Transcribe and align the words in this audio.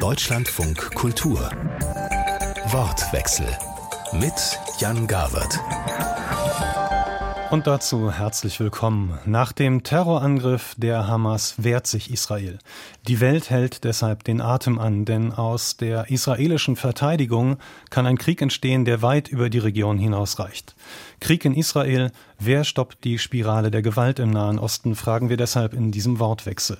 Deutschlandfunk 0.00 0.94
Kultur. 0.94 1.50
Wortwechsel 2.68 3.46
mit 4.14 4.32
Jan 4.78 5.06
Gawert. 5.06 5.60
Und 7.50 7.66
dazu 7.66 8.10
herzlich 8.10 8.58
willkommen. 8.60 9.18
Nach 9.26 9.52
dem 9.52 9.82
Terrorangriff 9.82 10.74
der 10.78 11.06
Hamas 11.06 11.62
wehrt 11.62 11.86
sich 11.86 12.10
Israel. 12.10 12.58
Die 13.08 13.20
Welt 13.20 13.50
hält 13.50 13.84
deshalb 13.84 14.24
den 14.24 14.40
Atem 14.40 14.78
an, 14.78 15.04
denn 15.04 15.34
aus 15.34 15.76
der 15.76 16.10
israelischen 16.10 16.76
Verteidigung 16.76 17.58
kann 17.90 18.06
ein 18.06 18.16
Krieg 18.16 18.40
entstehen, 18.40 18.86
der 18.86 19.02
weit 19.02 19.28
über 19.28 19.50
die 19.50 19.58
Region 19.58 19.98
hinausreicht. 19.98 20.74
Krieg 21.20 21.44
in 21.44 21.54
Israel, 21.54 22.10
wer 22.38 22.64
stoppt 22.64 23.04
die 23.04 23.18
Spirale 23.18 23.70
der 23.70 23.82
Gewalt 23.82 24.18
im 24.18 24.30
Nahen 24.30 24.58
Osten, 24.58 24.94
fragen 24.94 25.28
wir 25.28 25.36
deshalb 25.36 25.74
in 25.74 25.92
diesem 25.92 26.18
Wortwechsel. 26.18 26.78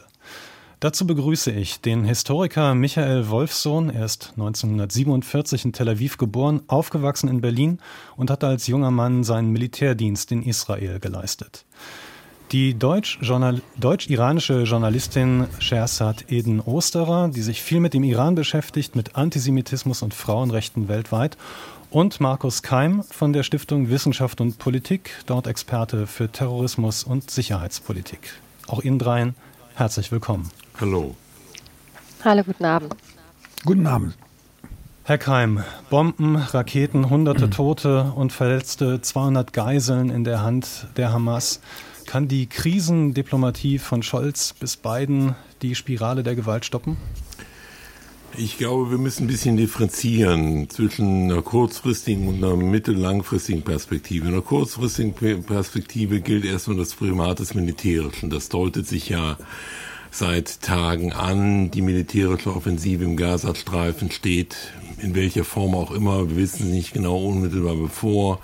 Dazu 0.80 1.06
begrüße 1.06 1.50
ich 1.50 1.82
den 1.82 2.04
Historiker 2.04 2.74
Michael 2.74 3.28
Wolfsohn. 3.28 3.90
Er 3.90 4.06
ist 4.06 4.30
1947 4.30 5.66
in 5.66 5.72
Tel 5.74 5.90
Aviv 5.90 6.16
geboren, 6.16 6.62
aufgewachsen 6.68 7.28
in 7.28 7.42
Berlin 7.42 7.80
und 8.16 8.30
hat 8.30 8.42
als 8.44 8.66
junger 8.66 8.90
Mann 8.90 9.22
seinen 9.22 9.50
Militärdienst 9.50 10.32
in 10.32 10.42
Israel 10.42 10.98
geleistet. 10.98 11.66
Die 12.52 12.78
deutsch-iranische 12.78 14.62
Journalistin 14.62 15.48
Shersat 15.58 16.32
Eden 16.32 16.60
Osterer, 16.60 17.28
die 17.28 17.42
sich 17.42 17.60
viel 17.60 17.80
mit 17.80 17.92
dem 17.92 18.02
Iran 18.02 18.34
beschäftigt, 18.34 18.96
mit 18.96 19.16
Antisemitismus 19.16 20.00
und 20.00 20.14
Frauenrechten 20.14 20.88
weltweit. 20.88 21.36
Und 21.90 22.20
Markus 22.20 22.62
Keim 22.62 23.02
von 23.02 23.34
der 23.34 23.42
Stiftung 23.42 23.90
Wissenschaft 23.90 24.40
und 24.40 24.56
Politik, 24.56 25.10
dort 25.26 25.46
Experte 25.46 26.06
für 26.06 26.32
Terrorismus 26.32 27.04
und 27.04 27.30
Sicherheitspolitik. 27.30 28.32
Auch 28.66 28.82
Ihnen 28.82 28.98
dreien 28.98 29.34
herzlich 29.74 30.12
willkommen. 30.12 30.50
Hallo. 30.80 31.14
Hallo, 32.24 32.42
guten 32.42 32.64
Abend. 32.64 32.94
Guten 33.66 33.86
Abend. 33.86 34.14
Herr 35.04 35.18
Keim, 35.18 35.62
Bomben, 35.90 36.36
Raketen, 36.36 37.10
hunderte 37.10 37.48
mhm. 37.48 37.50
Tote 37.50 38.12
und 38.16 38.32
Verletzte, 38.32 39.02
200 39.02 39.52
Geiseln 39.52 40.08
in 40.08 40.24
der 40.24 40.42
Hand 40.42 40.86
der 40.96 41.12
Hamas. 41.12 41.60
Kann 42.06 42.28
die 42.28 42.46
Krisendiplomatie 42.46 43.78
von 43.78 44.02
Scholz 44.02 44.54
bis 44.54 44.78
Biden 44.78 45.34
die 45.60 45.74
Spirale 45.74 46.22
der 46.22 46.34
Gewalt 46.34 46.64
stoppen? 46.64 46.96
Ich 48.38 48.56
glaube, 48.56 48.90
wir 48.90 48.98
müssen 48.98 49.24
ein 49.24 49.26
bisschen 49.26 49.58
differenzieren 49.58 50.70
zwischen 50.70 51.30
einer 51.30 51.42
kurzfristigen 51.42 52.26
und 52.26 52.42
einer 52.42 52.56
mittellangfristigen 52.56 53.62
Perspektive. 53.62 54.28
In 54.28 54.32
einer 54.32 54.42
kurzfristigen 54.42 55.12
Perspektive 55.42 56.22
gilt 56.22 56.46
erstmal 56.46 56.78
das 56.78 56.94
Primat 56.94 57.40
des 57.40 57.52
Militärischen. 57.52 58.30
Das 58.30 58.48
deutet 58.48 58.86
sich 58.86 59.10
ja 59.10 59.36
seit 60.10 60.60
Tagen 60.62 61.12
an. 61.12 61.70
Die 61.70 61.82
militärische 61.82 62.54
Offensive 62.54 63.04
im 63.04 63.16
Gazastreifen 63.16 64.10
steht 64.10 64.56
in 64.98 65.14
welcher 65.14 65.44
Form 65.44 65.74
auch 65.74 65.90
immer, 65.90 66.28
wir 66.28 66.36
wissen 66.36 66.66
es 66.66 66.72
nicht 66.72 66.92
genau 66.92 67.24
unmittelbar 67.24 67.76
bevor. 67.76 68.40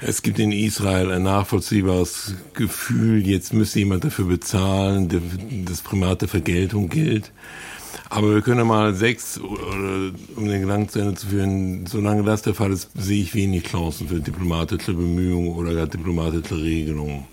Es 0.00 0.22
gibt 0.22 0.38
in 0.38 0.52
Israel 0.52 1.10
ein 1.10 1.22
nachvollziehbares 1.22 2.34
Gefühl, 2.52 3.26
jetzt 3.26 3.52
müsste 3.54 3.78
jemand 3.78 4.04
dafür 4.04 4.26
bezahlen, 4.26 5.64
das 5.64 5.80
Primat 5.80 6.20
der 6.22 6.28
Vergeltung 6.28 6.88
gilt. 6.88 7.32
Aber 8.10 8.34
wir 8.34 8.42
können 8.42 8.66
mal 8.66 8.94
sechs, 8.94 9.38
um 9.38 10.14
den 10.36 10.62
Gedanken 10.62 10.88
zu 10.88 10.98
Ende 10.98 11.14
zu 11.14 11.28
führen, 11.28 11.86
solange 11.86 12.22
das 12.22 12.42
der 12.42 12.54
Fall 12.54 12.72
ist, 12.72 12.90
sehe 12.94 13.22
ich 13.22 13.34
wenig 13.34 13.64
Chancen 13.64 14.08
für 14.08 14.20
diplomatische 14.20 14.92
Bemühungen 14.92 15.54
oder 15.54 15.74
gar 15.74 15.86
diplomatische 15.86 16.56
Regelungen. 16.56 17.24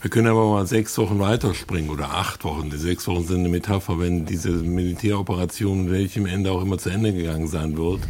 Wir 0.00 0.10
können 0.10 0.28
aber 0.28 0.48
mal 0.48 0.64
sechs 0.64 0.96
Wochen 0.98 1.18
weiterspringen 1.18 1.90
oder 1.90 2.14
acht 2.14 2.44
Wochen. 2.44 2.70
Die 2.70 2.76
sechs 2.76 3.08
Wochen 3.08 3.26
sind 3.26 3.40
eine 3.40 3.48
Metapher, 3.48 3.98
wenn 3.98 4.26
diese 4.26 4.50
Militäroperation, 4.50 5.90
welchem 5.90 6.26
Ende 6.26 6.52
auch 6.52 6.62
immer 6.62 6.78
zu 6.78 6.90
Ende 6.90 7.12
gegangen 7.12 7.48
sein 7.48 7.76
wird, 7.76 8.02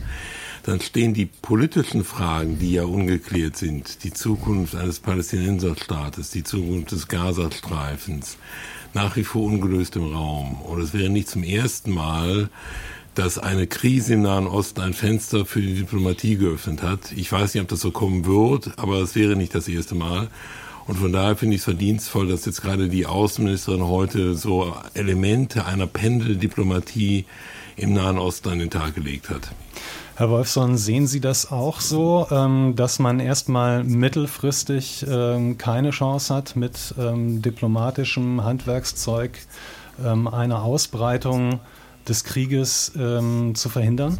dann 0.65 0.83
stehen 0.83 1.15
die 1.15 1.25
politischen 1.25 2.05
Fragen, 2.05 2.59
die 2.59 2.73
ja 2.73 2.85
ungeklärt 2.85 3.57
sind, 3.57 4.05
die 4.05 4.13
Zukunft 4.13 4.75
eines 4.75 5.01
Palästinenserstaates, 5.01 6.29
die 6.29 6.45
Zukunft 6.45 6.93
des 6.93 7.09
Gazastreifens, 7.09 8.37
nach 8.93 9.17
wie 9.17 9.25
vor 9.25 9.45
ungelöst 9.45 9.97
im 9.97 10.13
Raum. 10.13 10.61
Und 10.61 10.83
es 10.83 10.93
wäre 10.93 11.09
nicht 11.09 11.31
zum 11.31 11.43
ersten 11.43 11.93
Mal, 11.93 12.51
dass 13.15 13.39
eine 13.39 13.67
Krise 13.67 14.13
im 14.13 14.23
Nahen 14.23 14.47
Osten 14.47 14.83
ein 14.83 14.93
Fenster 14.93 15.47
für 15.47 15.63
die 15.63 15.75
Diplomatie 15.75 16.37
geöffnet 16.37 16.83
hat. 16.83 17.13
Ich 17.17 17.33
weiß 17.33 17.55
nicht, 17.55 17.63
ob 17.63 17.69
das 17.69 17.81
so 17.81 17.93
kommen 17.93 18.27
wird, 18.27 18.79
aber 18.79 19.01
es 19.01 19.15
wäre 19.15 19.37
nicht 19.37 19.55
das 19.55 19.69
erste 19.69 19.95
Mal. 19.95 20.29
Und 20.89 20.97
von 20.97 21.13
daher 21.13 21.37
finde 21.37 21.55
ich 21.55 21.61
es 21.61 21.65
verdienstvoll, 21.67 22.29
dass 22.29 22.47
jetzt 22.47 22.63
gerade 22.63 22.89
die 22.89 23.05
Außenministerin 23.05 23.87
heute 23.87 24.35
so 24.35 24.75
Elemente 24.95 25.67
einer 25.67 25.87
Pendeldiplomatie 25.87 27.27
im 27.77 27.93
Nahen 27.93 28.17
Osten 28.17 28.49
an 28.49 28.59
den 28.59 28.71
Tag 28.71 28.95
gelegt 28.95 29.29
hat. 29.29 29.51
Herr 30.17 30.31
Wolfson, 30.31 30.79
sehen 30.79 31.07
Sie 31.07 31.21
das 31.21 31.53
auch 31.53 31.81
so, 31.81 32.27
ähm, 32.31 32.75
dass 32.75 32.99
man 32.99 33.21
erstmal 33.21 33.85
mittelfristig 33.85 35.05
ähm, 35.07 35.59
keine 35.59 35.91
Chance 35.91 36.35
hat, 36.35 36.57
mit 36.57 36.95
ähm, 36.99 37.43
diplomatischem 37.43 38.43
Handwerkszeug 38.43 39.39
eine 40.01 40.63
Ausbreitung 40.63 41.59
des 42.07 42.23
Krieges 42.23 42.93
zu 42.93 43.69
verhindern? 43.69 44.19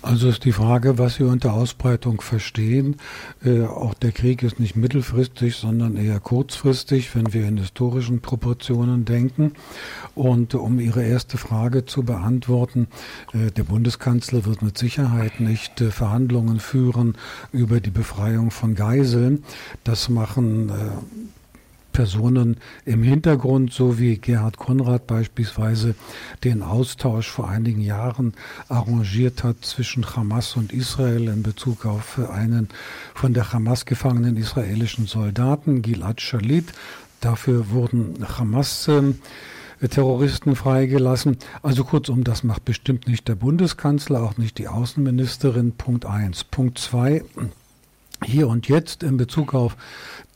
Also 0.00 0.28
ist 0.28 0.44
die 0.44 0.52
Frage, 0.52 0.96
was 0.96 1.16
Sie 1.16 1.24
unter 1.24 1.54
Ausbreitung 1.54 2.20
verstehen. 2.20 2.96
Äh, 3.44 3.62
auch 3.62 3.94
der 3.94 4.12
Krieg 4.12 4.44
ist 4.44 4.60
nicht 4.60 4.76
mittelfristig, 4.76 5.56
sondern 5.56 5.96
eher 5.96 6.20
kurzfristig, 6.20 7.14
wenn 7.16 7.32
wir 7.32 7.48
in 7.48 7.58
historischen 7.58 8.20
Proportionen 8.20 9.04
denken. 9.04 9.54
Und 10.14 10.54
um 10.54 10.78
Ihre 10.78 11.02
erste 11.02 11.36
Frage 11.36 11.84
zu 11.84 12.04
beantworten, 12.04 12.86
äh, 13.32 13.50
der 13.50 13.64
Bundeskanzler 13.64 14.44
wird 14.44 14.62
mit 14.62 14.78
Sicherheit 14.78 15.40
nicht 15.40 15.80
äh, 15.80 15.90
Verhandlungen 15.90 16.60
führen 16.60 17.16
über 17.50 17.80
die 17.80 17.90
Befreiung 17.90 18.52
von 18.52 18.76
Geiseln. 18.76 19.42
Das 19.82 20.08
machen 20.08 20.68
äh, 20.68 20.72
Personen 21.98 22.58
im 22.84 23.02
Hintergrund, 23.02 23.72
so 23.72 23.98
wie 23.98 24.18
Gerhard 24.18 24.56
Konrad 24.56 25.08
beispielsweise 25.08 25.96
den 26.44 26.62
Austausch 26.62 27.28
vor 27.28 27.48
einigen 27.48 27.80
Jahren 27.80 28.34
arrangiert 28.68 29.42
hat 29.42 29.64
zwischen 29.64 30.06
Hamas 30.06 30.54
und 30.54 30.72
Israel 30.72 31.26
in 31.26 31.42
Bezug 31.42 31.86
auf 31.86 32.20
einen 32.30 32.68
von 33.16 33.34
der 33.34 33.52
Hamas 33.52 33.84
gefangenen 33.84 34.36
israelischen 34.36 35.08
Soldaten, 35.08 35.82
Gilad 35.82 36.20
Shalit. 36.20 36.72
Dafür 37.20 37.70
wurden 37.70 38.24
Hamas 38.38 38.86
äh, 38.86 39.88
Terroristen 39.88 40.54
freigelassen. 40.54 41.36
Also 41.64 41.82
kurzum, 41.82 42.22
das 42.22 42.44
macht 42.44 42.64
bestimmt 42.64 43.08
nicht 43.08 43.26
der 43.26 43.34
Bundeskanzler, 43.34 44.22
auch 44.22 44.36
nicht 44.36 44.58
die 44.58 44.68
Außenministerin. 44.68 45.72
Punkt 45.72 46.06
eins. 46.06 46.44
Punkt 46.44 46.78
zwei 46.78 47.24
hier 48.24 48.48
und 48.48 48.68
jetzt 48.68 49.02
in 49.02 49.16
Bezug 49.16 49.54
auf 49.54 49.76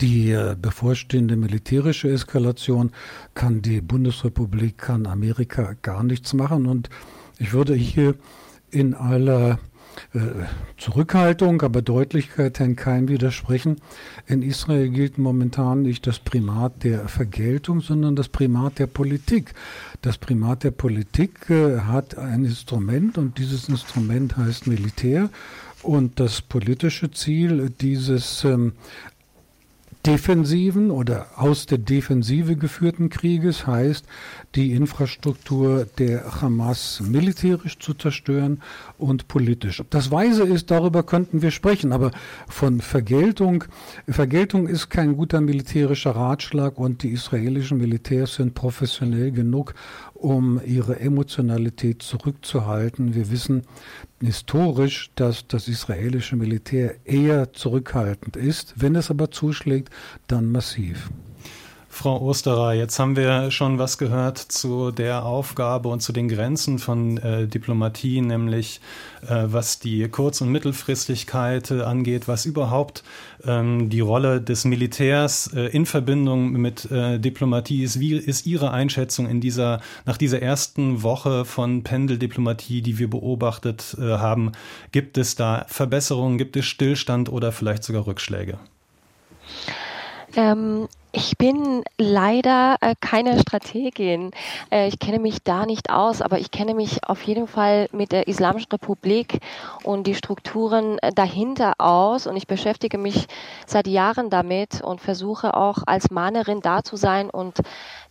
die 0.00 0.30
äh, 0.30 0.56
bevorstehende 0.60 1.36
militärische 1.36 2.10
Eskalation 2.10 2.92
kann 3.34 3.62
die 3.62 3.80
Bundesrepublik, 3.80 4.78
kann 4.78 5.06
Amerika 5.06 5.74
gar 5.82 6.02
nichts 6.02 6.32
machen. 6.34 6.66
Und 6.66 6.88
ich 7.38 7.52
würde 7.52 7.74
hier 7.74 8.14
in 8.70 8.94
aller 8.94 9.58
äh, 10.14 10.18
Zurückhaltung, 10.78 11.62
aber 11.62 11.82
Deutlichkeit 11.82 12.58
Herrn 12.58 12.76
Keim 12.76 13.08
widersprechen. 13.08 13.76
In 14.26 14.42
Israel 14.42 14.88
gilt 14.88 15.18
momentan 15.18 15.82
nicht 15.82 16.06
das 16.06 16.18
Primat 16.18 16.84
der 16.84 17.08
Vergeltung, 17.08 17.80
sondern 17.80 18.16
das 18.16 18.28
Primat 18.28 18.78
der 18.78 18.86
Politik. 18.86 19.54
Das 20.00 20.18
Primat 20.18 20.64
der 20.64 20.70
Politik 20.70 21.50
äh, 21.50 21.80
hat 21.80 22.16
ein 22.16 22.44
Instrument 22.44 23.18
und 23.18 23.38
dieses 23.38 23.68
Instrument 23.68 24.36
heißt 24.36 24.66
Militär. 24.66 25.30
Und 25.82 26.20
das 26.20 26.40
politische 26.42 27.10
Ziel 27.10 27.70
dieses 27.80 28.44
ähm, 28.44 28.72
defensiven 30.06 30.90
oder 30.90 31.26
aus 31.36 31.66
der 31.66 31.78
Defensive 31.78 32.56
geführten 32.56 33.08
Krieges 33.08 33.66
heißt, 33.66 34.04
die 34.56 34.72
Infrastruktur 34.72 35.86
der 35.98 36.40
Hamas 36.40 37.00
militärisch 37.00 37.78
zu 37.78 37.94
zerstören 37.94 38.60
und 38.98 39.28
politisch. 39.28 39.82
Das 39.90 40.10
weise 40.10 40.42
ist, 40.42 40.70
darüber 40.70 41.04
könnten 41.04 41.40
wir 41.40 41.52
sprechen, 41.52 41.92
aber 41.92 42.10
von 42.48 42.80
Vergeltung, 42.80 43.64
Vergeltung 44.08 44.66
ist 44.66 44.90
kein 44.90 45.16
guter 45.16 45.40
militärischer 45.40 46.12
Ratschlag 46.12 46.78
und 46.78 47.04
die 47.04 47.10
israelischen 47.10 47.78
Militärs 47.78 48.34
sind 48.34 48.54
professionell 48.54 49.30
genug, 49.30 49.74
um 50.22 50.60
ihre 50.64 51.00
Emotionalität 51.00 52.02
zurückzuhalten. 52.02 53.14
Wir 53.14 53.30
wissen 53.30 53.62
historisch, 54.20 55.10
dass 55.14 55.46
das 55.46 55.68
israelische 55.68 56.36
Militär 56.36 56.94
eher 57.04 57.52
zurückhaltend 57.52 58.36
ist. 58.36 58.74
Wenn 58.76 58.94
es 58.94 59.10
aber 59.10 59.30
zuschlägt, 59.30 59.90
dann 60.26 60.52
massiv. 60.52 61.10
Frau 61.94 62.22
Osterer, 62.22 62.72
jetzt 62.72 62.98
haben 62.98 63.16
wir 63.16 63.50
schon 63.50 63.78
was 63.78 63.98
gehört 63.98 64.38
zu 64.38 64.92
der 64.92 65.26
Aufgabe 65.26 65.90
und 65.90 66.00
zu 66.00 66.14
den 66.14 66.26
Grenzen 66.26 66.78
von 66.78 67.18
äh, 67.18 67.46
Diplomatie, 67.46 68.22
nämlich 68.22 68.80
äh, 69.28 69.44
was 69.44 69.78
die 69.78 70.08
Kurz- 70.08 70.40
und 70.40 70.48
Mittelfristigkeit 70.48 71.70
äh, 71.70 71.82
angeht, 71.82 72.28
was 72.28 72.46
überhaupt 72.46 73.04
ähm, 73.44 73.90
die 73.90 74.00
Rolle 74.00 74.40
des 74.40 74.64
Militärs 74.64 75.52
äh, 75.52 75.66
in 75.66 75.84
Verbindung 75.84 76.52
mit 76.52 76.90
äh, 76.90 77.18
Diplomatie 77.18 77.82
ist. 77.84 78.00
Wie 78.00 78.16
ist 78.16 78.46
Ihre 78.46 78.70
Einschätzung 78.70 79.28
in 79.28 79.42
dieser, 79.42 79.82
nach 80.06 80.16
dieser 80.16 80.40
ersten 80.40 81.02
Woche 81.02 81.44
von 81.44 81.82
Pendeldiplomatie, 81.84 82.80
die 82.80 82.98
wir 82.98 83.10
beobachtet 83.10 83.98
äh, 84.00 84.12
haben? 84.16 84.52
Gibt 84.92 85.18
es 85.18 85.36
da 85.36 85.66
Verbesserungen, 85.68 86.38
gibt 86.38 86.56
es 86.56 86.64
Stillstand 86.64 87.28
oder 87.30 87.52
vielleicht 87.52 87.84
sogar 87.84 88.06
Rückschläge? 88.06 88.58
Ähm, 90.34 90.88
ich 91.12 91.36
bin 91.36 91.84
leider 91.98 92.76
äh, 92.80 92.94
keine 93.00 93.38
Strategin. 93.38 94.30
Äh, 94.70 94.88
ich 94.88 94.98
kenne 94.98 95.18
mich 95.18 95.42
da 95.42 95.66
nicht 95.66 95.90
aus, 95.90 96.22
aber 96.22 96.38
ich 96.38 96.50
kenne 96.50 96.74
mich 96.74 97.04
auf 97.04 97.22
jeden 97.22 97.46
Fall 97.46 97.88
mit 97.92 98.12
der 98.12 98.28
Islamischen 98.28 98.72
Republik 98.72 99.38
und 99.84 100.06
die 100.06 100.14
Strukturen 100.14 100.98
äh, 100.98 101.12
dahinter 101.12 101.74
aus. 101.78 102.26
Und 102.26 102.36
ich 102.36 102.46
beschäftige 102.46 102.96
mich 102.96 103.26
seit 103.66 103.86
Jahren 103.86 104.30
damit 104.30 104.80
und 104.82 105.00
versuche 105.02 105.54
auch 105.54 105.78
als 105.86 106.10
Mahnerin 106.10 106.62
da 106.62 106.82
zu 106.82 106.96
sein 106.96 107.28
und 107.28 107.58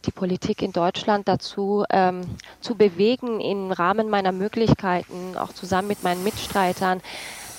die 0.05 0.11
Politik 0.11 0.61
in 0.61 0.71
Deutschland 0.71 1.27
dazu 1.27 1.83
ähm, 1.89 2.21
zu 2.59 2.75
bewegen, 2.75 3.39
im 3.39 3.71
Rahmen 3.71 4.09
meiner 4.09 4.31
Möglichkeiten, 4.31 5.37
auch 5.37 5.53
zusammen 5.53 5.87
mit 5.87 6.03
meinen 6.03 6.23
Mitstreitern, 6.23 7.01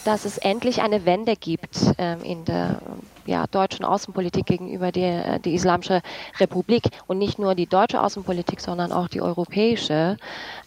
dass 0.04 0.25
es 0.25 0.38
endlich 0.38 0.82
eine 0.82 1.04
Wende 1.04 1.37
gibt 1.37 1.78
ähm, 1.99 2.22
in 2.22 2.44
der 2.44 2.81
ja, 3.26 3.46
deutschen 3.46 3.84
Außenpolitik 3.84 4.46
gegenüber 4.46 4.90
der 4.93 5.38
die 5.38 5.54
Islamische 5.54 6.02
Republik 6.40 6.84
und 7.06 7.19
nicht 7.19 7.38
nur 7.38 7.54
die 7.54 7.66
deutsche 7.66 8.02
Außenpolitik, 8.02 8.60
sondern 8.60 8.93
auch 8.93 9.08
die 9.08 9.20
europäische, 9.20 10.16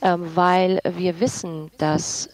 ähm, 0.02 0.32
weil 0.36 0.80
wir 0.84 1.20
wissen, 1.20 1.72
dass 1.78 2.30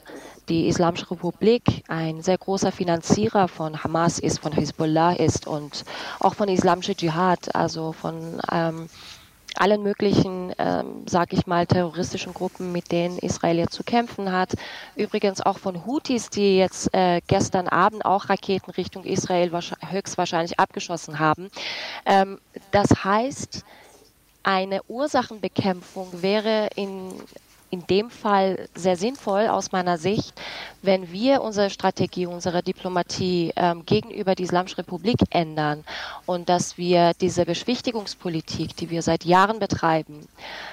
die 0.50 0.68
Islamische 0.68 1.10
Republik 1.10 1.84
ein 1.88 2.22
sehr 2.22 2.38
großer 2.38 2.72
Finanzierer 2.72 3.48
von 3.48 3.84
Hamas 3.84 4.20
ist, 4.20 4.40
von 4.40 4.52
Hezbollah 4.52 5.14
ist 5.14 5.48
und 5.48 5.86
auch 6.20 6.36
von 6.36 6.50
islamischer 6.50 6.96
Dschihad, 6.96 7.56
also 7.56 7.94
von 7.94 8.42
ähm, 8.52 8.90
allen 9.60 9.84
möglichen, 9.84 10.54
ähm, 10.58 11.06
sag 11.08 11.34
ich 11.34 11.48
mal, 11.48 11.66
terroristischen 11.66 12.34
Gruppen, 12.34 12.72
mit 12.72 12.92
denen 12.92 13.18
Israel 13.18 13.58
jetzt 13.58 13.74
zu 13.74 13.84
kämpfen 13.84 14.32
hat. 14.32 14.54
Übrigens 14.96 15.42
auch 15.42 15.58
von 15.58 15.86
Houthis, 15.86 16.30
die 16.30 16.58
jetzt 16.58 16.94
äh, 16.94 17.22
gestern 17.28 17.68
Abend 17.68 18.06
auch 18.06 18.30
Raketen 18.30 18.72
Richtung 18.72 19.04
Israel 19.04 19.52
höchstwahrscheinlich 19.90 20.60
abgeschossen 20.60 21.20
haben. 21.20 21.50
Ähm, 22.06 22.40
das 22.72 22.90
heißt, 23.04 23.64
eine 24.44 24.82
Ursachenbekämpfung 24.88 26.22
wäre 26.22 26.70
in 26.76 27.14
in 27.72 27.88
dem 27.88 28.10
Fall 28.10 28.68
sehr 28.76 28.98
sinnvoll 28.98 29.48
aus 29.48 29.72
meiner 29.72 29.98
Sicht, 29.98 30.40
wenn 30.82 31.12
wir 31.12 31.42
unsere 31.42 31.70
Strategie, 31.70 32.26
unsere 32.26 32.62
Diplomatie 32.62 33.54
ähm, 33.56 33.86
gegenüber 33.86 34.36
der 34.36 34.44
Islamischen 34.44 34.76
Republik 34.76 35.18
ändern 35.30 35.84
und 36.26 36.50
dass 36.50 36.78
wir 36.78 37.14
diese 37.20 37.46
Beschwichtigungspolitik, 37.46 38.76
die 38.76 38.90
wir 38.90 39.02
seit 39.02 39.24
Jahren 39.24 39.60
betreiben, 39.60 40.28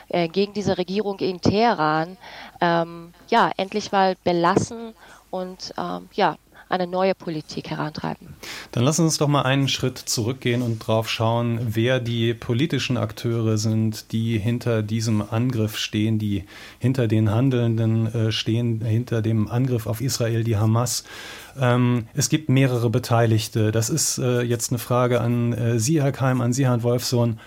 äh, 0.09 0.29
gegen 0.29 0.53
diese 0.53 0.77
Regierung 0.77 1.19
in 1.21 1.41
Teheran, 1.41 2.17
ähm, 2.61 3.15
ja, 3.29 3.51
endlich 3.57 3.93
mal 3.93 4.17
belassen 4.25 4.93
und 5.31 5.73
ähm, 5.79 6.09
ja, 6.15 6.37
eine 6.69 6.87
neue 6.87 7.15
Politik 7.15 7.71
herantreiben. 7.71 8.29
Dann 8.73 8.85
lassen 8.85 9.03
Sie 9.03 9.07
uns 9.07 9.19
doch 9.19 9.29
mal 9.29 9.43
einen 9.43 9.69
Schritt 9.69 9.99
zurückgehen 9.99 10.63
und 10.63 10.79
drauf 10.79 11.09
schauen, 11.09 11.61
wer 11.63 12.01
die 12.01 12.35
politischen 12.35 12.97
Akteure 12.97 13.59
sind, 13.59 14.13
die 14.13 14.39
hinter 14.39 14.83
diesem 14.83 15.23
Angriff 15.23 15.77
stehen, 15.77 16.19
die 16.19 16.45
hinter 16.79 17.09
den 17.09 17.31
Handelnden 17.31 18.07
äh, 18.15 18.33
stehen, 18.33 18.83
hinter 18.85 19.23
dem 19.23 19.49
Angriff 19.49 19.87
auf 19.87 20.01
Israel, 20.01 20.45
die 20.45 20.57
Hamas. 20.57 21.05
Ähm, 21.59 22.07
es 22.15 22.29
gibt 22.29 22.49
mehrere 22.49 22.91
Beteiligte. 22.91 23.73
Das 23.73 23.91
ist 23.91 24.19
äh, 24.19 24.43
jetzt 24.43 24.71
eine 24.71 24.79
Frage 24.79 25.21
an 25.21 25.53
äh, 25.53 25.79
Sie, 25.79 26.03
Herr 26.03 26.13
Keim, 26.13 26.41
an 26.41 26.53
Sie, 26.53 26.67
Herrn 26.67 26.83
Wolfsohn. 26.83 27.39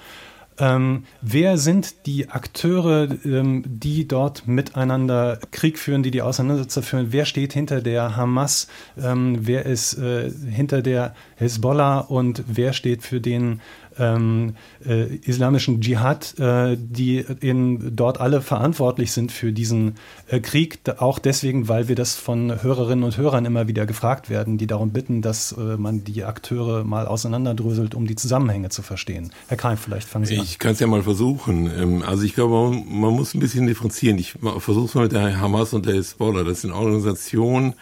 Ähm, 0.61 1.05
wer 1.21 1.57
sind 1.57 2.05
die 2.05 2.29
Akteure, 2.29 3.07
ähm, 3.25 3.63
die 3.65 4.07
dort 4.07 4.47
miteinander 4.47 5.39
Krieg 5.49 5.79
führen, 5.79 6.03
die 6.03 6.11
die 6.11 6.21
Auseinandersetzung 6.21 6.83
führen? 6.83 7.07
Wer 7.09 7.25
steht 7.25 7.53
hinter 7.53 7.81
der 7.81 8.15
Hamas? 8.15 8.67
Ähm, 8.95 9.39
wer 9.41 9.65
ist 9.65 9.97
äh, 9.97 10.29
hinter 10.29 10.83
der 10.83 11.15
Hezbollah 11.37 12.01
und 12.01 12.43
wer 12.45 12.73
steht 12.73 13.01
für 13.01 13.19
den 13.19 13.59
ähm, 13.97 14.55
äh, 14.85 15.15
islamischen 15.17 15.81
Dschihad, 15.81 16.39
äh, 16.39 16.77
die 16.79 17.25
in, 17.39 17.95
dort 17.95 18.19
alle 18.19 18.41
verantwortlich 18.41 19.11
sind 19.11 19.31
für 19.31 19.51
diesen 19.51 19.95
äh, 20.27 20.39
Krieg, 20.39 20.79
auch 20.97 21.19
deswegen, 21.19 21.67
weil 21.67 21.87
wir 21.87 21.95
das 21.95 22.15
von 22.15 22.61
Hörerinnen 22.63 23.03
und 23.03 23.17
Hörern 23.17 23.45
immer 23.45 23.67
wieder 23.67 23.85
gefragt 23.85 24.29
werden, 24.29 24.57
die 24.57 24.67
darum 24.67 24.91
bitten, 24.91 25.21
dass 25.21 25.51
äh, 25.51 25.77
man 25.77 26.03
die 26.03 26.23
Akteure 26.23 26.83
mal 26.83 27.07
auseinanderdröselt, 27.07 27.95
um 27.95 28.07
die 28.07 28.15
Zusammenhänge 28.15 28.69
zu 28.69 28.81
verstehen. 28.81 29.31
Herr 29.47 29.57
Keim, 29.57 29.77
vielleicht 29.77 30.07
fangen 30.07 30.25
Sie 30.25 30.37
an. 30.37 30.43
Ich 30.43 30.59
kann 30.59 30.73
es 30.73 30.79
ja 30.79 30.87
mal 30.87 31.03
versuchen. 31.03 31.71
Ähm, 31.75 32.03
also 32.05 32.23
ich 32.23 32.33
glaube, 32.33 32.53
man, 32.53 33.01
man 33.01 33.13
muss 33.13 33.33
ein 33.33 33.39
bisschen 33.39 33.67
differenzieren. 33.67 34.17
Ich 34.17 34.35
versuche 34.59 34.85
es 34.85 34.95
mal 34.95 35.03
mit 35.03 35.11
der 35.11 35.39
Hamas 35.39 35.73
und 35.73 35.85
der 35.85 35.95
Hezbollah. 35.95 36.43
Das 36.43 36.61
sind 36.61 36.71
Organisationen, 36.71 37.73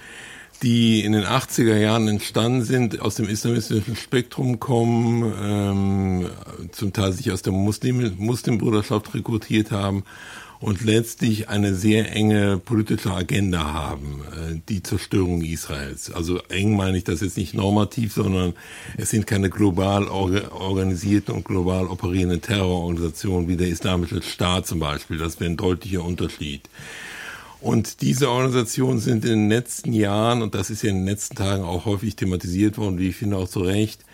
die 0.64 1.04
in 1.04 1.14
den 1.14 1.24
80er 1.24 1.78
Jahren 1.78 2.08
entstanden 2.08 2.64
sind, 2.64 3.00
aus 3.02 3.16
dem 3.16 3.30
islamistischen 3.30 3.96
Spektrum 3.96 4.60
kommen, 4.60 5.34
ähm, 5.42 6.30
zum 6.72 6.94
Teil 6.94 7.14
sich 7.14 7.32
aus 7.32 7.42
der 7.42 7.54
Muslim 7.54 8.16
Muslimbruderschaft 8.18 9.14
rekrutiert 9.14 9.72
haben 9.72 10.04
und 10.60 10.84
letztlich 10.84 11.48
eine 11.48 11.74
sehr 11.74 12.12
enge 12.14 12.58
politische 12.58 13.14
Agenda 13.14 13.74
haben, 13.74 14.22
äh, 14.32 14.60
die 14.68 14.84
Zerstörung 14.84 15.42
Israels. 15.42 16.12
Also 16.12 16.40
eng 16.50 16.76
meine 16.76 16.98
ich 16.98 17.06
das 17.06 17.22
jetzt 17.22 17.38
nicht 17.38 17.54
normativ, 17.54 18.14
sondern 18.14 18.54
es 18.98 19.10
sind 19.10 19.26
keine 19.26 19.50
global 19.50 20.08
organisierten 20.10 21.34
und 21.34 21.46
global 21.46 21.88
operierenden 21.88 22.42
Terrororganisationen 22.42 23.48
wie 23.48 23.56
der 23.56 23.70
Islamische 23.70 24.22
Staat 24.22 24.68
zum 24.68 24.80
Beispiel. 24.80 25.18
Das 25.18 25.40
wäre 25.40 25.52
ein 25.52 25.58
deutlicher 25.58 26.04
Unterschied. 26.04 26.70
Und 27.62 28.02
diese 28.02 28.30
Organisationen 28.30 29.00
sind 29.00 29.26
in 29.26 29.32
den 29.32 29.50
letzten 29.50 29.92
Jahren, 29.92 30.42
und 30.42 30.56
das 30.56 30.70
ist 30.70 30.82
ja 30.82 30.92
in 30.92 30.98
den 30.98 31.06
letzten 31.06 31.36
Tagen 31.36 31.64
auch 31.64 31.86
häufig 31.86 32.16
thematisiert 32.16 32.78
worden, 32.78 33.00
wie 33.00 33.10
ich 33.10 33.18
finde 33.18 33.38
auch 33.38 33.50
zu 33.50 33.60
Recht, 33.60 34.06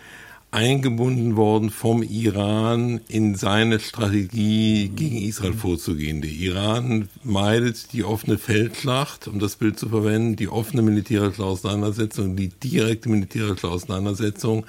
eingebunden 0.50 1.36
worden 1.36 1.70
vom 1.70 2.02
Iran 2.02 3.00
in 3.08 3.34
seine 3.34 3.78
Strategie 3.78 4.88
gegen 4.88 5.18
Israel 5.18 5.52
vorzugehen. 5.52 6.22
Der 6.22 6.30
Iran 6.30 7.08
meidet 7.24 7.92
die 7.92 8.04
offene 8.04 8.38
Feldschlacht, 8.38 9.28
um 9.28 9.38
das 9.38 9.56
Bild 9.56 9.78
zu 9.78 9.88
verwenden, 9.88 10.36
die 10.36 10.48
offene 10.48 10.82
militärische 10.82 11.44
Auseinandersetzung, 11.44 12.36
die 12.36 12.48
direkte 12.48 13.08
militärische 13.08 13.68
Auseinandersetzung 13.68 14.66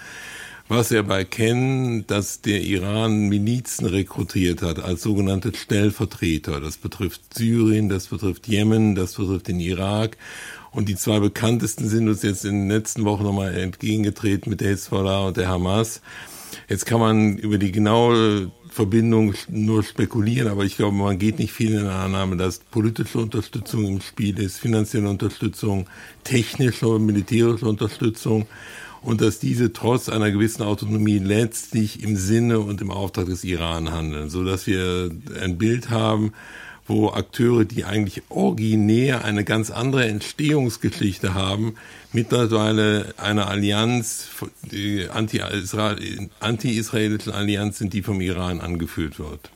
was 0.70 0.92
er 0.92 1.04
bei 1.04 1.24
kennen, 1.24 2.06
dass 2.08 2.42
der 2.42 2.62
Iran 2.62 3.30
Milizen 3.30 3.86
rekrutiert 3.86 4.62
hat 4.62 4.80
als 4.80 5.02
sogenannte 5.02 5.56
Stellvertreter. 5.56 6.60
Das 6.60 6.78
betrifft 6.78 7.34
Syrien, 7.34 7.90
das 7.90 8.08
betrifft 8.08 8.48
Jemen, 8.48 8.96
das 8.96 9.14
betrifft 9.14 9.48
den 9.48 9.60
Irak. 9.60 10.18
Und 10.72 10.90
die 10.90 10.96
zwei 10.96 11.20
bekanntesten 11.20 11.88
sind 11.88 12.10
uns 12.10 12.22
jetzt 12.22 12.44
in 12.44 12.68
den 12.68 12.70
letzten 12.70 13.06
Wochen 13.06 13.24
nochmal 13.24 13.56
entgegengetreten 13.56 14.50
mit 14.50 14.62
der 14.62 14.72
Hezbollah 14.72 15.28
und 15.28 15.38
der 15.38 15.48
Hamas. 15.48 16.02
Jetzt 16.68 16.86
kann 16.86 17.00
man 17.00 17.38
über 17.38 17.58
die 17.58 17.72
genaue 17.72 18.52
Verbindung 18.70 19.34
nur 19.50 19.84
spekulieren, 19.84 20.50
aber 20.50 20.66
ich 20.66 20.78
glaube, 20.78 20.96
man 20.96 21.18
geht 21.18 21.40
nicht 21.40 21.52
viel 21.52 21.74
in 21.74 21.86
der 21.86 21.96
Annahme, 21.96 22.38
dass 22.38 22.60
politische 22.60 23.20
Unterstützung 23.20 23.86
im 23.86 24.02
Spiel 24.02 24.38
ist, 24.38 24.60
finanzielle 24.60 25.10
Unterstützung, 25.10 25.88
technische 26.24 26.88
und 26.88 27.06
militärische 27.06 27.68
Unterstützung 27.68 28.46
und 29.08 29.22
dass 29.22 29.40
diese 29.40 29.72
trotz 29.72 30.10
einer 30.10 30.32
gewissen 30.32 30.64
Autonomie 30.64 31.20
letztlich 31.20 32.04
im 32.04 32.18
Sinne 32.18 32.60
und 32.60 32.82
im 32.82 32.92
Auftrag 32.92 33.28
des 33.28 33.46
Iran 33.46 33.90
handeln, 33.90 34.30
so 34.30 34.44
dass 34.44 34.68
wir 34.68 35.10
ein 35.42 35.58
Bild 35.58 35.90
haben, 35.90 36.34
wo 36.88 37.12
Akteure, 37.12 37.64
die 37.64 37.86
eigentlich 37.86 38.24
originär 38.28 39.24
eine 39.24 39.46
ganz 39.46 39.72
andere 39.72 40.06
Entstehungsgeschichte 40.08 41.34
haben, 41.34 41.76
mittlerweile 42.12 43.14
eine 43.16 43.48
Allianz, 43.48 44.28
die 44.74 45.08
anti-israelischen 45.10 47.32
Allianz 47.32 47.78
sind, 47.78 47.94
die 47.94 48.02
vom 48.02 48.20
Iran 48.20 48.60
angeführt 48.60 49.20
wird. 49.20 49.52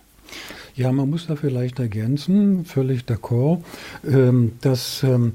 Ja, 0.76 0.94
man 0.94 1.10
muss 1.10 1.28
da 1.28 1.36
vielleicht 1.36 1.80
ergänzen, 1.80 2.64
völlig 2.64 3.02
d'accord, 3.02 3.62
ähm, 4.08 4.54
dass 4.62 5.04
ähm, 5.04 5.34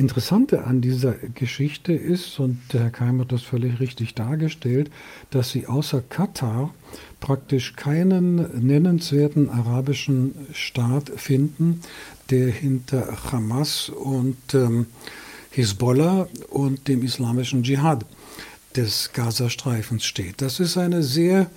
Interessante 0.00 0.64
an 0.64 0.80
dieser 0.80 1.12
Geschichte 1.34 1.92
ist, 1.92 2.40
und 2.40 2.58
der 2.72 2.84
Herr 2.84 2.90
Keim 2.90 3.20
hat 3.20 3.32
das 3.32 3.42
völlig 3.42 3.80
richtig 3.80 4.14
dargestellt, 4.14 4.90
dass 5.30 5.50
sie 5.50 5.66
außer 5.66 6.00
Katar 6.00 6.72
praktisch 7.20 7.76
keinen 7.76 8.66
nennenswerten 8.66 9.50
arabischen 9.50 10.34
Staat 10.54 11.10
finden, 11.16 11.82
der 12.30 12.48
hinter 12.48 13.30
Hamas 13.30 13.90
und 13.90 14.38
ähm, 14.54 14.86
Hisbollah 15.50 16.28
und 16.48 16.88
dem 16.88 17.02
islamischen 17.02 17.62
Dschihad 17.62 18.06
des 18.74 19.12
Gazastreifens 19.12 20.06
steht. 20.06 20.40
Das 20.40 20.60
ist 20.60 20.78
eine 20.78 21.02
sehr 21.02 21.50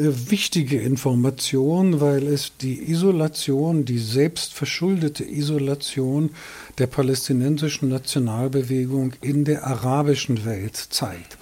wichtige 0.00 0.80
Information, 0.80 2.00
weil 2.00 2.26
es 2.26 2.52
die 2.60 2.90
Isolation, 2.90 3.84
die 3.84 3.98
selbstverschuldete 3.98 5.24
Isolation 5.24 6.30
der 6.78 6.86
palästinensischen 6.86 7.88
Nationalbewegung 7.88 9.12
in 9.20 9.44
der 9.44 9.66
arabischen 9.66 10.44
Welt 10.44 10.76
zeigt. 10.76 11.36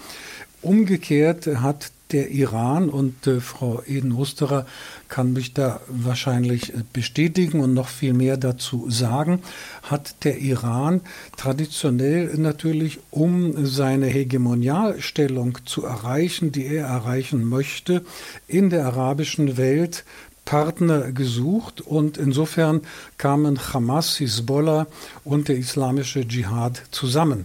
Umgekehrt 0.63 1.47
hat 1.47 1.93
der 2.13 2.31
Iran 2.31 2.89
und 2.89 3.27
äh, 3.27 3.41
Frau 3.41 3.83
Eden-Osterer 3.87 4.67
kann 5.09 5.33
mich 5.33 5.55
da 5.55 5.81
wahrscheinlich 5.89 6.75
äh, 6.75 6.83
bestätigen 6.93 7.61
und 7.61 7.75
noch 7.75 7.89
viel 7.89 8.13
mehr 8.13 8.37
dazu 8.37 8.89
sagen, 8.89 9.43
hat 9.83 10.25
der 10.25 10.39
Iran 10.39 11.01
traditionell 11.37 12.35
natürlich, 12.37 13.01
um 13.11 13.67
seine 13.67 14.07
Hegemonialstellung 14.07 15.59
zu 15.65 15.85
erreichen, 15.85 16.53
die 16.53 16.67
er 16.67 16.87
erreichen 16.87 17.45
möchte, 17.45 18.05
in 18.47 18.71
der 18.71 18.87
arabischen 18.87 19.57
Welt 19.57 20.05
Partner 20.47 21.13
gesucht 21.13 21.83
und 21.83 22.17
insofern 22.17 22.81
kamen 23.19 23.59
Hamas, 23.75 24.17
Hisbollah 24.17 24.87
und 25.25 25.49
der 25.49 25.59
islamische 25.59 26.27
Dschihad 26.27 26.83
zusammen. 26.93 27.45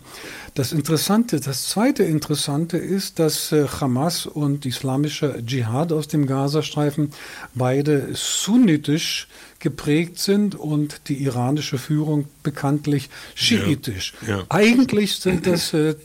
Das 0.54 0.72
Interessante, 0.72 1.40
das 1.42 1.68
zweite 1.68 2.04
Interessante 2.04 2.78
ist, 2.78 3.20
dass 3.20 3.52
äh, 3.52 3.68
Hamas 3.68 4.26
und 4.26 4.66
islamischer 4.66 5.46
Dschihad 5.46 5.92
aus 5.92 6.08
dem 6.08 6.28
Gazastreifen 6.28 7.12
beide 7.56 8.10
sunnitisch 8.14 9.28
geprägt 9.60 10.20
sind 10.20 10.56
und 10.56 11.10
die 11.10 11.24
iranische 11.24 11.78
Führung 11.78 12.26
bekanntlich 12.44 13.10
schiitisch. 13.36 14.14
Ja, 14.22 14.38
ja. 14.38 14.44
Eigentlich 14.50 15.16
sind 15.16 15.48
das 15.48 15.74
äh, 15.74 15.96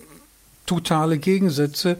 totale 0.65 1.19
Gegensätze, 1.19 1.99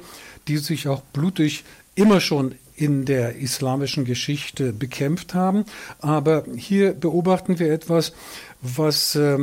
die 0.49 0.57
sich 0.57 0.89
auch 0.89 1.03
blutig 1.13 1.65
immer 1.95 2.21
schon 2.21 2.55
in 2.77 3.05
der 3.05 3.37
islamischen 3.37 4.05
Geschichte 4.05 4.73
bekämpft 4.73 5.35
haben. 5.35 5.65
Aber 5.99 6.45
hier 6.57 6.93
beobachten 6.93 7.59
wir 7.59 7.73
etwas, 7.73 8.13
was 8.61 9.15
äh, 9.15 9.39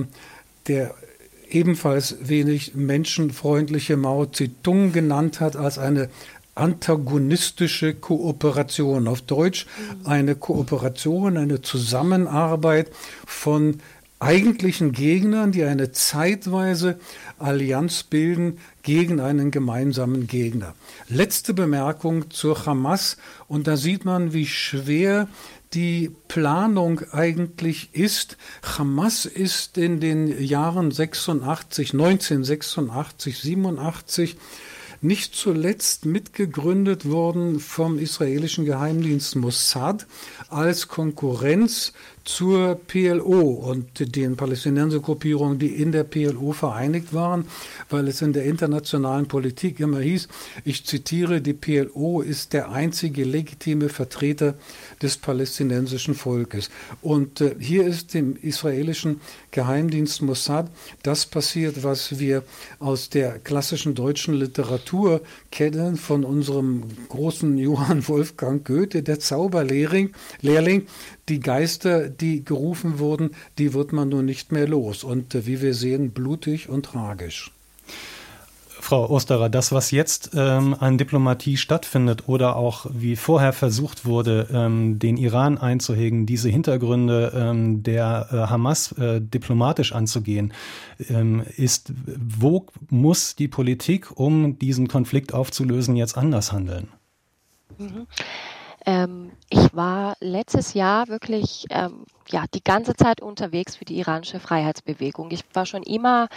der 0.67 0.93
ebenfalls 1.49 2.17
wenig 2.21 2.73
menschenfreundliche 2.75 3.97
Mao 3.97 4.25
Zedong 4.25 4.91
genannt 4.91 5.39
hat 5.39 5.55
als 5.55 5.77
eine 5.77 6.09
antagonistische 6.55 7.93
Kooperation. 7.95 9.07
Auf 9.07 9.21
Deutsch 9.21 9.65
eine 10.03 10.35
Kooperation, 10.35 11.37
eine 11.37 11.61
Zusammenarbeit 11.61 12.91
von 13.25 13.79
eigentlichen 14.19 14.93
Gegnern, 14.93 15.51
die 15.51 15.63
eine 15.63 15.91
zeitweise 15.91 16.99
Allianz 17.39 18.03
bilden 18.03 18.59
gegen 18.83 19.19
einen 19.19 19.49
gemeinsamen 19.49 20.27
Gegner. 20.27 20.75
Letzte 21.07 21.53
Bemerkung 21.53 22.29
zur 22.29 22.65
Hamas 22.65 23.17
und 23.47 23.65
da 23.67 23.77
sieht 23.77 24.05
man, 24.05 24.33
wie 24.33 24.45
schwer 24.45 25.27
die 25.73 26.11
Planung 26.27 27.01
eigentlich 27.11 27.89
ist. 27.93 28.37
Hamas 28.77 29.25
ist 29.25 29.77
in 29.77 29.99
den 29.99 30.43
Jahren 30.43 30.91
86, 30.91 31.93
1986, 31.93 33.39
87 33.39 34.37
nicht 35.03 35.35
zuletzt 35.35 36.05
mitgegründet 36.05 37.09
worden 37.09 37.59
vom 37.59 37.99
israelischen 37.99 38.63
Geheimdienst 38.65 39.35
Mossad 39.35 40.07
als 40.53 40.87
Konkurrenz 40.87 41.93
zur 42.23 42.75
PLO 42.75 43.41
und 43.41 44.15
den 44.15 44.37
Palästinensergruppierungen, 44.37 45.59
die 45.59 45.81
in 45.81 45.91
der 45.91 46.05
PLO 46.05 46.53
vereinigt 46.53 47.13
waren, 47.13 47.45
weil 47.89 48.07
es 48.07 48.21
in 48.21 48.31
der 48.31 48.45
internationalen 48.45 49.27
Politik 49.27 49.79
immer 49.81 49.99
hieß, 49.99 50.29
ich 50.63 50.85
zitiere, 50.85 51.41
die 51.41 51.53
PLO 51.53 52.21
ist 52.21 52.53
der 52.53 52.71
einzige 52.71 53.25
legitime 53.25 53.89
Vertreter 53.89 54.55
des 55.01 55.17
palästinensischen 55.17 56.15
Volkes. 56.15 56.69
Und 57.01 57.41
äh, 57.41 57.55
hier 57.59 57.85
ist 57.85 58.13
dem 58.13 58.37
israelischen 58.37 59.19
Geheimdienst 59.51 60.21
Mossad 60.21 60.71
das 61.03 61.25
passiert, 61.25 61.83
was 61.83 62.19
wir 62.19 62.43
aus 62.79 63.09
der 63.09 63.39
klassischen 63.39 63.95
deutschen 63.95 64.33
Literatur 64.33 65.21
kennen 65.51 65.97
von 65.97 66.23
unserem 66.23 66.83
großen 67.09 67.57
Johann 67.57 68.07
Wolfgang 68.07 68.65
Goethe, 68.65 69.03
der 69.03 69.19
Zauberlehrling, 69.19 70.13
Lehrling, 70.43 70.87
die 71.29 71.39
Geister, 71.39 72.09
die 72.09 72.45
gerufen 72.45 72.99
wurden, 72.99 73.31
die 73.57 73.73
wird 73.73 73.93
man 73.93 74.09
nun 74.09 74.25
nicht 74.25 74.51
mehr 74.51 74.67
los. 74.67 75.03
Und 75.03 75.33
äh, 75.33 75.45
wie 75.45 75.61
wir 75.61 75.73
sehen, 75.73 76.11
blutig 76.11 76.69
und 76.69 76.85
tragisch. 76.85 77.51
Frau 78.83 79.09
Osterer, 79.09 79.47
das, 79.47 79.71
was 79.71 79.91
jetzt 79.91 80.31
ähm, 80.35 80.75
an 80.77 80.97
Diplomatie 80.97 81.55
stattfindet 81.55 82.27
oder 82.27 82.57
auch 82.57 82.85
wie 82.91 83.15
vorher 83.15 83.53
versucht 83.53 84.05
wurde, 84.05 84.49
ähm, 84.51 84.99
den 84.99 85.15
Iran 85.15 85.57
einzuhegen, 85.57 86.25
diese 86.25 86.49
Hintergründe 86.49 87.31
ähm, 87.33 87.81
der 87.81 88.27
äh, 88.31 88.35
Hamas 88.35 88.91
äh, 88.91 89.21
diplomatisch 89.21 89.93
anzugehen, 89.93 90.51
ähm, 91.09 91.43
ist, 91.55 91.93
wo 92.05 92.65
muss 92.89 93.37
die 93.37 93.47
Politik, 93.47 94.19
um 94.19 94.59
diesen 94.59 94.89
Konflikt 94.89 95.33
aufzulösen, 95.33 95.95
jetzt 95.95 96.17
anders 96.17 96.51
handeln? 96.51 96.89
Mhm. 97.77 98.07
Ich 99.55 99.75
war 99.75 100.15
letztes 100.19 100.73
Jahr 100.73 101.09
wirklich 101.09 101.67
ähm, 101.69 102.05
ja, 102.27 102.45
die 102.55 102.63
ganze 102.63 102.95
Zeit 102.95 103.21
unterwegs 103.21 103.75
für 103.75 103.85
die 103.85 103.99
iranische 103.99 104.39
Freiheitsbewegung. 104.39 105.29
Ich 105.29 105.43
war 105.53 105.67
schon 105.67 105.83
immer 105.83 106.27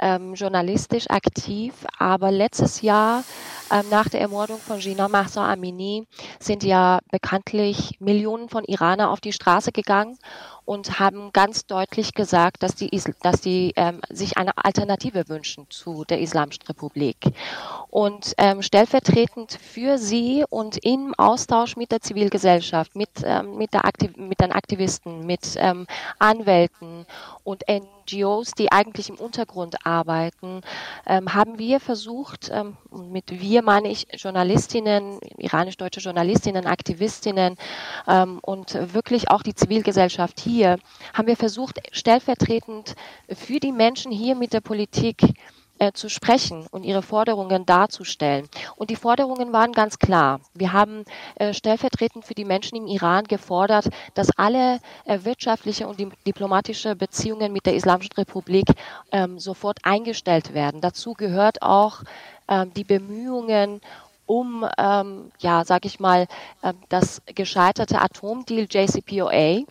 ähm, 0.00 0.34
journalistisch 0.34 1.08
aktiv, 1.08 1.72
aber 1.96 2.32
letztes 2.32 2.82
Jahr 2.82 3.22
ähm, 3.70 3.84
nach 3.88 4.08
der 4.08 4.20
Ermordung 4.20 4.58
von 4.58 4.80
Gina 4.80 5.06
Mahsa 5.06 5.48
Amini 5.48 6.08
sind 6.40 6.64
ja 6.64 6.98
bekanntlich 7.12 8.00
Millionen 8.00 8.48
von 8.48 8.64
Iranern 8.64 9.10
auf 9.10 9.20
die 9.20 9.32
Straße 9.32 9.70
gegangen 9.70 10.18
und 10.66 10.98
haben 11.00 11.30
ganz 11.32 11.64
deutlich 11.66 12.12
gesagt, 12.12 12.62
dass 12.62 12.74
die, 12.74 12.90
dass 13.22 13.40
die 13.40 13.72
ähm, 13.76 14.02
sich 14.10 14.36
eine 14.36 14.52
Alternative 14.62 15.28
wünschen 15.28 15.66
zu 15.70 16.04
der 16.04 16.20
Islamischen 16.20 16.64
Republik. 16.68 17.16
Und 17.88 18.34
ähm, 18.36 18.60
stellvertretend 18.60 19.52
für 19.52 19.96
sie 19.96 20.44
und 20.50 20.84
im 20.84 21.14
Austausch 21.16 21.76
mit 21.76 21.92
der 21.92 22.02
Zivilgesellschaft, 22.02 22.94
mit, 22.94 23.08
ähm, 23.24 23.56
mit, 23.56 23.72
der 23.72 23.86
Aktiv 23.86 24.14
mit 24.16 24.40
den 24.40 24.52
Aktivisten, 24.52 25.24
mit 25.24 25.54
ähm, 25.56 25.86
Anwälten 26.18 27.06
und 27.46 27.62
NGOs, 27.70 28.52
die 28.52 28.72
eigentlich 28.72 29.08
im 29.08 29.14
Untergrund 29.14 29.86
arbeiten, 29.86 30.62
ähm, 31.06 31.32
haben 31.32 31.58
wir 31.60 31.78
versucht, 31.78 32.50
ähm, 32.52 32.76
mit 32.90 33.40
wir 33.40 33.62
meine 33.62 33.88
ich 33.88 34.08
Journalistinnen, 34.14 35.20
iranisch-deutsche 35.38 36.00
Journalistinnen, 36.00 36.66
Aktivistinnen 36.66 37.56
ähm, 38.08 38.40
und 38.42 38.74
wirklich 38.92 39.30
auch 39.30 39.42
die 39.42 39.54
Zivilgesellschaft 39.54 40.40
hier, 40.40 40.78
haben 41.14 41.28
wir 41.28 41.36
versucht, 41.36 41.78
stellvertretend 41.92 42.96
für 43.28 43.60
die 43.60 43.72
Menschen 43.72 44.10
hier 44.10 44.34
mit 44.34 44.52
der 44.52 44.60
Politik 44.60 45.22
äh, 45.78 45.92
zu 45.92 46.08
sprechen 46.08 46.66
und 46.70 46.84
ihre 46.84 47.02
Forderungen 47.02 47.66
darzustellen. 47.66 48.48
Und 48.76 48.90
die 48.90 48.96
Forderungen 48.96 49.52
waren 49.52 49.72
ganz 49.72 49.98
klar. 49.98 50.40
Wir 50.54 50.72
haben 50.72 51.04
äh, 51.36 51.52
stellvertretend 51.52 52.24
für 52.24 52.34
die 52.34 52.44
Menschen 52.44 52.76
im 52.76 52.86
Iran 52.86 53.24
gefordert, 53.24 53.88
dass 54.14 54.30
alle 54.36 54.80
äh, 55.04 55.18
wirtschaftliche 55.22 55.86
und 55.86 55.98
diplomatische 56.26 56.96
Beziehungen 56.96 57.52
mit 57.52 57.66
der 57.66 57.74
Islamischen 57.74 58.14
Republik 58.16 58.66
ähm, 59.12 59.38
sofort 59.38 59.78
eingestellt 59.82 60.54
werden. 60.54 60.80
Dazu 60.80 61.14
gehört 61.14 61.62
auch 61.62 62.02
ähm, 62.48 62.72
die 62.74 62.84
Bemühungen 62.84 63.80
um, 64.26 64.66
ähm, 64.76 65.30
ja, 65.38 65.64
sag 65.64 65.84
ich 65.84 66.00
mal, 66.00 66.26
äh, 66.62 66.72
das 66.88 67.22
gescheiterte 67.26 68.00
Atomdeal 68.00 68.66
JCPOA. 68.70 69.64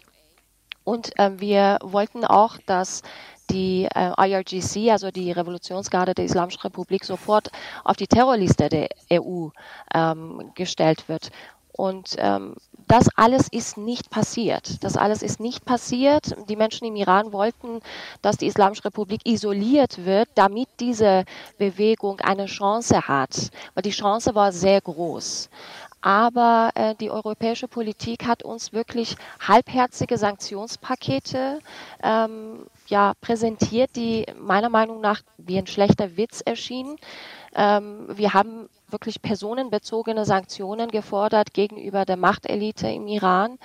Und 0.84 1.12
ähm, 1.18 1.40
wir 1.42 1.80
wollten 1.82 2.24
auch, 2.24 2.58
dass 2.66 3.02
die 3.50 3.88
äh, 3.94 4.12
IRGC, 4.18 4.92
also 4.92 5.12
die 5.12 5.32
Revolutionsgarde 5.32 6.14
der 6.14 6.26
Islamischen 6.26 6.62
Republik, 6.62 7.04
sofort 7.04 7.50
auf 7.84 7.98
die 7.98 8.08
Terrorliste 8.08 8.70
der 8.70 8.90
EU 9.12 9.50
ähm, 9.94 10.52
gestellt 10.56 11.08
wird. 11.08 11.32
Und 11.78 12.16
ähm, 12.20 12.56
das 12.88 13.10
alles 13.16 13.48
ist 13.50 13.78
nicht 13.78 14.10
passiert. 14.10 14.84
Das 14.84 14.96
alles 14.96 15.22
ist 15.22 15.42
nicht 15.42 15.66
passiert. 15.66 16.36
Die 16.48 16.56
Menschen 16.56 16.88
im 16.88 16.96
Iran 16.96 17.34
wollten, 17.34 17.82
dass 18.22 18.38
die 18.38 18.48
Islamische 18.48 18.86
Republik 18.86 19.22
isoliert 19.26 20.06
wird, 20.06 20.30
damit 20.36 20.70
diese 20.80 21.26
Bewegung 21.58 22.22
eine 22.22 22.46
Chance 22.46 23.08
hat. 23.08 23.50
Weil 23.74 23.82
die 23.82 23.90
Chance 23.90 24.36
war 24.36 24.54
sehr 24.54 24.80
groß. 24.80 25.50
Aber 26.00 26.70
äh, 26.76 26.96
die 26.96 27.10
europäische 27.10 27.68
Politik 27.68 28.26
hat 28.26 28.44
uns 28.44 28.72
wirklich 28.72 29.18
halbherzige 29.40 30.18
Sanktionspakete 30.18 31.60
ähm, 32.04 32.68
ja, 32.88 33.14
präsentiert, 33.22 33.96
die 33.96 34.26
meiner 34.40 34.70
Meinung 34.70 35.02
nach 35.02 35.22
wie 35.38 35.58
ein 35.58 35.68
schlechter 35.68 36.18
Witz 36.18 36.42
erschienen. 36.42 36.98
Ähm, 37.56 38.08
wir 38.10 38.34
haben 38.34 38.70
wirklich 38.90 39.22
personenbezogene 39.22 40.26
Sanktionen 40.26 40.90
gefordert 40.90 41.54
gegenüber 41.54 42.06
der 42.06 42.18
Machtelite 42.18 42.88
im 42.88 43.08
Iran. 43.08 43.58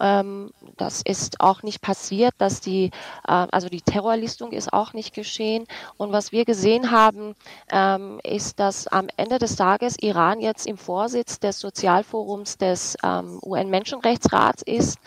Ähm, 0.00 0.50
das 0.76 1.02
ist 1.02 1.40
auch 1.40 1.62
nicht 1.62 1.80
passiert, 1.80 2.34
dass 2.38 2.60
die, 2.60 2.86
äh, 3.26 3.46
also 3.50 3.68
die 3.68 3.80
Terrorlistung 3.80 4.52
ist 4.52 4.72
auch 4.72 4.92
nicht 4.92 5.14
geschehen. 5.14 5.66
Und 5.96 6.12
was 6.12 6.32
wir 6.32 6.44
gesehen 6.44 6.90
haben, 6.90 7.34
ähm, 7.70 8.20
ist, 8.22 8.60
dass 8.60 8.86
am 8.86 9.08
Ende 9.16 9.38
des 9.38 9.56
Tages 9.56 9.96
Iran 10.00 10.40
jetzt 10.40 10.66
im 10.66 10.76
Vorsitz 10.76 11.40
des 11.40 11.58
Sozialforums 11.58 12.58
des 12.58 12.96
ähm, 13.02 13.40
UN-Menschenrechtsrats 13.42 14.62
ist 14.62 14.98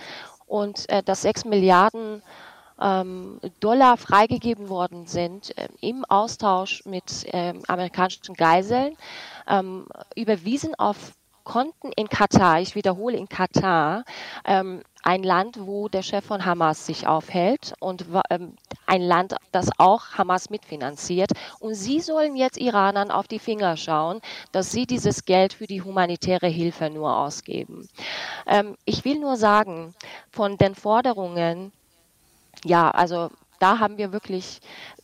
und 0.47 0.89
äh, 0.89 1.03
dass 1.03 1.21
sechs 1.21 1.45
Milliarden 1.45 2.21
ähm, 2.83 3.39
Dollar 3.59 3.97
freigegeben 3.97 4.69
worden 4.69 5.07
sind 5.07 5.57
äh, 5.57 5.69
im 5.81 6.05
Austausch 6.05 6.83
mit 6.85 7.25
äh, 7.33 7.53
amerikanischen 7.67 8.35
Geiseln, 8.35 8.97
ähm, 9.47 9.87
überwiesen 10.15 10.75
auf 10.75 11.13
Konten 11.43 11.91
in 11.91 12.07
Katar, 12.07 12.61
ich 12.61 12.75
wiederhole 12.75 13.17
in 13.17 13.27
Katar, 13.27 14.05
ähm, 14.45 14.81
ein 15.03 15.23
Land, 15.23 15.59
wo 15.59 15.89
der 15.89 16.01
Chef 16.01 16.23
von 16.25 16.45
Hamas 16.45 16.85
sich 16.85 17.05
aufhält 17.05 17.73
und 17.79 18.05
ähm, 18.29 18.55
ein 18.85 19.01
Land, 19.01 19.35
das 19.51 19.69
auch 19.77 20.13
Hamas 20.13 20.49
mitfinanziert. 20.49 21.31
Und 21.59 21.75
sie 21.75 21.99
sollen 21.99 22.37
jetzt 22.37 22.57
Iranern 22.57 23.11
auf 23.11 23.27
die 23.27 23.39
Finger 23.39 23.75
schauen, 23.75 24.21
dass 24.53 24.71
sie 24.71 24.85
dieses 24.85 25.25
Geld 25.25 25.51
für 25.51 25.67
die 25.67 25.81
humanitäre 25.81 26.47
Hilfe 26.47 26.89
nur 26.89 27.17
ausgeben. 27.17 27.89
Ähm, 28.47 28.77
ich 28.85 29.03
will 29.03 29.19
nur 29.19 29.35
sagen, 29.35 29.93
von 30.31 30.57
den 30.57 30.75
Forderungen, 30.75 31.73
ja, 32.65 32.89
also 32.91 33.29
da 33.63 33.79
haben 33.79 33.97
wir 33.97 34.11
wirklich 34.11 34.59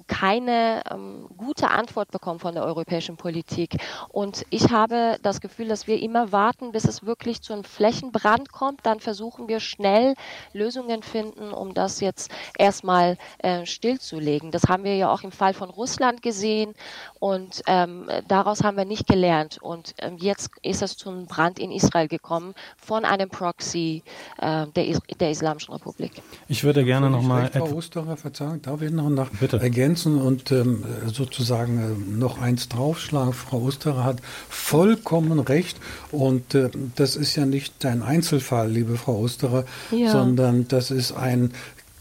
keine 0.07 0.81
ähm, 0.91 1.29
gute 1.37 1.69
Antwort 1.69 2.11
bekommen 2.11 2.39
von 2.39 2.55
der 2.55 2.65
europäischen 2.65 3.15
Politik. 3.15 3.77
Und 4.09 4.45
ich 4.49 4.71
habe 4.71 5.17
das 5.21 5.39
Gefühl, 5.39 5.69
dass 5.69 5.87
wir 5.87 6.01
immer 6.01 6.33
warten, 6.33 6.73
bis 6.73 6.83
es 6.83 7.05
wirklich 7.05 7.41
zu 7.41 7.53
einem 7.53 7.63
Flächenbrand 7.63 8.51
kommt. 8.51 8.85
Dann 8.85 8.99
versuchen 8.99 9.47
wir 9.47 9.61
schnell 9.61 10.15
Lösungen 10.51 11.03
finden, 11.03 11.51
um 11.51 11.73
das 11.73 12.01
jetzt 12.01 12.31
erstmal 12.57 13.17
äh, 13.37 13.65
stillzulegen. 13.65 14.51
Das 14.51 14.63
haben 14.63 14.83
wir 14.83 14.95
ja 14.97 15.09
auch 15.09 15.21
im 15.21 15.31
Fall 15.31 15.53
von 15.53 15.69
Russland 15.69 16.21
gesehen 16.21 16.73
und 17.19 17.61
ähm, 17.67 18.07
daraus 18.27 18.63
haben 18.63 18.75
wir 18.75 18.85
nicht 18.85 19.07
gelernt. 19.07 19.59
Und 19.61 19.93
ähm, 19.99 20.17
jetzt 20.17 20.49
ist 20.63 20.81
es 20.81 20.97
zum 20.97 21.27
Brand 21.27 21.59
in 21.59 21.71
Israel 21.71 22.09
gekommen 22.09 22.55
von 22.77 23.05
einem 23.05 23.29
Proxy 23.29 24.03
äh, 24.39 24.67
der, 24.67 24.87
Is 24.87 24.99
der 25.19 25.31
Islamischen 25.31 25.73
Republik. 25.73 26.21
Ich 26.47 26.63
würde 26.63 26.83
gerne 26.83 27.09
nochmal. 27.09 27.49
Frau 27.51 27.71
Osterer, 27.75 28.17
Verzeihung, 28.17 28.48
darf 28.57 28.81
ich 28.81 28.91
noch 28.91 29.09
nach 29.09 29.29
Bitte. 29.29 29.59
ergänzen 29.59 30.19
und 30.19 30.51
ähm, 30.51 30.83
sozusagen 31.05 31.79
äh, 31.79 32.17
noch 32.17 32.39
eins 32.39 32.69
draufschlagen? 32.69 33.33
Frau 33.33 33.61
Osterer 33.61 34.03
hat 34.03 34.21
vollkommen 34.49 35.39
recht 35.39 35.77
und 36.11 36.55
äh, 36.55 36.69
das 36.95 37.15
ist 37.15 37.35
ja 37.35 37.45
nicht 37.45 37.85
ein 37.85 38.03
Einzelfall, 38.03 38.69
liebe 38.69 38.97
Frau 38.97 39.19
Osterer, 39.19 39.65
ja. 39.91 40.11
sondern 40.11 40.67
das 40.67 40.91
ist 40.91 41.11
ein 41.11 41.51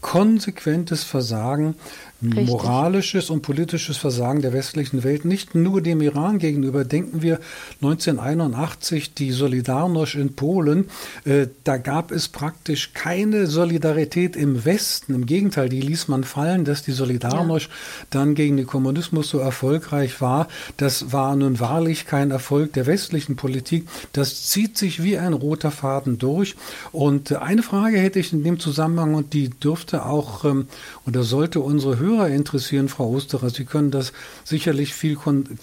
konsequentes 0.01 1.03
Versagen 1.03 1.75
Richtig. 2.21 2.47
moralisches 2.47 3.29
und 3.29 3.43
politisches 3.43 3.95
Versagen 3.95 4.41
der 4.41 4.51
westlichen 4.51 5.05
Welt, 5.05 5.23
nicht 5.23 5.55
nur 5.55 5.81
dem 5.81 6.01
Iran 6.01 6.37
gegenüber. 6.37 6.83
Denken 6.83 7.21
wir 7.21 7.39
1981 7.81 9.13
die 9.13 9.31
Solidarność 9.31 10.15
in 10.15 10.35
Polen. 10.35 10.89
Äh, 11.23 11.47
da 11.63 11.77
gab 11.77 12.11
es 12.11 12.27
praktisch 12.27 12.91
keine 12.93 13.47
Solidarität 13.47 14.35
im 14.35 14.65
Westen. 14.65 15.15
Im 15.15 15.25
Gegenteil, 15.27 15.69
die 15.69 15.79
ließ 15.79 16.09
man 16.09 16.25
fallen, 16.25 16.65
dass 16.65 16.83
die 16.83 16.91
Solidarność 16.91 17.69
ja. 17.69 17.75
dann 18.09 18.35
gegen 18.35 18.57
den 18.57 18.67
Kommunismus 18.67 19.29
so 19.29 19.39
erfolgreich 19.39 20.19
war. 20.19 20.49
Das 20.75 21.13
war 21.13 21.33
nun 21.37 21.61
wahrlich 21.61 22.05
kein 22.05 22.31
Erfolg 22.31 22.73
der 22.73 22.85
westlichen 22.85 23.37
Politik. 23.37 23.87
Das 24.11 24.47
zieht 24.47 24.77
sich 24.77 25.01
wie 25.01 25.17
ein 25.17 25.31
roter 25.31 25.71
Faden 25.71 26.17
durch. 26.17 26.57
Und 26.91 27.31
eine 27.31 27.63
Frage 27.63 27.97
hätte 27.97 28.19
ich 28.19 28.33
in 28.33 28.43
dem 28.43 28.59
Zusammenhang, 28.59 29.15
und 29.15 29.31
die 29.31 29.49
dürfte 29.49 30.05
auch, 30.05 30.43
ähm, 30.43 30.67
oder 31.09 31.23
sollte 31.23 31.59
unsere 31.59 31.97
Hörer 31.97 32.27
interessieren, 32.27 32.87
Frau 32.87 33.09
Osterer. 33.09 33.49
Sie 33.49 33.65
können 33.65 33.89
das 33.89 34.13
sicherlich 34.43 34.93
viel 34.93 35.17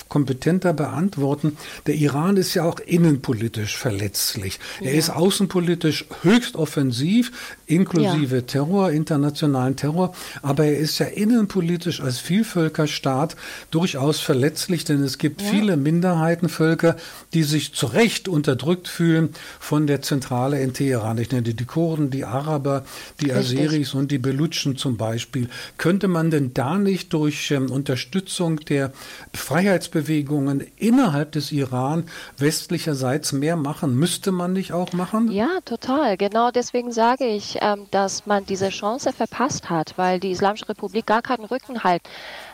kompetenter 0.09 0.73
beantworten. 0.73 1.57
Der 1.87 1.95
Iran 1.95 2.37
ist 2.37 2.55
ja 2.55 2.65
auch 2.65 2.81
innenpolitisch 2.81 3.77
verletzlich. 3.77 4.59
Ja. 4.81 4.91
Er 4.91 4.95
ist 4.95 5.11
außenpolitisch 5.11 6.07
höchst 6.23 6.57
offensiv, 6.57 7.31
inklusive 7.67 8.37
ja. 8.37 8.43
Terror, 8.43 8.91
internationalen 8.91 9.77
Terror. 9.77 10.15
Aber 10.43 10.65
er 10.65 10.79
ist 10.79 10.99
ja 10.99 11.07
innenpolitisch 11.07 12.01
als 12.01 12.19
Vielvölkerstaat 12.19 13.37
durchaus 13.71 14.19
verletzlich, 14.19 14.85
denn 14.85 15.01
es 15.05 15.19
gibt 15.19 15.43
ja. 15.43 15.49
viele 15.49 15.77
Minderheitenvölker, 15.77 16.97
die 17.35 17.45
sich 17.45 17.73
zu 17.73 17.87
Recht 17.87 18.27
unterdrückt 18.27 18.89
fühlen 18.89 19.29
von 19.61 19.87
der 19.87 20.03
Zentrale 20.03 20.61
in 20.61 20.73
Teheran. 20.73 21.19
Ich 21.19 21.31
nenne 21.31 21.55
die 21.55 21.65
Kurden, 21.65 22.11
die 22.11 22.25
Araber, 22.25 22.85
die 23.21 23.33
Aseris 23.33 23.95
und 23.95 24.11
die 24.11 24.19
Belutschen 24.19 24.77
zum 24.77 24.97
Beispiel. 24.97 25.36
Könnte 25.79 26.09
man 26.09 26.31
denn 26.31 26.55
da 26.55 26.77
nicht 26.77 27.13
durch 27.13 27.51
ähm, 27.51 27.71
Unterstützung 27.71 28.61
der 28.61 28.93
Freiheitsbewegungen 29.35 30.67
innerhalb 30.77 31.33
des 31.33 31.53
Iran 31.53 32.05
westlicherseits 32.39 33.33
mehr 33.33 33.57
machen? 33.57 33.97
Müsste 33.97 34.33
man 34.33 34.53
nicht 34.53 34.73
auch 34.73 34.93
machen? 34.93 35.31
Ja, 35.31 35.61
total. 35.65 36.17
Genau 36.17 36.51
deswegen 36.51 36.93
sage 36.93 37.27
ich, 37.27 37.59
ähm, 37.61 37.87
dass 37.91 38.27
man 38.27 38.47
diese 38.47 38.71
Chance 38.71 39.13
verpasst 39.13 39.71
hat, 39.71 39.95
weil 39.97 40.21
die 40.21 40.31
Islamische 40.31 40.69
Republik 40.69 41.07
gar 41.07 41.23
keinen 41.23 41.45
Rückenhalt 41.45 42.03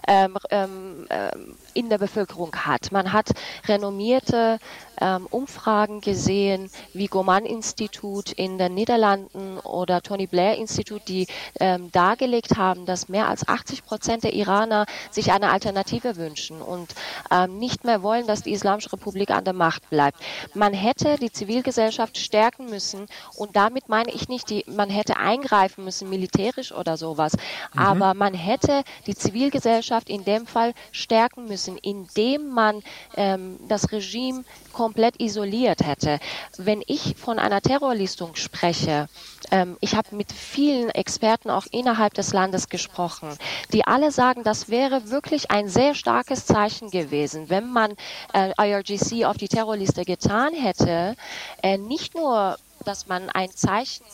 ähm, 0.08 0.36
ähm, 0.50 1.06
ähm, 1.10 1.54
in 1.74 1.88
der 1.88 1.98
Bevölkerung 1.98 2.54
hat. 2.56 2.90
Man 2.90 3.12
hat 3.12 3.30
renommierte 3.66 4.58
ähm, 5.02 5.26
Umfragen 5.30 6.00
gesehen, 6.00 6.70
wie 6.94 7.06
Goman-Institut 7.06 8.32
in 8.32 8.56
den 8.56 8.74
Niederlanden 8.74 9.58
oder 9.58 10.00
Tony 10.00 10.26
Blair-Institut, 10.26 11.02
die 11.08 11.26
ähm, 11.58 11.90
dargelegt 11.90 12.56
haben, 12.56 12.86
dass 12.86 13.08
mehr 13.08 13.28
als 13.28 13.46
80 13.48 13.84
Prozent 13.84 14.24
der 14.24 14.32
Iraner 14.32 14.86
sich 15.10 15.32
eine 15.32 15.50
Alternative 15.50 16.16
wünschen 16.16 16.62
und 16.62 16.94
ähm, 17.30 17.58
nicht 17.58 17.84
mehr 17.84 18.02
wollen, 18.02 18.26
dass 18.26 18.42
die 18.42 18.52
Islamische 18.52 18.92
Republik 18.92 19.30
an 19.30 19.44
der 19.44 19.54
Macht 19.54 19.90
bleibt. 19.90 20.18
Man 20.54 20.72
hätte 20.72 21.16
die 21.16 21.32
Zivilgesellschaft 21.32 22.16
stärken 22.16 22.66
müssen 22.66 23.06
und 23.36 23.56
damit 23.56 23.88
meine 23.88 24.12
ich 24.12 24.28
nicht, 24.28 24.50
die, 24.50 24.64
man 24.68 24.88
hätte 24.88 25.16
eingreifen 25.16 25.84
müssen, 25.84 26.08
militärisch 26.08 26.72
oder 26.72 26.96
sowas, 26.96 27.32
mhm. 27.72 27.80
aber 27.80 28.14
man 28.14 28.34
hätte 28.34 28.84
die 29.06 29.16
Zivilgesellschaft 29.16 30.08
in 30.08 30.24
dem 30.24 30.46
Fall 30.46 30.74
stärken 30.92 31.46
müssen, 31.46 31.76
indem 31.78 32.50
man 32.50 32.82
ähm, 33.16 33.58
das 33.68 33.90
Regime 33.90 34.44
komplett 34.72 35.20
isoliert 35.20 35.84
hätte. 35.84 36.18
Wenn 36.56 36.82
ich 36.86 37.14
von 37.16 37.38
einer 37.38 37.60
Terrorlistung 37.60 38.34
spreche, 38.34 39.08
ähm, 39.50 39.76
ich 39.80 39.94
habe 39.94 40.14
mit 40.16 40.32
vielen 40.32 40.90
Experten 40.90 41.50
auch 41.50 41.66
innerhalb 41.70 42.14
des 42.14 42.32
Landes 42.32 42.68
gesprochen, 42.68 43.36
die 43.72 43.86
alle 43.86 44.10
sagen, 44.10 44.42
das 44.44 44.68
wäre 44.68 45.10
wirklich 45.10 45.50
ein 45.50 45.68
sehr 45.68 45.94
starkes 45.94 46.46
Zeichen 46.46 46.90
gewesen, 46.90 47.50
wenn 47.50 47.70
man 47.70 47.94
äh, 48.32 48.52
IRGC 48.58 49.24
auf 49.24 49.36
die 49.36 49.48
Terrorliste 49.48 50.04
getan 50.04 50.54
hätte, 50.54 51.16
äh, 51.62 51.78
nicht 51.78 52.14
nur 52.14 52.56
dass 52.82 53.06
man 53.06 53.30
ein 53.30 53.50
Zeichen 53.50 54.04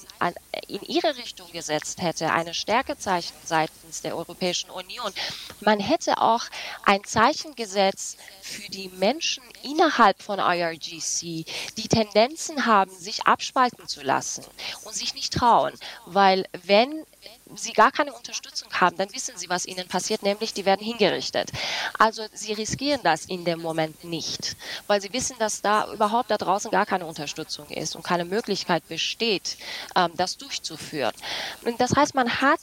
in 0.66 0.82
ihre 0.82 1.16
Richtung 1.16 1.50
gesetzt 1.52 2.02
hätte, 2.02 2.32
eine 2.32 2.54
Stärkezeichen 2.54 3.34
seitens 3.44 4.02
der 4.02 4.16
Europäischen 4.16 4.70
Union. 4.70 5.12
Man 5.60 5.80
hätte 5.80 6.18
auch 6.18 6.44
ein 6.84 7.04
Zeichen 7.04 7.54
gesetzt 7.54 8.18
für 8.42 8.70
die 8.70 8.88
Menschen 8.88 9.42
innerhalb 9.62 10.22
von 10.22 10.38
IRGC, 10.38 11.44
die 11.76 11.88
Tendenzen 11.88 12.66
haben, 12.66 12.90
sich 12.90 13.26
abspalten 13.26 13.86
zu 13.86 14.02
lassen 14.02 14.44
und 14.84 14.94
sich 14.94 15.14
nicht 15.14 15.32
trauen. 15.32 15.72
Weil 16.06 16.46
wenn 16.64 17.04
sie 17.56 17.72
gar 17.72 17.90
keine 17.90 18.12
Unterstützung 18.12 18.68
haben, 18.72 18.96
dann 18.96 19.12
wissen 19.14 19.36
sie, 19.36 19.48
was 19.48 19.66
ihnen 19.66 19.88
passiert, 19.88 20.22
nämlich 20.22 20.52
die 20.52 20.64
werden 20.64 20.84
hingerichtet. 20.84 21.50
Also 21.98 22.24
sie 22.32 22.52
riskieren 22.52 23.00
das 23.02 23.24
in 23.24 23.44
dem 23.44 23.60
Moment 23.60 24.04
nicht, 24.04 24.56
weil 24.86 25.00
sie 25.00 25.12
wissen, 25.12 25.36
dass 25.38 25.62
da 25.62 25.92
überhaupt 25.92 26.30
da 26.30 26.36
draußen 26.36 26.70
gar 26.70 26.86
keine 26.86 27.06
Unterstützung 27.06 27.68
ist 27.68 27.96
und 27.96 28.02
keine 28.02 28.24
Möglichkeit 28.24 28.86
besteht, 28.88 29.56
ähm, 29.96 30.12
das 30.16 30.36
durchzuführen. 30.36 31.14
Und 31.64 31.80
das 31.80 31.94
heißt, 31.94 32.14
man 32.14 32.40
hat 32.40 32.60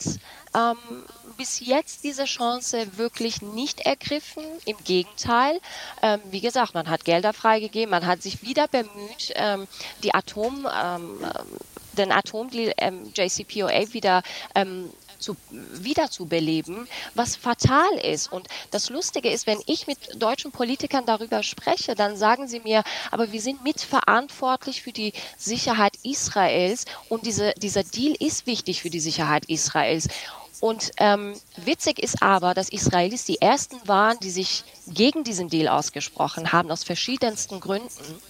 ähm, 0.54 1.04
bis 1.36 1.60
jetzt 1.60 2.04
diese 2.04 2.24
Chance 2.24 2.96
wirklich 2.96 3.42
nicht 3.42 3.80
ergriffen. 3.80 4.44
Im 4.64 4.76
Gegenteil, 4.84 5.60
ähm, 6.02 6.20
wie 6.30 6.40
gesagt, 6.40 6.74
man 6.74 6.88
hat 6.88 7.04
Gelder 7.04 7.32
freigegeben, 7.32 7.90
man 7.90 8.06
hat 8.06 8.22
sich 8.22 8.42
wieder 8.42 8.68
bemüht, 8.68 9.32
ähm, 9.34 9.66
die 10.02 10.14
Atom 10.14 10.66
ähm, 10.72 11.18
den 11.96 12.12
Atomdeal 12.12 12.72
ähm, 12.78 13.12
JCPOA 13.14 13.92
wieder 13.92 14.22
ähm, 14.54 14.90
zu, 15.18 15.36
wiederzubeleben, 15.50 16.86
was 17.14 17.36
fatal 17.36 17.98
ist. 18.02 18.30
Und 18.32 18.48
das 18.70 18.90
Lustige 18.90 19.30
ist, 19.30 19.46
wenn 19.46 19.60
ich 19.66 19.86
mit 19.86 19.98
deutschen 20.22 20.52
Politikern 20.52 21.06
darüber 21.06 21.42
spreche, 21.42 21.94
dann 21.94 22.16
sagen 22.16 22.48
sie 22.48 22.60
mir, 22.60 22.82
aber 23.10 23.32
wir 23.32 23.40
sind 23.40 23.64
mitverantwortlich 23.64 24.82
für 24.82 24.92
die 24.92 25.12
Sicherheit 25.36 25.94
Israels 26.02 26.84
und 27.08 27.26
diese, 27.26 27.54
dieser 27.54 27.82
Deal 27.82 28.14
ist 28.18 28.46
wichtig 28.46 28.82
für 28.82 28.90
die 28.90 29.00
Sicherheit 29.00 29.46
Israels. 29.46 30.08
Und 30.60 30.92
ähm, 30.96 31.34
witzig 31.56 31.98
ist 31.98 32.22
aber, 32.22 32.54
dass 32.54 32.70
Israelis 32.70 33.24
die 33.24 33.42
ersten 33.42 33.76
waren, 33.86 34.18
die 34.20 34.30
sich 34.30 34.64
gegen 34.86 35.22
diesen 35.22 35.50
Deal 35.50 35.68
ausgesprochen 35.68 36.52
haben, 36.52 36.70
aus 36.70 36.82
verschiedensten 36.82 37.60
Gründen. 37.60 38.22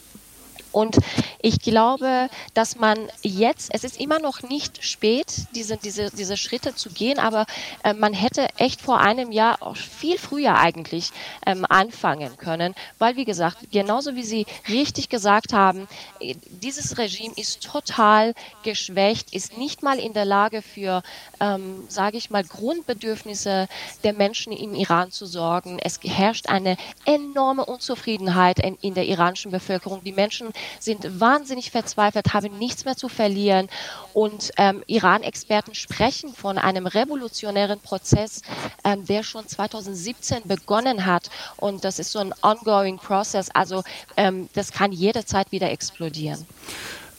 Und 0.77 0.99
ich 1.41 1.61
glaube, 1.61 2.29
dass 2.53 2.77
man 2.77 2.99
jetzt, 3.23 3.71
es 3.73 3.83
ist 3.83 3.99
immer 3.99 4.19
noch 4.19 4.43
nicht 4.43 4.85
spät, 4.85 5.47
diese, 5.55 5.79
diese, 5.79 6.11
diese 6.11 6.37
Schritte 6.37 6.75
zu 6.75 6.91
gehen, 6.91 7.19
aber 7.19 7.47
äh, 7.83 7.95
man 7.95 8.13
hätte 8.13 8.49
echt 8.59 8.83
vor 8.83 9.01
einem 9.01 9.33
Jahr 9.33 9.63
auch 9.63 9.75
viel 9.75 10.19
früher 10.19 10.59
eigentlich 10.59 11.13
ähm, 11.47 11.65
anfangen 11.67 12.37
können, 12.37 12.75
weil, 12.99 13.17
wie 13.17 13.25
gesagt, 13.25 13.71
genauso 13.73 14.17
wie 14.17 14.23
Sie 14.23 14.45
richtig 14.69 15.09
gesagt 15.09 15.55
haben, 15.55 15.89
äh, 16.21 16.35
dieses 16.51 16.99
Regime 16.99 17.33
ist 17.37 17.63
total 17.63 18.35
geschwächt, 18.63 19.33
ist 19.33 19.57
nicht 19.57 19.83
mal 19.83 19.99
in 19.99 20.13
der 20.13 20.27
Lage 20.27 20.61
für, 20.61 21.03
ähm, 21.41 21.85
sage 21.89 22.19
ich 22.19 22.29
mal, 22.29 22.45
Grundbedürfnisse 22.45 23.67
der 24.05 24.13
Menschen 24.13 24.53
im 24.53 24.75
Iran 24.75 25.11
zu 25.11 25.25
sorgen. 25.25 25.79
Es 25.79 25.99
herrscht 26.03 26.51
eine 26.51 26.77
enorme 27.07 27.65
Unzufriedenheit 27.65 28.59
in, 28.59 28.77
in 28.83 28.93
der 28.93 29.07
iranischen 29.07 29.51
Bevölkerung. 29.51 30.05
Die 30.05 30.13
Menschen 30.13 30.53
sind 30.79 31.21
wahnsinnig 31.21 31.71
verzweifelt, 31.71 32.35
haben 32.35 32.59
nichts 32.59 32.85
mehr 32.85 32.97
zu 32.97 33.09
verlieren. 33.09 33.69
Und 34.13 34.53
ähm, 34.57 34.83
Iran-Experten 34.87 35.75
sprechen 35.75 36.33
von 36.35 36.59
einem 36.59 36.87
revolutionären 36.87 37.81
Prozess, 37.81 38.43
ähm, 38.85 39.05
der 39.07 39.23
schon 39.23 39.47
2017 39.47 40.43
begonnen 40.45 41.07
hat. 41.07 41.31
Und 41.57 41.85
das 41.85 41.99
ist 41.99 42.13
so 42.13 42.19
ein 42.19 42.35
ongoing 42.43 42.99
process. 42.99 43.51
Also 43.51 43.83
ähm, 44.17 44.49
das 44.55 44.73
kann 44.73 44.93
jederzeit 44.93 45.53
wieder 45.53 45.71
explodieren. 45.71 46.47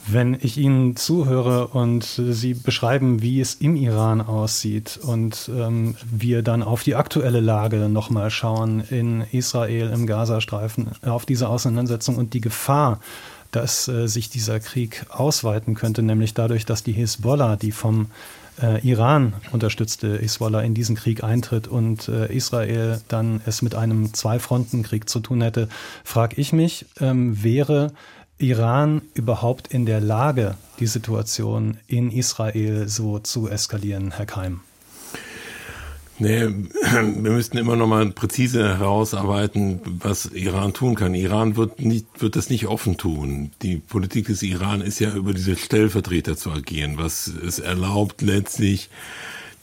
Wenn 0.10 0.38
ich 0.40 0.58
Ihnen 0.58 0.96
zuhöre 0.96 1.68
und 1.68 2.06
Sie 2.06 2.54
beschreiben, 2.54 3.22
wie 3.22 3.42
es 3.42 3.56
im 3.56 3.76
Iran 3.76 4.22
aussieht 4.22 4.98
und 5.04 5.52
ähm, 5.54 5.98
wir 6.10 6.44
dann 6.44 6.64
auf 6.64 6.84
die 6.84 6.96
aktuelle 6.96 7.42
Lage 7.42 7.90
nochmal 7.90 8.30
schauen 8.30 8.80
in 8.90 9.26
Israel, 9.34 9.92
im 9.94 10.08
Gazastreifen, 10.08 10.92
auf 11.06 11.26
diese 11.26 11.50
Auseinandersetzung 11.50 12.16
und 12.16 12.34
die 12.34 12.40
Gefahr, 12.40 13.02
dass 13.52 13.88
äh, 13.88 14.08
sich 14.08 14.30
dieser 14.30 14.60
Krieg 14.60 15.06
ausweiten 15.10 15.76
könnte, 15.76 16.04
nämlich 16.04 16.34
dadurch, 16.34 16.66
dass 16.66 16.84
die 16.84 16.92
Hisbollah, 16.92 17.56
die 17.56 17.72
vom 17.72 18.08
äh, 18.62 18.80
Iran 18.88 19.34
unterstützte 19.52 20.18
Hisbollah 20.18 20.62
in 20.62 20.74
diesen 20.74 20.96
Krieg 20.96 21.24
eintritt 21.24 21.68
und 21.68 22.08
äh, 22.08 22.34
Israel 22.34 23.02
dann 23.08 23.42
es 23.46 23.62
mit 23.62 23.76
einem 23.76 24.14
Zwei-Fronten-Krieg 24.14 25.10
zu 25.10 25.20
tun 25.20 25.42
hätte, 25.42 25.70
frage 26.04 26.36
ich 26.40 26.54
mich, 26.54 26.86
ähm, 27.00 27.44
wäre 27.44 27.94
Iran 28.40 29.02
überhaupt 29.14 29.68
in 29.68 29.86
der 29.86 30.00
Lage, 30.00 30.56
die 30.80 30.88
Situation 30.88 31.78
in 31.88 32.12
Israel 32.12 32.88
so 32.88 33.20
zu 33.20 33.50
eskalieren, 33.50 34.12
Herr 34.12 34.28
Keim? 34.28 34.62
Nee, 36.20 36.48
wir 36.82 37.32
müssten 37.32 37.58
immer 37.58 37.76
noch 37.76 37.88
mal 37.88 38.10
präzise 38.12 38.78
herausarbeiten, 38.80 39.82
was 40.00 40.26
Iran 40.26 40.74
tun 40.74 40.96
kann. 40.96 41.14
Iran 41.14 41.56
wird 41.56 41.80
nicht, 41.80 42.08
wird 42.20 42.36
das 42.36 42.50
nicht 42.50 42.68
offen 42.68 42.98
tun. 42.98 43.52
Die 43.62 43.78
Politik 43.78 44.28
des 44.28 44.42
Iran 44.42 44.82
ist 44.82 45.00
ja 45.00 45.14
über 45.14 45.34
diese 45.34 45.56
Stellvertreter 45.56 46.36
zu 46.36 46.52
agieren, 46.52 46.98
was 46.98 47.28
es 47.28 47.60
erlaubt 47.60 48.22
letztlich 48.22 48.90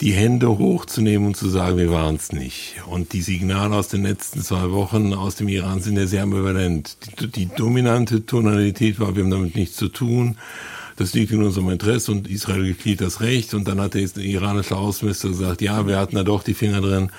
die 0.01 0.11
Hände 0.11 0.57
hochzunehmen 0.57 1.27
und 1.27 1.37
zu 1.37 1.47
sagen, 1.47 1.77
wir 1.77 1.91
waren 1.91 2.15
es 2.15 2.33
nicht. 2.33 2.75
Und 2.87 3.13
die 3.13 3.21
Signale 3.21 3.75
aus 3.75 3.87
den 3.87 4.03
letzten 4.03 4.41
zwei 4.41 4.71
Wochen 4.71 5.13
aus 5.13 5.35
dem 5.35 5.47
Iran 5.47 5.81
sind 5.81 5.97
ja 5.97 6.05
sehr 6.05 6.23
ambivalent. 6.23 6.97
Die, 7.19 7.27
die 7.27 7.45
dominante 7.47 8.25
Tonalität 8.25 8.99
war, 8.99 9.15
wir 9.15 9.23
haben 9.23 9.31
damit 9.31 9.55
nichts 9.55 9.77
zu 9.77 9.87
tun 9.87 10.37
das 10.97 11.13
liegt 11.13 11.31
in 11.31 11.43
unserem 11.43 11.69
Interesse 11.69 12.11
und 12.11 12.29
Israel 12.29 12.65
gekniet 12.65 13.01
das 13.01 13.21
Recht. 13.21 13.53
Und 13.53 13.67
dann 13.67 13.81
hat 13.81 13.93
der 13.93 14.03
iranische 14.17 14.77
Außenminister 14.77 15.29
gesagt, 15.29 15.61
ja, 15.61 15.85
wir 15.87 15.97
hatten 15.97 16.15
da 16.15 16.23
doch 16.23 16.43
die 16.43 16.53
Finger 16.53 16.81
drin. 16.81 17.11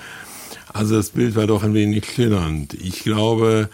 Also 0.73 0.95
das 0.95 1.11
Bild 1.11 1.35
war 1.35 1.47
doch 1.47 1.63
ein 1.63 1.73
wenig 1.73 2.05
schillernd. 2.05 2.73
Ich 2.73 3.03
glaube, 3.03 3.69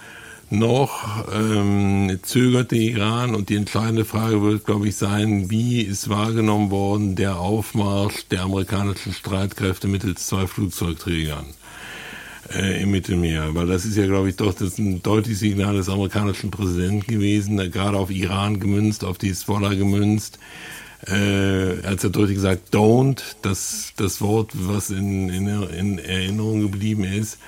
noch 0.50 1.26
ähm, 1.34 2.20
zögert 2.22 2.72
der 2.72 2.80
Iran 2.80 3.34
und 3.34 3.50
die 3.50 3.56
entscheidende 3.56 4.06
Frage 4.06 4.42
wird, 4.42 4.66
glaube 4.66 4.88
ich, 4.88 4.96
sein, 4.96 5.50
wie 5.50 5.82
ist 5.82 6.10
wahrgenommen 6.10 6.70
worden 6.70 7.16
der 7.16 7.40
Aufmarsch 7.40 8.28
der 8.30 8.44
amerikanischen 8.44 9.14
Streitkräfte 9.14 9.88
mittels 9.88 10.28
zwei 10.28 10.46
Flugzeugträgern 10.46 11.46
äh, 12.54 12.82
im 12.82 12.92
Mittelmeer, 12.92 13.56
weil 13.56 13.68
das 13.68 13.86
ist 13.86 13.98
ja, 13.98 14.06
glaube 14.06 14.30
ich, 14.30 14.36
doch 14.36 14.54
das 14.54 14.78
ein 14.78 15.02
deutliches 15.02 15.40
Signal 15.40 15.76
des 15.76 15.90
amerikanischen 15.90 16.52
Präsidenten 16.52 17.08
gewesen, 17.08 17.58
gerade 17.72 17.98
auf 17.98 18.12
Iran 18.12 18.60
gemünzt, 18.60 19.04
auf 19.04 19.18
die 19.18 19.30
Hezbollah 19.30 19.74
gemünzt. 19.74 20.40
Äh, 21.06 21.86
als 21.86 22.04
er 22.04 22.12
deutlich 22.12 22.36
gesagt, 22.36 22.74
don't, 22.74 23.22
das, 23.42 23.92
das 23.98 24.22
Wort, 24.22 24.52
was 24.54 24.90
in, 24.90 25.30
in, 25.30 25.48
in 25.48 26.00
Erinnerung 26.00 26.62
geblieben 26.62 27.04
ist, 27.04 27.40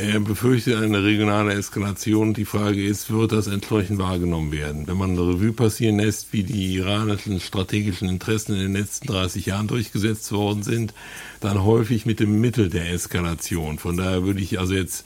er 0.00 0.20
befürchtet 0.20 0.76
eine 0.76 1.04
regionale 1.04 1.54
Eskalation. 1.54 2.34
Die 2.34 2.44
Frage 2.44 2.82
ist, 2.84 3.10
wird 3.10 3.32
das 3.32 3.46
entsprechend 3.46 3.98
wahrgenommen 3.98 4.52
werden? 4.52 4.86
Wenn 4.86 4.96
man 4.96 5.10
eine 5.10 5.20
Revue 5.20 5.52
passieren 5.52 5.98
lässt, 5.98 6.32
wie 6.32 6.42
die 6.42 6.74
iranischen 6.74 7.40
strategischen 7.40 8.08
Interessen 8.08 8.54
in 8.54 8.60
den 8.60 8.72
letzten 8.72 9.06
30 9.08 9.46
Jahren 9.46 9.68
durchgesetzt 9.68 10.32
worden 10.32 10.62
sind, 10.62 10.94
dann 11.40 11.62
häufig 11.64 12.06
mit 12.06 12.20
dem 12.20 12.40
Mittel 12.40 12.68
der 12.68 12.90
Eskalation. 12.92 13.78
Von 13.78 13.96
daher 13.96 14.24
würde 14.24 14.40
ich 14.40 14.58
also 14.58 14.74
jetzt 14.74 15.04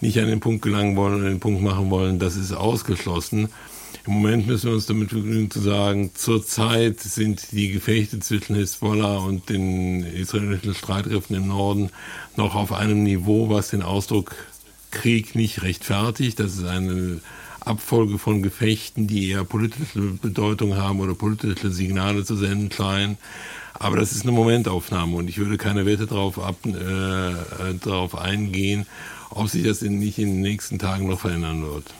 nicht 0.00 0.18
an 0.18 0.28
den 0.28 0.40
Punkt 0.40 0.62
gelangen 0.62 0.96
wollen, 0.96 1.20
an 1.20 1.24
den 1.24 1.40
Punkt 1.40 1.62
machen 1.62 1.90
wollen, 1.90 2.18
das 2.18 2.36
ist 2.36 2.52
ausgeschlossen. 2.52 3.48
Im 4.06 4.14
Moment 4.14 4.46
müssen 4.46 4.68
wir 4.68 4.74
uns 4.74 4.86
damit 4.86 5.10
begnügen 5.10 5.50
zu 5.50 5.60
sagen, 5.60 6.10
zurzeit 6.14 7.00
sind 7.00 7.52
die 7.52 7.72
Gefechte 7.72 8.20
zwischen 8.20 8.56
Hezbollah 8.56 9.18
und 9.18 9.48
den 9.48 10.04
israelischen 10.04 10.74
Streitkräften 10.74 11.36
im 11.36 11.48
Norden 11.48 11.90
noch 12.36 12.54
auf 12.54 12.72
einem 12.72 13.02
Niveau, 13.02 13.48
was 13.48 13.70
den 13.70 13.82
Ausdruck 13.82 14.34
Krieg 14.90 15.34
nicht 15.34 15.62
rechtfertigt. 15.62 16.40
Das 16.40 16.54
ist 16.54 16.64
eine 16.64 17.20
Abfolge 17.60 18.18
von 18.18 18.42
Gefechten, 18.42 19.08
die 19.08 19.30
eher 19.30 19.44
politische 19.44 20.00
Bedeutung 20.22 20.76
haben 20.76 21.00
oder 21.00 21.14
politische 21.14 21.70
Signale 21.70 22.24
zu 22.24 22.36
senden 22.36 22.70
scheinen. 22.70 23.18
Aber 23.74 23.96
das 23.96 24.12
ist 24.12 24.22
eine 24.22 24.32
Momentaufnahme 24.32 25.16
und 25.16 25.28
ich 25.28 25.38
würde 25.38 25.58
keine 25.58 25.84
Wette 25.84 26.06
darauf, 26.06 26.38
ab, 26.38 26.56
äh, 26.64 27.74
darauf 27.82 28.16
eingehen, 28.16 28.86
ob 29.30 29.48
sich 29.48 29.64
das 29.64 29.82
in, 29.82 29.98
nicht 29.98 30.18
in 30.18 30.28
den 30.28 30.40
nächsten 30.40 30.78
Tagen 30.78 31.08
noch 31.08 31.20
verändern 31.20 31.62
wird. 31.62 31.92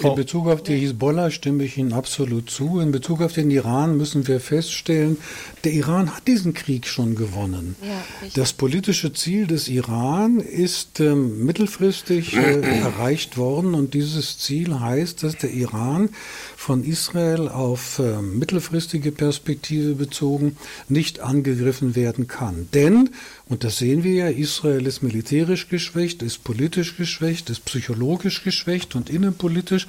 In 0.00 0.14
Bezug 0.14 0.46
auf 0.46 0.62
die 0.62 0.76
Hisbollah 0.76 1.30
stimme 1.30 1.64
ich 1.64 1.76
Ihnen 1.76 1.92
absolut 1.92 2.50
zu. 2.50 2.80
In 2.80 2.92
Bezug 2.92 3.20
auf 3.20 3.32
den 3.32 3.50
Iran 3.50 3.96
müssen 3.96 4.28
wir 4.28 4.40
feststellen, 4.40 5.16
der 5.64 5.72
Iran 5.72 6.14
hat 6.14 6.26
diesen 6.26 6.54
Krieg 6.54 6.86
schon 6.86 7.14
gewonnen. 7.14 7.76
Ja, 7.82 8.30
das 8.34 8.52
politische 8.52 9.12
Ziel 9.12 9.46
des 9.46 9.68
Iran 9.68 10.40
ist 10.40 11.00
ähm, 11.00 11.44
mittelfristig 11.44 12.36
äh, 12.36 12.60
erreicht 12.80 13.36
worden 13.36 13.74
und 13.74 13.94
dieses 13.94 14.38
Ziel 14.38 14.78
heißt, 14.78 15.22
dass 15.22 15.36
der 15.36 15.50
Iran 15.50 16.10
von 16.56 16.84
Israel 16.84 17.48
auf 17.48 17.98
äh, 17.98 18.22
mittelfristige 18.22 19.12
Perspektive 19.12 19.94
bezogen 19.94 20.56
nicht 20.88 21.20
angegriffen 21.20 21.96
werden 21.96 22.28
kann. 22.28 22.68
Denn 22.74 23.10
und 23.48 23.64
das 23.64 23.78
sehen 23.78 24.04
wir 24.04 24.12
ja, 24.12 24.28
Israel 24.28 24.86
ist 24.86 25.02
militärisch 25.02 25.68
geschwächt, 25.68 26.22
ist 26.22 26.44
politisch 26.44 26.96
geschwächt, 26.98 27.48
ist 27.48 27.64
psychologisch 27.64 28.44
geschwächt 28.44 28.94
und 28.94 29.08
innenpolitisch. 29.08 29.86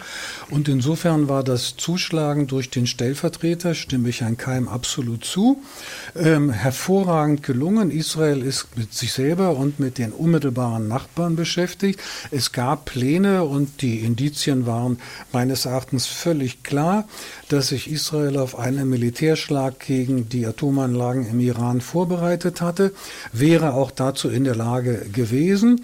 Und 0.49 0.69
insofern 0.69 1.27
war 1.27 1.43
das 1.43 1.75
Zuschlagen 1.75 2.47
durch 2.47 2.69
den 2.69 2.87
Stellvertreter, 2.87 3.75
stimme 3.75 4.09
ich 4.09 4.21
Herrn 4.21 4.37
Keim 4.37 4.69
absolut 4.69 5.25
zu, 5.25 5.61
ähm, 6.15 6.49
hervorragend 6.49 7.43
gelungen. 7.43 7.91
Israel 7.91 8.41
ist 8.41 8.77
mit 8.77 8.93
sich 8.93 9.13
selber 9.13 9.55
und 9.55 9.79
mit 9.79 9.97
den 9.97 10.11
unmittelbaren 10.11 10.87
Nachbarn 10.87 11.35
beschäftigt. 11.35 11.99
Es 12.31 12.51
gab 12.51 12.85
Pläne 12.85 13.43
und 13.43 13.81
die 13.81 13.99
Indizien 13.99 14.65
waren 14.65 14.99
meines 15.31 15.65
Erachtens 15.65 16.07
völlig 16.07 16.63
klar, 16.63 17.07
dass 17.49 17.69
sich 17.69 17.89
Israel 17.89 18.37
auf 18.37 18.57
einen 18.57 18.89
Militärschlag 18.89 19.79
gegen 19.79 20.29
die 20.29 20.45
Atomanlagen 20.45 21.29
im 21.29 21.39
Iran 21.39 21.81
vorbereitet 21.81 22.61
hatte 22.61 22.93
wäre 23.33 23.73
auch 23.73 23.91
dazu 23.91 24.29
in 24.29 24.43
der 24.43 24.55
Lage 24.55 25.05
gewesen. 25.11 25.83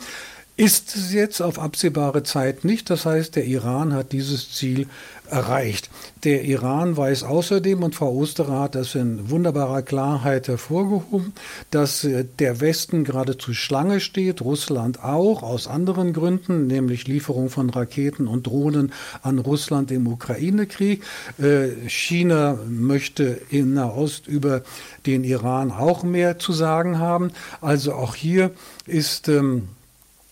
Ist 0.57 0.95
es 0.95 1.11
jetzt 1.11 1.41
auf 1.41 1.59
absehbare 1.59 2.23
Zeit 2.23 2.63
nicht. 2.63 2.89
Das 2.89 3.05
heißt, 3.05 3.35
der 3.35 3.43
Iran 3.43 3.93
hat 3.93 4.13
dieses 4.13 4.53
Ziel 4.53 4.87
erreicht. 5.29 5.89
Der 6.23 6.45
Iran 6.45 6.95
weiß 6.95 7.23
außerdem, 7.23 7.83
und 7.83 7.93
Frau 7.93 8.13
Osterer 8.13 8.61
hat 8.61 8.75
das 8.75 8.95
in 8.95 9.29
wunderbarer 9.29 9.81
Klarheit 9.81 10.47
hervorgehoben, 10.47 11.33
dass 11.71 12.05
äh, 12.05 12.23
der 12.39 12.61
Westen 12.61 13.03
geradezu 13.03 13.53
Schlange 13.53 13.99
steht, 13.99 14.41
Russland 14.41 15.03
auch, 15.03 15.43
aus 15.43 15.67
anderen 15.67 16.13
Gründen, 16.13 16.67
nämlich 16.67 17.05
Lieferung 17.05 17.49
von 17.49 17.69
Raketen 17.69 18.25
und 18.25 18.47
Drohnen 18.47 18.93
an 19.23 19.39
Russland 19.39 19.91
im 19.91 20.07
Ukraine-Krieg. 20.07 21.03
Äh, 21.37 21.89
China 21.89 22.57
möchte 22.69 23.41
in 23.49 23.73
Nahost 23.73 24.25
über 24.27 24.61
den 25.05 25.25
Iran 25.25 25.71
auch 25.71 26.03
mehr 26.03 26.39
zu 26.39 26.53
sagen 26.53 26.97
haben. 26.97 27.31
Also 27.59 27.91
auch 27.93 28.15
hier 28.15 28.51
ist 28.85 29.27
ähm, 29.27 29.67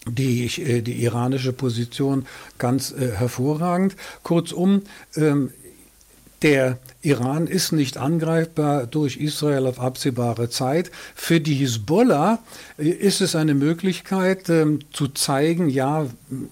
die, 0.07 0.45
äh, 0.61 0.81
die 0.81 1.03
iranische 1.03 1.53
Position 1.53 2.25
ganz 2.57 2.91
äh, 2.91 3.11
hervorragend. 3.11 3.95
Kurzum, 4.23 4.83
ähm, 5.15 5.51
der 6.41 6.77
Iran 7.05 7.47
ist 7.47 7.73
nicht 7.73 7.97
angreifbar 7.97 8.87
durch 8.87 9.17
Israel 9.17 9.67
auf 9.67 9.79
absehbare 9.79 10.49
Zeit. 10.49 10.89
Für 11.15 11.41
die 11.41 11.55
Hisbollah 11.55 12.39
äh, 12.77 12.87
ist 12.87 13.19
es 13.19 13.35
eine 13.35 13.53
Möglichkeit 13.53 14.49
ähm, 14.49 14.79
zu 14.93 15.09
zeigen, 15.09 15.67
ja, 15.67 16.07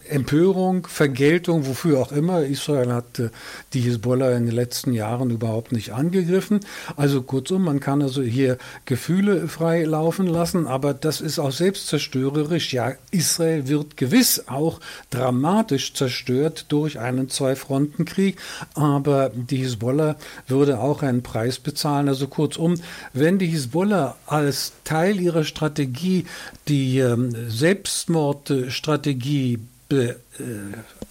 Empörung, 0.09 0.87
Vergeltung, 0.87 1.65
wofür 1.67 2.01
auch 2.01 2.11
immer. 2.11 2.43
Israel 2.43 2.91
hat 2.91 3.17
äh, 3.19 3.29
die 3.73 3.79
Hisbollah 3.79 4.31
in 4.33 4.45
den 4.45 4.53
letzten 4.53 4.91
Jahren 4.91 5.29
überhaupt 5.29 5.71
nicht 5.71 5.93
angegriffen. 5.93 6.59
Also 6.97 7.21
kurzum, 7.21 7.63
man 7.63 7.79
kann 7.79 8.01
also 8.01 8.21
hier 8.21 8.57
Gefühle 8.83 9.47
frei 9.47 9.85
laufen 9.85 10.27
lassen, 10.27 10.67
aber 10.67 10.93
das 10.93 11.21
ist 11.21 11.39
auch 11.39 11.53
selbstzerstörerisch. 11.53 12.73
Ja, 12.73 12.91
Israel 13.11 13.69
wird 13.69 13.95
gewiss 13.95 14.43
auch 14.47 14.81
dramatisch 15.11 15.93
zerstört 15.93 16.65
durch 16.67 16.99
einen 16.99 17.29
Zwei-Fronten-Krieg, 17.29 18.37
aber 18.73 19.31
die 19.33 19.57
Hisbollah 19.57 20.17
würde 20.47 20.79
auch 20.79 21.03
einen 21.03 21.23
Preis 21.23 21.59
bezahlen. 21.59 22.07
Also 22.07 22.27
kurzum, 22.27 22.75
wenn 23.13 23.39
die 23.39 23.47
Hisbollah 23.47 24.15
als 24.25 24.73
Teil 24.83 25.19
ihrer 25.19 25.43
Strategie 25.43 26.25
die 26.67 26.99
ähm, 26.99 27.35
Selbstmordstrategie 27.49 29.59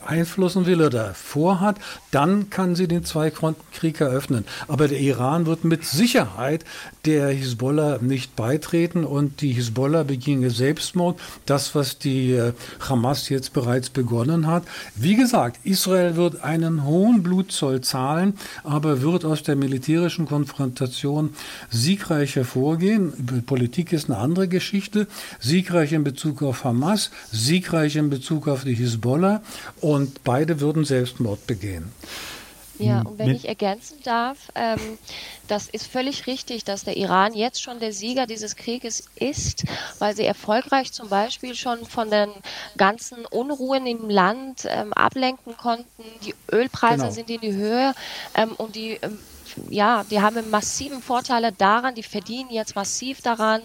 beeinflussen 0.01 0.67
will 0.67 0.83
oder 0.83 1.15
vorhat, 1.15 1.77
dann 2.11 2.51
kann 2.51 2.75
sie 2.75 2.89
den 2.89 3.05
Zweifrontenkrieg 3.05 4.01
eröffnen. 4.01 4.45
Aber 4.69 4.89
der 4.89 5.01
Iran 5.01 5.47
wird 5.47 5.65
mit 5.65 5.85
Sicherheit 5.85 6.65
der 7.05 7.29
Hisbollah 7.29 7.99
nicht 8.01 8.37
beitreten 8.37 9.05
und 9.05 9.41
die 9.41 9.53
Hisbollah 9.53 10.03
beginge 10.03 10.51
Selbstmord. 10.51 11.21
Das, 11.47 11.75
was 11.75 11.99
die 11.99 12.33
äh, 12.33 12.53
Hamas 12.89 13.29
jetzt 13.29 13.53
bereits 13.53 13.91
begonnen 13.91 14.47
hat. 14.47 14.65
Wie 14.97 15.17
gesagt, 15.17 15.61
Israel 15.65 16.17
wird 16.17 16.43
einen 16.43 16.85
hohen 16.85 17.23
Blutzoll 17.23 17.81
zahlen, 17.81 18.35
aber 18.65 19.03
wird 19.03 19.25
aus 19.25 19.43
der 19.43 19.57
militärischen 19.57 20.27
Konfrontation 20.27 21.31
siegreich 21.71 22.37
hervorgehen. 22.37 23.45
Politik 23.47 23.93
ist 23.93 24.11
eine 24.11 24.19
andere 24.19 24.49
Geschichte. 24.49 25.07
Siegreich 25.39 25.93
in 25.93 26.05
Bezug 26.05 26.43
auf 26.43 26.65
Hamas, 26.65 27.11
siegreich 27.31 27.97
in 27.97 28.11
Bezug 28.11 28.49
auf 28.49 28.65
die 28.65 28.75
Hisbollah 28.75 29.43
beide 30.25 30.61
würden 30.61 30.85
Selbstmord 30.85 31.47
begehen. 31.47 31.93
Ja, 32.81 33.03
und 33.03 33.19
wenn 33.19 33.31
ich 33.35 33.47
ergänzen 33.47 33.99
darf, 34.05 34.51
ähm, 34.55 34.99
das 35.49 35.69
ist 35.69 35.87
völlig 35.87 36.27
richtig, 36.27 36.65
dass 36.65 36.85
der 36.85 36.97
Iran 36.97 37.35
jetzt 37.35 37.63
schon 37.63 37.79
der 37.79 37.93
Sieger 37.93 38.27
dieses 38.27 38.57
Krieges 38.57 39.05
ist, 39.17 39.65
weil 39.99 40.17
sie 40.17 40.25
erfolgreich 40.25 40.93
zum 40.93 41.09
Beispiel 41.09 41.55
schon 41.55 41.85
von 41.85 42.11
den 42.11 42.31
ganzen 42.77 43.27
Unruhen 43.27 43.87
im 43.87 44.09
Land 44.09 44.67
ähm, 44.67 44.93
ablenken 44.93 45.57
konnten. 45.57 46.05
Die 46.25 46.35
Ölpreise 46.51 47.03
genau. 47.03 47.11
sind 47.11 47.31
in 47.31 47.41
die 47.41 47.53
Höhe 47.53 47.95
ähm, 48.35 48.53
und 48.57 48.77
die 48.77 48.99
ähm, 49.03 49.19
ja, 49.69 50.05
die 50.11 50.21
haben 50.21 50.51
massiven 50.51 51.03
Vorteile 51.03 51.53
daran, 51.53 51.95
die 51.95 52.03
verdienen 52.03 52.51
jetzt 52.51 52.77
massiv 52.77 53.21
daran. 53.23 53.63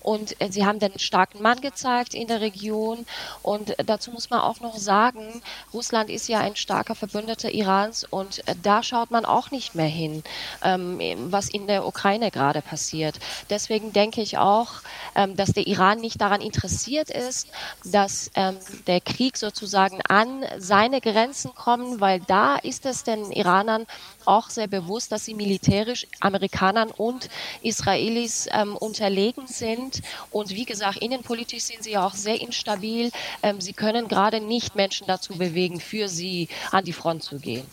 Und 0.00 0.40
äh, 0.40 0.50
sie 0.50 0.64
haben 0.64 0.78
den 0.78 0.98
starken 0.98 1.42
Mann 1.42 1.60
gezeigt 1.60 2.14
in 2.14 2.26
der 2.26 2.40
Region. 2.40 3.06
Und 3.42 3.78
äh, 3.78 3.84
dazu 3.84 4.10
muss 4.10 4.30
man 4.30 4.40
auch 4.40 4.60
noch 4.60 4.76
sagen, 4.76 5.42
Russland 5.72 6.10
ist 6.10 6.28
ja 6.28 6.40
ein 6.40 6.56
starker 6.56 6.94
Verbündeter 6.94 7.52
Irans. 7.52 8.04
Und 8.04 8.46
äh, 8.48 8.54
da 8.62 8.82
schaut 8.82 9.10
man 9.10 9.24
auch 9.24 9.50
nicht 9.50 9.74
mehr 9.74 9.86
hin, 9.86 10.22
ähm, 10.62 10.98
was 11.30 11.48
in 11.48 11.66
der 11.66 11.86
Ukraine 11.86 12.30
gerade 12.30 12.62
passiert. 12.62 13.18
Deswegen 13.50 13.92
denke 13.92 14.22
ich 14.22 14.38
auch, 14.38 14.82
ähm, 15.14 15.36
dass 15.36 15.52
der 15.52 15.66
Iran 15.66 16.00
nicht 16.00 16.20
daran 16.20 16.40
interessiert 16.40 17.10
ist, 17.10 17.48
dass 17.84 18.30
ähm, 18.34 18.56
der 18.86 19.00
Krieg 19.00 19.36
sozusagen 19.36 20.00
an 20.08 20.44
seine 20.58 21.00
Grenzen 21.00 21.54
kommt, 21.54 22.00
weil 22.00 22.20
da 22.20 22.56
ist 22.56 22.86
es 22.86 23.04
den 23.04 23.32
Iranern 23.32 23.86
auch 24.24 24.50
sehr 24.50 24.66
bewusst, 24.66 25.12
dass 25.12 25.25
sie 25.26 25.34
militärisch 25.34 26.06
Amerikanern 26.20 26.90
und 26.90 27.28
Israelis 27.62 28.48
ähm, 28.52 28.76
unterlegen 28.76 29.46
sind. 29.46 30.02
Und 30.30 30.50
wie 30.50 30.64
gesagt, 30.64 30.98
innenpolitisch 30.98 31.64
sind 31.64 31.82
sie 31.82 31.92
ja 31.92 32.06
auch 32.06 32.14
sehr 32.14 32.40
instabil. 32.40 33.10
Ähm, 33.42 33.60
sie 33.60 33.74
können 33.74 34.08
gerade 34.08 34.40
nicht 34.40 34.74
Menschen 34.74 35.06
dazu 35.06 35.36
bewegen, 35.36 35.80
für 35.80 36.08
sie 36.08 36.48
an 36.70 36.84
die 36.84 36.94
Front 36.94 37.22
zu 37.22 37.38
gehen. 37.38 37.64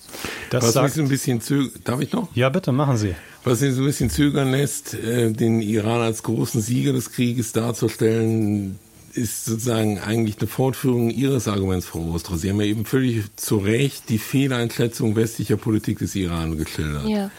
Das 0.50 0.64
Was 0.64 0.74
sagt, 0.74 0.98
ein 0.98 1.08
bisschen 1.08 1.42
Darf 1.84 2.02
ich 2.02 2.12
noch? 2.12 2.28
Ja, 2.36 2.50
bitte, 2.50 2.72
machen 2.72 2.98
Sie. 2.98 3.16
Was 3.44 3.62
ihn 3.62 3.74
so 3.74 3.82
ein 3.82 3.88
bisschen 3.88 4.10
zögern 4.10 4.52
lässt, 4.52 4.94
äh, 4.94 5.32
den 5.32 5.62
Iran 5.62 6.02
als 6.02 6.24
großen 6.24 6.62
Sieger 6.62 6.94
des 6.94 7.12
Krieges 7.12 7.52
darzustellen, 7.52 8.80
ist 9.14 9.46
sozusagen 9.46 10.00
eigentlich 10.00 10.40
eine 10.40 10.48
Fortführung 10.48 11.10
Ihres 11.10 11.48
Arguments, 11.48 11.86
Frau 11.86 12.00
Rostra. 12.00 12.38
Sie 12.38 12.50
haben 12.50 12.60
ja 12.60 12.68
eben 12.68 12.86
völlig 12.86 13.24
zu 13.36 13.58
Recht 13.58 14.10
die 14.10 14.18
Fehleinschätzung 14.18 15.16
westlicher 15.16 15.58
Politik 15.58 16.00
des 16.00 16.16
Iran 16.16 16.58
geschildert. 16.58 17.08
Ja. 17.08 17.32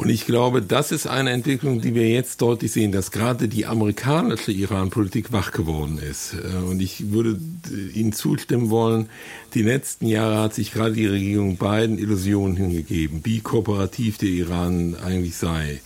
Und 0.00 0.08
ich 0.08 0.24
glaube, 0.24 0.62
das 0.62 0.92
ist 0.92 1.06
eine 1.06 1.28
Entwicklung, 1.28 1.82
die 1.82 1.94
wir 1.94 2.08
jetzt 2.08 2.40
deutlich 2.40 2.72
sehen, 2.72 2.90
dass 2.90 3.10
gerade 3.10 3.48
die 3.48 3.66
amerikanische 3.66 4.50
Iran-Politik 4.50 5.30
wach 5.30 5.52
geworden 5.52 5.98
ist. 5.98 6.32
Äh, 6.32 6.56
und 6.64 6.80
ich 6.80 7.10
würde 7.10 7.38
äh, 7.70 7.98
Ihnen 7.98 8.14
zustimmen 8.14 8.70
wollen, 8.70 9.10
die 9.52 9.62
letzten 9.62 10.06
Jahre 10.06 10.38
hat 10.38 10.54
sich 10.54 10.72
gerade 10.72 10.94
die 10.94 11.06
Regierung 11.06 11.58
beiden 11.58 11.98
Illusionen 11.98 12.56
hingegeben, 12.56 13.20
wie 13.24 13.40
kooperativ 13.40 14.16
der 14.16 14.30
Iran 14.30 14.96
eigentlich 15.04 15.36
sei. 15.36 15.82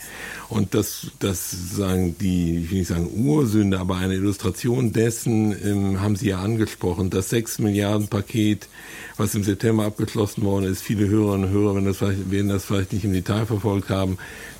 Und 0.48 0.74
das, 0.74 1.08
das 1.18 1.50
sagen 1.74 2.14
die, 2.20 2.58
ich 2.58 2.70
will 2.70 2.78
nicht 2.78 2.88
sagen 2.88 3.10
Ursünde, 3.12 3.80
aber 3.80 3.96
eine 3.96 4.14
Illustration 4.14 4.92
dessen 4.92 5.56
ähm, 5.64 6.00
haben 6.00 6.14
Sie 6.14 6.28
ja 6.28 6.40
angesprochen, 6.40 7.10
das 7.10 7.30
6 7.30 7.58
Milliarden 7.58 8.08
Paket, 8.08 8.68
was 9.16 9.34
im 9.34 9.42
September 9.42 9.84
abgeschlossen 9.84 10.44
worden 10.44 10.66
ist. 10.66 10.82
Viele 10.82 11.08
Hörerinnen 11.08 11.48
und 11.48 11.52
Hörer, 11.52 11.74
wenn 11.74 11.84
das 11.84 11.96
vielleicht, 11.96 12.30
werden 12.30 12.48
das 12.48 12.64
vielleicht 12.64 12.92
nicht 12.92 13.04
im 13.04 13.12
Detail 13.12 13.46
verfolgt 13.46 13.88
haben. 13.88 14.03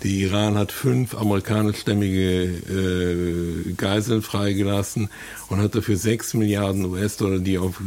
Der 0.03 0.11
Iran 0.11 0.57
hat 0.57 0.73
fünf 0.73 1.15
amerikanischstämmige 1.15 2.43
äh, 2.45 3.73
Geiseln 3.77 4.23
freigelassen 4.23 5.09
und 5.49 5.61
hat 5.61 5.75
dafür 5.75 5.97
6 5.97 6.35
Milliarden 6.35 6.85
US-Dollar, 6.85 7.39
die 7.39 7.59
auf, 7.59 7.81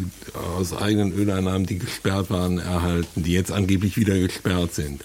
aus 0.58 0.76
eigenen 0.76 1.14
Öleinnahmen, 1.14 1.68
die 1.68 1.78
gesperrt 1.78 2.30
waren, 2.30 2.58
erhalten, 2.60 3.24
die 3.24 3.34
jetzt 3.34 3.52
angeblich 3.52 3.98
wieder 3.98 4.18
gesperrt 4.18 4.74
sind. 4.74 5.04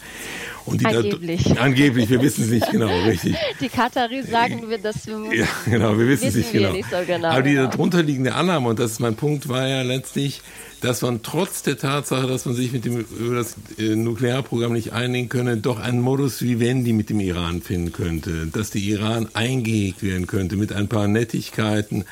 Und 0.65 0.85
angeblich. 0.87 1.45
Da, 1.45 1.55
angeblich, 1.55 2.09
wir 2.09 2.23
wissen 2.23 2.45
es 2.45 2.51
nicht 2.51 2.71
genau, 2.71 2.89
richtig. 3.07 3.37
Die 3.61 3.69
Kataris 3.69 4.31
sagen 4.31 4.69
wir, 4.69 4.79
dass 4.79 5.07
wir. 5.07 5.13
Ja, 5.33 5.47
genau, 5.65 5.99
wir 5.99 6.09
wissen 6.09 6.29
es 6.29 6.35
nicht, 6.35 6.53
genau. 6.53 6.73
nicht 6.73 6.89
so 6.91 6.97
genau. 7.07 7.29
Aber 7.29 7.43
die 7.43 7.55
genau. 7.55 7.71
darunter 7.71 8.03
liegende 8.03 8.35
Annahme, 8.35 8.69
und 8.69 8.79
das 8.79 8.93
ist 8.93 9.01
mein 9.01 9.17
Punkt, 9.17 9.49
war 9.49 9.67
ja 9.67 9.83
letztlich, 9.83 10.43
dass 10.81 11.01
man 11.03 11.23
trotz 11.23 11.63
der 11.63 11.79
Tatsache, 11.79 12.27
dass 12.27 12.45
man 12.45 12.55
sich 12.55 12.73
mit 12.73 12.85
dem, 12.85 12.99
über 12.99 13.37
das 13.37 13.57
äh, 13.79 13.95
Nuklearprogramm 13.95 14.73
nicht 14.73 14.93
einigen 14.93 15.29
könne, 15.29 15.57
doch 15.57 15.81
einen 15.81 16.01
Modus 16.01 16.43
vivendi 16.43 16.93
mit 16.93 17.09
dem 17.09 17.21
Iran 17.21 17.63
finden 17.63 17.93
könnte, 17.93 18.47
dass 18.47 18.71
der 18.71 18.83
Iran 18.83 19.29
eingehegt 19.33 20.03
werden 20.03 20.27
könnte 20.27 20.57
mit 20.57 20.73
ein 20.73 20.89
paar 20.89 21.09
Nettigkeiten, 21.09 22.05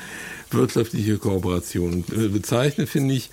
wirtschaftliche 0.49 1.17
Kooperation. 1.17 2.05
Äh, 2.11 2.29
Bezeichnend 2.29 2.89
finde 2.89 3.15
ich, 3.15 3.29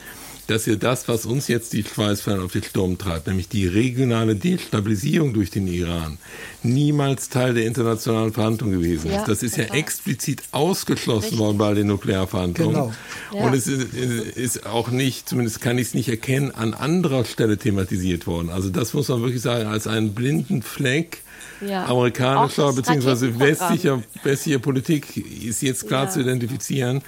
dass 0.49 0.67
ihr 0.67 0.77
das, 0.77 1.09
was 1.09 1.27
uns 1.27 1.47
jetzt 1.47 1.75
die 1.75 1.85
Schweißfallen 1.85 2.43
auf 2.43 2.53
den 2.53 2.63
Sturm 2.63 2.97
treibt, 2.97 3.27
nämlich 3.27 3.49
die 3.51 3.67
regionale 3.67 4.35
Destabilisierung 4.35 5.35
durch 5.35 5.51
den 5.51 5.69
Iran, 5.69 6.17
niemals 6.63 7.29
Teil 7.29 7.53
der 7.53 7.67
internationalen 7.67 8.33
Verhandlungen 8.33 8.81
gewesen 8.81 9.11
ist. 9.11 9.15
Ja, 9.15 9.25
das 9.27 9.43
ist 9.43 9.59
ja 9.59 9.65
explizit 9.65 10.43
ausgeschlossen 10.51 11.25
Richtig. 11.25 11.39
worden 11.39 11.59
bei 11.59 11.75
den 11.75 11.87
Nuklearverhandlungen. 11.89 12.75
Genau. 12.75 12.93
Ja. 13.35 13.47
Und 13.47 13.55
es 13.55 13.67
ist, 13.67 13.93
ist, 13.93 14.67
auch 14.67 14.89
nicht, 14.89 15.29
zumindest 15.29 15.61
kann 15.61 15.77
ich 15.77 15.89
es 15.89 15.95
nicht 15.95 16.09
erkennen, 16.09 16.51
an 16.51 16.73
anderer 16.73 17.27
Stelle 17.27 17.59
thematisiert 17.59 18.27
worden. 18.27 18.49
Also 18.49 18.71
das 18.71 18.95
muss 18.95 19.09
man 19.09 19.21
wirklich 19.21 19.43
sagen, 19.43 19.67
als 19.67 19.87
einen 19.87 20.15
blinden 20.15 20.63
Fleck 20.63 21.19
ja. 21.61 21.85
amerikanischer 21.85 22.73
bzw. 22.73 23.39
westlicher, 23.39 24.03
westlicher 24.23 24.61
Politik 24.61 25.15
ist 25.45 25.61
jetzt 25.61 25.87
klar 25.89 26.09
zu 26.09 26.21
identifizieren. 26.21 27.03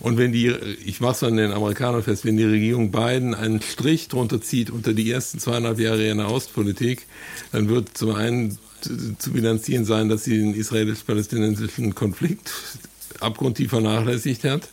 Und 0.00 0.16
wenn 0.16 0.32
die, 0.32 0.48
ich 0.84 1.00
mache 1.00 1.12
es 1.12 1.22
an 1.24 1.36
den 1.36 1.52
Amerikanern 1.52 2.02
fest, 2.02 2.24
wenn 2.24 2.36
die 2.36 2.44
Regierung 2.44 2.92
Biden 2.92 3.34
einen 3.34 3.60
Strich 3.60 4.08
drunter 4.08 4.40
zieht 4.40 4.70
unter 4.70 4.92
die 4.92 5.10
ersten 5.10 5.40
zweieinhalb 5.40 5.80
Jahre 5.80 6.06
ihrer 6.06 6.30
Ostpolitik, 6.30 7.06
dann 7.50 7.68
wird 7.68 7.98
zum 7.98 8.14
einen 8.14 8.58
zu 9.18 9.32
bilanzieren 9.32 9.84
sein, 9.84 10.08
dass 10.08 10.22
sie 10.24 10.38
den 10.38 10.54
israelisch-palästinensischen 10.54 11.96
Konflikt 11.96 12.52
abgrundtief 13.20 13.70
vernachlässigt 13.70 14.44
hat. 14.44 14.68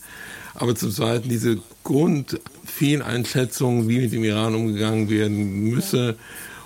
Aber 0.54 0.76
zum 0.76 0.92
Zweiten 0.92 1.28
diese 1.28 1.58
Grundfehleinschätzung, 1.84 3.90
wie 3.90 4.00
mit 4.00 4.14
dem 4.14 4.24
Iran 4.24 4.56
umgegangen 4.56 5.10
werden 5.10 5.70
müsse, 5.70 6.16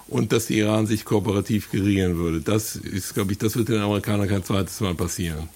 und 0.09 0.31
dass 0.31 0.47
der 0.47 0.57
Iran 0.57 0.87
sich 0.87 1.05
kooperativ 1.05 1.71
gerieren 1.71 2.17
würde. 2.17 2.41
Das 2.41 2.75
ist, 2.75 3.13
glaube 3.13 3.31
ich, 3.31 3.37
das 3.37 3.55
wird 3.55 3.69
den 3.69 3.81
Amerikanern 3.81 4.27
kein 4.27 4.43
zweites 4.43 4.79
Mal 4.81 4.95
passieren. 4.95 5.49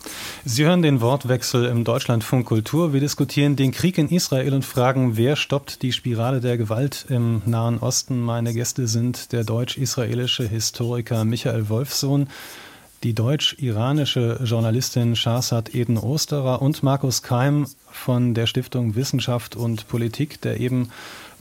Sie 0.46 0.66
hören 0.66 0.82
den 0.82 1.02
Wortwechsel 1.02 1.66
im 1.66 1.84
Deutschlandfunk 1.84 2.46
Kultur. 2.46 2.94
Wir 2.94 3.00
diskutieren 3.00 3.56
den 3.56 3.72
Krieg 3.72 3.98
in 3.98 4.10
Israel 4.10 4.54
und 4.54 4.66
fragen, 4.66 5.18
wer 5.18 5.36
stoppt 5.36 5.82
die 5.82 5.92
Spirale 5.92 6.40
der 6.40 6.58
Gewalt 6.58 7.06
im 7.10 7.42
Nahen 7.46 7.80
Osten. 7.80 8.22
Meine 8.22 8.54
Gäste 8.54 8.88
sind 8.88 9.32
der 9.32 9.44
deutsch-israelische 9.44 10.48
Historiker 10.48 11.26
Michael 11.26 11.70
Wolfsohn, 11.70 12.28
die 13.04 13.14
deutsch-iranische 13.14 14.40
Journalistin 14.44 15.16
Shahzad 15.16 15.76
Eden 15.76 15.98
Osterer 15.98 16.62
und 16.62 16.84
Markus 16.84 17.22
Keim 17.22 17.68
von 17.92 18.34
der 18.34 18.48
Stiftung 18.48 18.96
Wissenschaft 18.96 19.56
und 19.56 19.88
Politik, 19.88 20.40
der 20.42 20.60
eben 20.60 20.90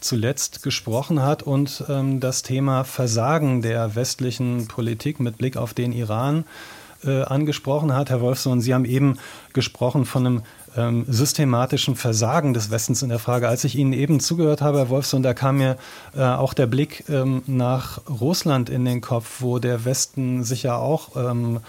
zuletzt 0.04 0.62
gesprochen 0.62 1.22
hat 1.22 1.42
und 1.42 1.84
ähm, 1.88 2.20
das 2.20 2.42
Thema 2.42 2.84
Versagen 2.84 3.62
der 3.62 3.94
westlichen 3.94 4.68
Politik 4.68 5.20
mit 5.20 5.38
Blick 5.38 5.56
auf 5.56 5.74
den 5.74 5.92
Iran 5.92 6.44
äh, 7.04 7.22
angesprochen 7.22 7.94
hat. 7.94 8.10
Herr 8.10 8.20
Wolfson, 8.20 8.60
Sie 8.60 8.74
haben 8.74 8.84
eben 8.84 9.18
gesprochen 9.52 10.04
von 10.04 10.26
einem 10.26 10.42
ähm, 10.76 11.04
systematischen 11.08 11.96
Versagen 11.96 12.54
des 12.54 12.70
Westens 12.70 13.02
in 13.02 13.08
der 13.08 13.18
Frage. 13.18 13.48
Als 13.48 13.64
ich 13.64 13.76
Ihnen 13.76 13.92
eben 13.92 14.20
zugehört 14.20 14.62
habe, 14.62 14.78
Herr 14.78 14.88
Wolfson, 14.88 15.22
da 15.22 15.34
kam 15.34 15.58
mir 15.58 15.76
äh, 16.16 16.22
auch 16.22 16.54
der 16.54 16.66
Blick 16.66 17.04
ähm, 17.08 17.42
nach 17.46 18.00
Russland 18.08 18.70
in 18.70 18.84
den 18.84 19.00
Kopf, 19.00 19.36
wo 19.40 19.58
der 19.58 19.84
Westen 19.84 20.44
sich 20.44 20.62
ja 20.62 20.76
auch 20.76 21.16
ähm, 21.16 21.56
äh, 21.56 21.60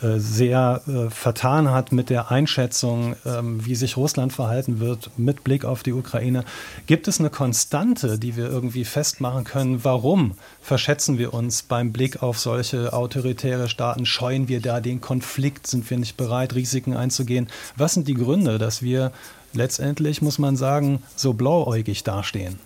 sehr 0.00 0.82
äh, 0.86 1.10
vertan 1.10 1.70
hat 1.70 1.92
mit 1.92 2.10
der 2.10 2.30
Einschätzung, 2.30 3.16
ähm, 3.26 3.64
wie 3.64 3.74
sich 3.74 3.96
Russland 3.96 4.32
verhalten 4.32 4.80
wird 4.80 5.10
mit 5.16 5.44
Blick 5.44 5.64
auf 5.64 5.82
die 5.82 5.92
Ukraine. 5.92 6.44
Gibt 6.86 7.08
es 7.08 7.18
eine 7.18 7.30
Konstante, 7.30 8.18
die 8.18 8.36
wir 8.36 8.48
irgendwie 8.48 8.84
festmachen 8.84 9.44
können? 9.44 9.84
Warum 9.84 10.34
verschätzen 10.60 11.18
wir 11.18 11.34
uns 11.34 11.62
beim 11.62 11.92
Blick 11.92 12.22
auf 12.22 12.38
solche 12.38 12.92
autoritäre 12.92 13.68
Staaten? 13.68 14.06
Scheuen 14.06 14.48
wir 14.48 14.60
da 14.60 14.80
den 14.80 15.00
Konflikt? 15.00 15.66
Sind 15.66 15.88
wir 15.90 15.98
nicht 15.98 16.16
bereit, 16.16 16.54
Risiken 16.54 16.96
einzugehen? 16.96 17.48
Was 17.76 17.94
sind 17.94 18.06
die 18.06 18.14
Gründe, 18.14 18.58
dass 18.58 18.82
wir 18.82 19.12
letztendlich, 19.52 20.22
muss 20.22 20.38
man 20.38 20.56
sagen, 20.56 21.02
so 21.16 21.32
blauäugig 21.32 22.04
dastehen? 22.04 22.58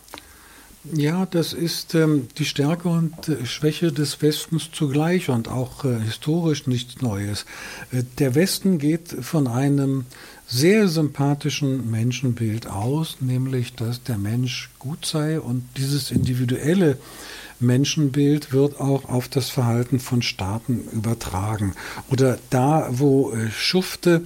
Ja, 0.90 1.26
das 1.26 1.52
ist 1.52 1.94
ähm, 1.94 2.26
die 2.38 2.44
Stärke 2.44 2.88
und 2.88 3.28
äh, 3.28 3.46
Schwäche 3.46 3.92
des 3.92 4.20
Westens 4.20 4.70
zugleich 4.72 5.28
und 5.28 5.46
auch 5.46 5.84
äh, 5.84 6.00
historisch 6.00 6.66
nichts 6.66 7.00
Neues. 7.00 7.46
Äh, 7.92 8.02
der 8.18 8.34
Westen 8.34 8.78
geht 8.78 9.08
von 9.20 9.46
einem 9.46 10.06
sehr 10.48 10.88
sympathischen 10.88 11.88
Menschenbild 11.88 12.66
aus, 12.66 13.18
nämlich 13.20 13.74
dass 13.74 14.02
der 14.02 14.18
Mensch 14.18 14.70
gut 14.80 15.06
sei 15.06 15.40
und 15.40 15.64
dieses 15.76 16.10
individuelle 16.10 16.98
Menschenbild 17.62 18.52
wird 18.52 18.80
auch 18.80 19.08
auf 19.08 19.28
das 19.28 19.48
Verhalten 19.48 20.00
von 20.00 20.22
Staaten 20.22 20.84
übertragen. 20.92 21.74
Oder 22.10 22.38
da, 22.50 22.88
wo 22.90 23.32
äh, 23.32 23.50
Schufte 23.50 24.22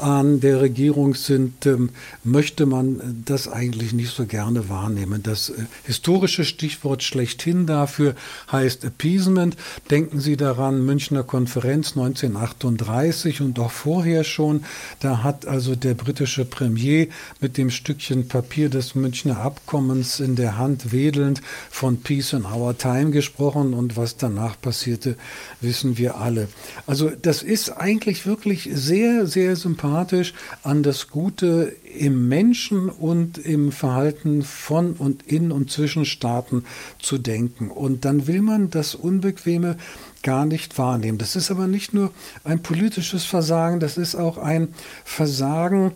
an 0.00 0.40
der 0.40 0.60
Regierung 0.60 1.14
sind, 1.14 1.66
ähm, 1.66 1.90
möchte 2.24 2.66
man 2.66 3.22
das 3.24 3.48
eigentlich 3.48 3.92
nicht 3.92 4.14
so 4.14 4.26
gerne 4.26 4.68
wahrnehmen. 4.68 5.22
Das 5.22 5.50
äh, 5.50 5.64
historische 5.84 6.44
Stichwort 6.44 7.02
schlechthin 7.02 7.66
dafür 7.66 8.14
heißt 8.50 8.84
Appeasement. 8.84 9.56
Denken 9.90 10.20
Sie 10.20 10.36
daran, 10.36 10.84
Münchner 10.84 11.22
Konferenz 11.22 11.96
1938 11.96 13.40
und 13.40 13.58
auch 13.58 13.70
vorher 13.70 14.24
schon. 14.24 14.64
Da 15.00 15.22
hat 15.22 15.46
also 15.46 15.76
der 15.76 15.94
britische 15.94 16.44
Premier 16.44 17.08
mit 17.40 17.56
dem 17.56 17.70
Stückchen 17.70 18.28
Papier 18.28 18.68
des 18.68 18.94
Münchner 18.94 19.38
Abkommens 19.38 20.20
in 20.20 20.36
der 20.36 20.58
Hand 20.58 20.92
wedelnd 20.92 21.40
von 21.70 22.00
Peace 22.00 22.32
in 22.32 22.44
Our 22.44 22.76
Time 22.80 23.10
gesprochen 23.10 23.74
und 23.74 23.96
was 23.98 24.16
danach 24.16 24.58
passierte, 24.60 25.16
wissen 25.60 25.98
wir 25.98 26.16
alle. 26.16 26.48
Also 26.86 27.10
das 27.10 27.42
ist 27.42 27.70
eigentlich 27.70 28.26
wirklich 28.26 28.70
sehr, 28.72 29.26
sehr 29.26 29.54
sympathisch 29.54 30.32
an 30.62 30.82
das 30.82 31.08
Gute 31.08 31.76
im 31.98 32.28
Menschen 32.28 32.88
und 32.88 33.36
im 33.36 33.70
Verhalten 33.70 34.42
von 34.42 34.94
und 34.94 35.26
in 35.26 35.52
und 35.52 35.70
zwischen 35.70 36.06
Staaten 36.06 36.64
zu 36.98 37.18
denken. 37.18 37.70
Und 37.70 38.06
dann 38.06 38.26
will 38.26 38.40
man 38.40 38.70
das 38.70 38.94
Unbequeme 38.94 39.76
gar 40.22 40.46
nicht 40.46 40.78
wahrnehmen. 40.78 41.18
Das 41.18 41.36
ist 41.36 41.50
aber 41.50 41.66
nicht 41.66 41.92
nur 41.92 42.12
ein 42.44 42.62
politisches 42.62 43.24
Versagen, 43.24 43.80
das 43.80 43.98
ist 43.98 44.14
auch 44.14 44.38
ein 44.38 44.68
Versagen 45.04 45.92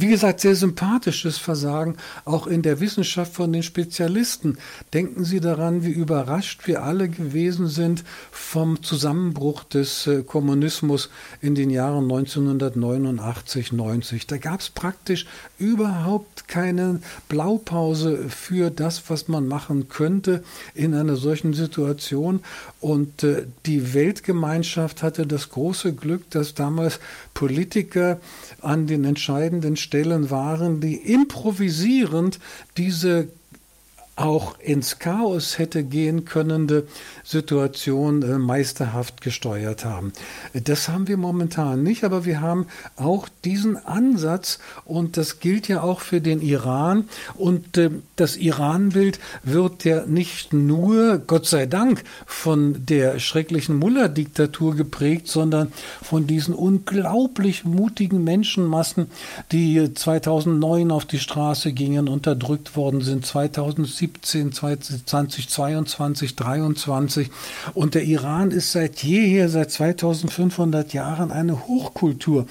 wie 0.00 0.08
gesagt, 0.08 0.40
sehr 0.40 0.54
sympathisches 0.54 1.38
Versagen, 1.38 1.96
auch 2.24 2.46
in 2.46 2.62
der 2.62 2.80
Wissenschaft 2.80 3.32
von 3.32 3.52
den 3.52 3.62
Spezialisten. 3.62 4.58
Denken 4.92 5.24
Sie 5.24 5.40
daran, 5.40 5.84
wie 5.84 5.90
überrascht 5.90 6.66
wir 6.66 6.82
alle 6.82 7.08
gewesen 7.08 7.68
sind 7.68 8.04
vom 8.30 8.82
Zusammenbruch 8.82 9.64
des 9.64 10.06
äh, 10.06 10.22
Kommunismus 10.22 11.10
in 11.40 11.54
den 11.54 11.70
Jahren 11.70 12.04
1989, 12.04 13.72
90. 13.72 14.26
Da 14.26 14.36
gab 14.36 14.60
es 14.60 14.70
praktisch 14.70 15.26
überhaupt 15.58 16.48
keine 16.48 17.00
Blaupause 17.28 18.28
für 18.28 18.70
das, 18.70 19.08
was 19.08 19.28
man 19.28 19.48
machen 19.48 19.88
könnte 19.88 20.42
in 20.74 20.94
einer 20.94 21.16
solchen 21.16 21.54
Situation. 21.54 22.40
Und 22.80 23.22
äh, 23.22 23.46
die 23.64 23.94
Weltgemeinschaft 23.94 25.02
hatte 25.02 25.26
das 25.26 25.50
große 25.50 25.94
Glück, 25.94 26.28
dass 26.30 26.54
damals 26.54 27.00
Politiker 27.34 28.20
an 28.66 28.86
den 28.86 29.04
entscheidenden 29.04 29.76
Stellen 29.76 30.30
waren, 30.30 30.80
die 30.80 30.96
improvisierend 30.96 32.38
diese 32.76 33.28
auch 34.16 34.58
ins 34.60 34.98
Chaos 34.98 35.58
hätte 35.58 35.84
gehen 35.84 36.24
könnende 36.24 36.88
Situation 37.22 38.22
äh, 38.22 38.38
meisterhaft 38.38 39.20
gesteuert 39.20 39.84
haben. 39.84 40.12
Das 40.54 40.88
haben 40.88 41.06
wir 41.06 41.18
momentan 41.18 41.82
nicht, 41.82 42.02
aber 42.02 42.24
wir 42.24 42.40
haben 42.40 42.66
auch 42.96 43.28
diesen 43.44 43.76
Ansatz 43.76 44.58
und 44.86 45.18
das 45.18 45.38
gilt 45.38 45.68
ja 45.68 45.82
auch 45.82 46.00
für 46.00 46.22
den 46.22 46.40
Iran 46.40 47.08
und 47.34 47.76
äh, 47.76 47.90
das 48.16 48.38
Iran-Bild 48.38 49.18
wird 49.42 49.84
ja 49.84 50.06
nicht 50.06 50.54
nur, 50.54 51.18
Gott 51.18 51.46
sei 51.46 51.66
Dank, 51.66 52.02
von 52.24 52.86
der 52.86 53.18
schrecklichen 53.18 53.76
Mullah-Diktatur 53.76 54.76
geprägt, 54.76 55.28
sondern 55.28 55.72
von 56.02 56.26
diesen 56.26 56.54
unglaublich 56.54 57.66
mutigen 57.66 58.24
Menschenmassen, 58.24 59.08
die 59.52 59.92
2009 59.92 60.90
auf 60.90 61.04
die 61.04 61.18
Straße 61.18 61.72
gingen, 61.72 62.08
unterdrückt 62.08 62.76
worden 62.76 63.02
sind, 63.02 63.26
2017, 64.12 65.06
2022, 65.06 66.36
2023 66.36 66.96
1990. 66.96 67.30
Und 67.74 67.94
der 67.94 68.04
Iran 68.04 68.50
ist 68.50 68.72
seit 68.72 69.02
jeher, 69.02 69.48
seit 69.48 69.70
2500 69.70 70.92
Jahren 70.92 71.30
eine 71.30 71.66
Hochkultur. 71.66 72.46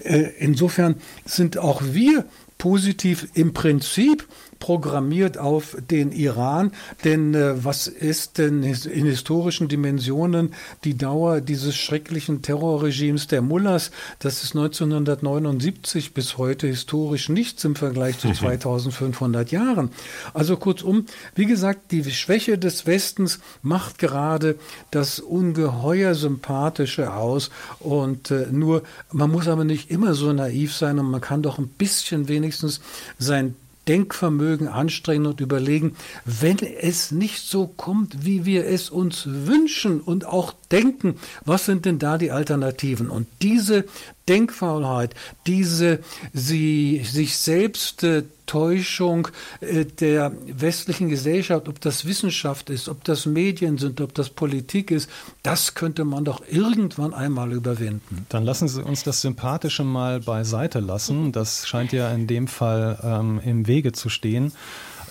Äh, 0.00 0.30
insofern 0.38 0.96
sind 1.24 1.58
auch 1.58 1.82
wir 1.82 2.24
positiv 2.58 3.28
im 3.34 3.52
Prinzip 3.52 4.26
programmiert 4.58 5.38
auf 5.38 5.76
den 5.90 6.12
Iran. 6.12 6.72
Denn 7.04 7.34
äh, 7.34 7.64
was 7.64 7.86
ist 7.86 8.38
denn 8.38 8.62
in 8.62 9.06
historischen 9.06 9.68
Dimensionen 9.68 10.54
die 10.84 10.96
Dauer 10.96 11.40
dieses 11.40 11.76
schrecklichen 11.76 12.42
Terrorregimes 12.42 13.26
der 13.26 13.42
Mullahs? 13.42 13.90
Das 14.18 14.42
ist 14.42 14.54
1979 14.54 16.14
bis 16.14 16.38
heute 16.38 16.66
historisch 16.66 17.28
nichts 17.28 17.64
im 17.64 17.76
Vergleich 17.76 18.18
zu 18.18 18.32
2500 18.32 19.50
mhm. 19.50 19.58
Jahren. 19.58 19.90
Also 20.32 20.56
kurzum, 20.56 21.06
wie 21.34 21.46
gesagt, 21.46 21.92
die 21.92 22.04
Schwäche 22.10 22.58
des 22.58 22.86
Westens 22.86 23.40
macht 23.62 23.98
gerade 23.98 24.56
das 24.90 25.20
ungeheuer 25.20 26.14
Sympathische 26.14 27.12
aus. 27.12 27.50
Und 27.80 28.30
äh, 28.30 28.46
nur, 28.50 28.82
man 29.12 29.30
muss 29.30 29.48
aber 29.48 29.64
nicht 29.64 29.90
immer 29.90 30.14
so 30.14 30.32
naiv 30.32 30.74
sein 30.74 30.98
und 30.98 31.10
man 31.10 31.20
kann 31.20 31.42
doch 31.42 31.58
ein 31.58 31.68
bisschen 31.68 32.28
wenigstens 32.28 32.80
sein 33.18 33.56
Denkvermögen 33.88 34.68
anstrengen 34.68 35.26
und 35.26 35.40
überlegen, 35.40 35.94
wenn 36.24 36.58
es 36.58 37.10
nicht 37.10 37.40
so 37.40 37.66
kommt, 37.66 38.24
wie 38.24 38.44
wir 38.44 38.66
es 38.66 38.90
uns 38.90 39.24
wünschen 39.26 40.00
und 40.00 40.26
auch 40.26 40.54
denken, 40.70 41.16
was 41.44 41.66
sind 41.66 41.84
denn 41.84 41.98
da 41.98 42.18
die 42.18 42.30
Alternativen? 42.30 43.10
Und 43.10 43.26
diese 43.42 43.84
Denkfaulheit, 44.28 45.14
diese 45.46 46.00
sie, 46.32 47.02
sich 47.04 47.36
selbst 47.36 48.02
äh, 48.04 48.24
Täuschung 48.46 49.28
äh, 49.60 49.84
der 49.84 50.32
westlichen 50.46 51.08
Gesellschaft, 51.08 51.68
ob 51.68 51.80
das 51.80 52.06
Wissenschaft 52.06 52.70
ist, 52.70 52.88
ob 52.88 53.04
das 53.04 53.26
Medien 53.26 53.78
sind, 53.78 54.00
ob 54.00 54.14
das 54.14 54.30
Politik 54.30 54.90
ist, 54.90 55.10
das 55.42 55.74
könnte 55.74 56.04
man 56.04 56.24
doch 56.24 56.42
irgendwann 56.48 57.14
einmal 57.14 57.52
überwinden. 57.52 58.26
Dann 58.28 58.44
lassen 58.44 58.68
Sie 58.68 58.82
uns 58.82 59.02
das 59.02 59.20
Sympathische 59.20 59.84
mal 59.84 60.20
beiseite 60.20 60.80
lassen. 60.80 61.32
Das 61.32 61.66
scheint 61.66 61.92
ja 61.92 62.10
in 62.10 62.26
dem 62.26 62.48
Fall 62.48 62.98
ähm, 63.02 63.40
im 63.44 63.66
Wege 63.66 63.92
zu 63.92 64.08
stehen. 64.08 64.52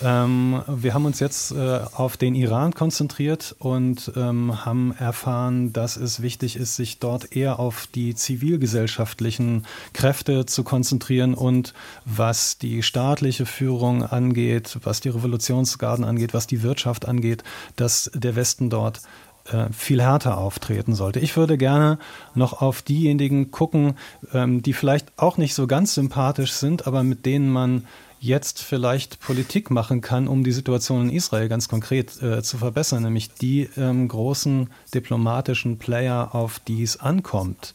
Ähm, 0.03 0.61
wir 0.67 0.93
haben 0.93 1.05
uns 1.05 1.19
jetzt 1.19 1.51
äh, 1.51 1.79
auf 1.93 2.17
den 2.17 2.35
Iran 2.35 2.73
konzentriert 2.73 3.55
und 3.59 4.11
ähm, 4.17 4.65
haben 4.65 4.93
erfahren, 4.97 5.71
dass 5.71 5.95
es 5.95 6.21
wichtig 6.21 6.57
ist, 6.57 6.75
sich 6.75 6.99
dort 6.99 7.35
eher 7.35 7.59
auf 7.59 7.87
die 7.87 8.13
zivilgesellschaftlichen 8.13 9.65
Kräfte 9.93 10.45
zu 10.45 10.63
konzentrieren 10.63 11.33
und 11.33 11.73
was 12.05 12.57
die 12.57 12.83
staatliche 12.83 13.45
Führung 13.45 14.03
angeht, 14.03 14.77
was 14.83 14.99
die 14.99 15.09
Revolutionsgarden 15.09 16.03
angeht, 16.03 16.33
was 16.33 16.47
die 16.47 16.63
Wirtschaft 16.63 17.07
angeht, 17.07 17.43
dass 17.77 18.11
der 18.13 18.35
Westen 18.35 18.69
dort 18.69 19.01
äh, 19.45 19.71
viel 19.71 20.01
härter 20.01 20.37
auftreten 20.37 20.95
sollte. 20.95 21.19
Ich 21.19 21.37
würde 21.37 21.57
gerne 21.57 21.97
noch 22.35 22.61
auf 22.61 22.81
diejenigen 22.81 23.51
gucken, 23.51 23.95
ähm, 24.33 24.61
die 24.61 24.73
vielleicht 24.73 25.11
auch 25.17 25.37
nicht 25.37 25.53
so 25.53 25.67
ganz 25.67 25.93
sympathisch 25.93 26.53
sind, 26.53 26.87
aber 26.87 27.03
mit 27.03 27.25
denen 27.25 27.49
man 27.49 27.85
jetzt 28.23 28.61
vielleicht 28.61 29.19
Politik 29.19 29.69
machen 29.69 29.99
kann, 29.99 30.27
um 30.27 30.43
die 30.43 30.53
Situation 30.53 31.09
in 31.09 31.15
Israel 31.15 31.49
ganz 31.49 31.67
konkret 31.67 32.21
äh, 32.21 32.41
zu 32.41 32.57
verbessern, 32.57 33.03
nämlich 33.03 33.33
die 33.33 33.69
ähm, 33.75 34.07
großen 34.07 34.69
diplomatischen 34.93 35.77
Player, 35.77 36.33
auf 36.33 36.59
die 36.59 36.83
es 36.83 36.99
ankommt. 36.99 37.73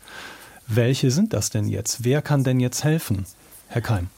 Welche 0.66 1.10
sind 1.10 1.34
das 1.34 1.50
denn 1.50 1.68
jetzt? 1.68 2.04
Wer 2.04 2.22
kann 2.22 2.44
denn 2.44 2.60
jetzt 2.60 2.82
helfen? 2.82 3.26
Herr 3.68 3.82
Keim. 3.82 4.08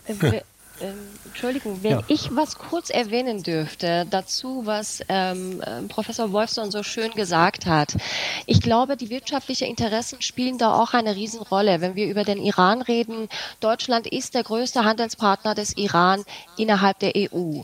Entschuldigung, 1.41 1.83
wenn 1.83 1.93
ja. 1.93 2.03
ich 2.09 2.37
was 2.37 2.59
kurz 2.59 2.91
erwähnen 2.91 3.43
dürfte 3.43 4.07
dazu, 4.11 4.67
was 4.67 5.01
ähm, 5.09 5.63
ähm, 5.67 5.89
Professor 5.89 6.33
Wolfson 6.33 6.71
so 6.71 6.83
schön 6.83 7.13
gesagt 7.13 7.65
hat. 7.65 7.97
Ich 8.45 8.61
glaube, 8.61 8.99
die 8.99 9.09
wirtschaftlichen 9.09 9.67
Interessen 9.67 10.21
spielen 10.21 10.59
da 10.59 10.75
auch 10.75 10.93
eine 10.93 11.17
Riesenrolle. 11.17 11.81
Wenn 11.81 11.95
wir 11.95 12.09
über 12.09 12.25
den 12.25 12.43
Iran 12.43 12.83
reden, 12.83 13.31
Deutschland 13.61 14.07
ist 14.07 14.35
der 14.35 14.43
größte 14.43 14.85
Handelspartner 14.85 15.55
des 15.55 15.79
Iran 15.79 16.25
innerhalb 16.59 16.99
der 16.99 17.13
EU. 17.17 17.63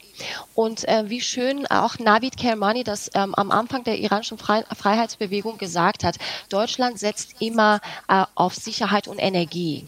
Und 0.54 0.88
äh, 0.88 1.10
wie 1.10 1.20
schön 1.20 1.66
auch 1.66 1.98
Navid 1.98 2.38
Kermani 2.38 2.82
das 2.82 3.10
ähm, 3.12 3.34
am 3.34 3.50
Anfang 3.50 3.84
der 3.84 3.98
iranischen 3.98 4.38
Freiheitsbewegung 4.38 5.58
gesagt 5.58 6.02
hat, 6.02 6.16
Deutschland 6.48 6.98
setzt 6.98 7.42
immer 7.42 7.82
äh, 8.08 8.24
auf 8.36 8.54
Sicherheit 8.54 9.06
und 9.06 9.18
Energie. 9.18 9.86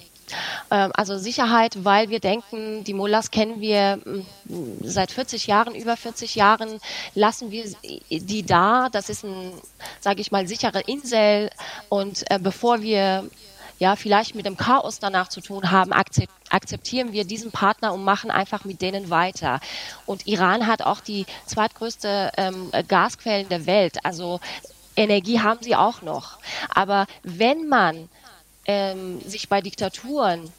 Ähm, 0.71 0.91
also 0.95 1.19
Sicherheit, 1.19 1.85
weil 1.85 2.11
wir 2.11 2.21
denken, 2.21 2.85
die 2.85 2.95
Mullahs 2.95 3.31
kennen 3.31 3.61
wir 3.61 3.99
mm, 4.05 4.23
seit 4.83 5.11
40 5.11 5.47
Jahren, 5.47 5.75
über 5.75 5.97
40 5.97 6.35
Jahren 6.35 6.81
lassen 7.15 7.51
wir 7.51 7.65
die 8.11 8.43
da. 8.45 8.89
Das 8.91 9.09
ist 9.09 9.25
ein, 9.25 9.53
sage 10.01 10.21
ich 10.21 10.31
mal, 10.31 10.47
sichere 10.47 10.81
Insel. 10.81 11.51
Und 11.89 12.31
äh, 12.31 12.39
bevor 12.39 12.83
wir 12.83 13.29
ja, 13.79 13.95
vielleicht 13.95 14.35
mit 14.35 14.45
dem 14.45 14.57
Chaos 14.57 14.99
danach 14.99 15.29
zu 15.29 15.41
tun 15.41 15.71
haben, 15.71 15.93
akzeptieren 15.93 17.13
wir 17.13 17.25
diesen 17.25 17.53
Partner 17.53 17.95
und 17.95 18.05
machen 18.05 18.31
einfach 18.31 18.65
mit 18.65 18.83
denen 18.83 19.09
weiter. 19.09 19.61
Und 20.05 20.27
Iran 20.27 20.67
hat 20.67 20.83
auch 20.83 21.01
die 21.01 21.27
zweitgrößte 21.47 22.33
ähm, 22.37 22.73
Gasquellen 22.89 23.49
der 23.49 23.67
Welt. 23.67 24.05
Also 24.05 24.41
Energie 24.97 25.41
haben 25.41 25.63
sie 25.63 25.77
auch 25.77 26.03
noch. 26.03 26.39
Aber 26.75 27.07
wenn 27.23 27.69
man 27.69 28.09
ähm, 28.69 29.21
sich 29.23 29.49
bei 29.49 29.61
Diktaturen 29.61 30.53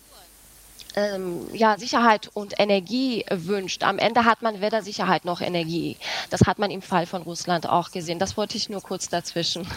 ähm, 0.96 1.42
ja, 1.54 1.78
Sicherheit 1.78 2.30
und 2.34 2.60
Energie 2.60 3.24
wünscht. 3.30 3.84
Am 3.84 4.00
Ende 4.00 4.26
hat 4.26 4.42
man 4.42 4.60
weder 4.62 4.82
Sicherheit 4.82 5.24
noch 5.24 5.40
Energie. 5.42 5.98
Das 6.30 6.42
hat 6.42 6.60
man 6.60 6.72
im 6.72 6.82
Fall 6.82 7.06
von 7.06 7.22
Russland 7.22 7.70
auch 7.70 7.92
gesehen. 7.92 8.20
Das 8.20 8.36
wollte 8.36 8.58
ich 8.58 8.70
nur 8.70 8.82
kurz 8.82 9.08
dazwischen 9.08 9.68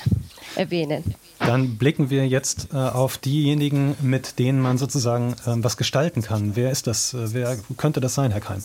erwähnen. 0.56 1.14
Dann 1.38 1.76
blicken 1.76 2.08
wir 2.08 2.26
jetzt 2.26 2.68
äh, 2.72 2.76
auf 2.76 3.18
diejenigen, 3.18 3.96
mit 4.00 4.38
denen 4.38 4.60
man 4.60 4.78
sozusagen 4.78 5.34
äh, 5.44 5.62
was 5.62 5.76
gestalten 5.76 6.22
kann. 6.22 6.56
Wer 6.56 6.70
ist 6.70 6.86
das? 6.86 7.12
Äh, 7.12 7.34
wer 7.34 7.58
könnte 7.76 8.00
das 8.00 8.14
sein, 8.14 8.30
Herr 8.30 8.40
Keim? 8.40 8.62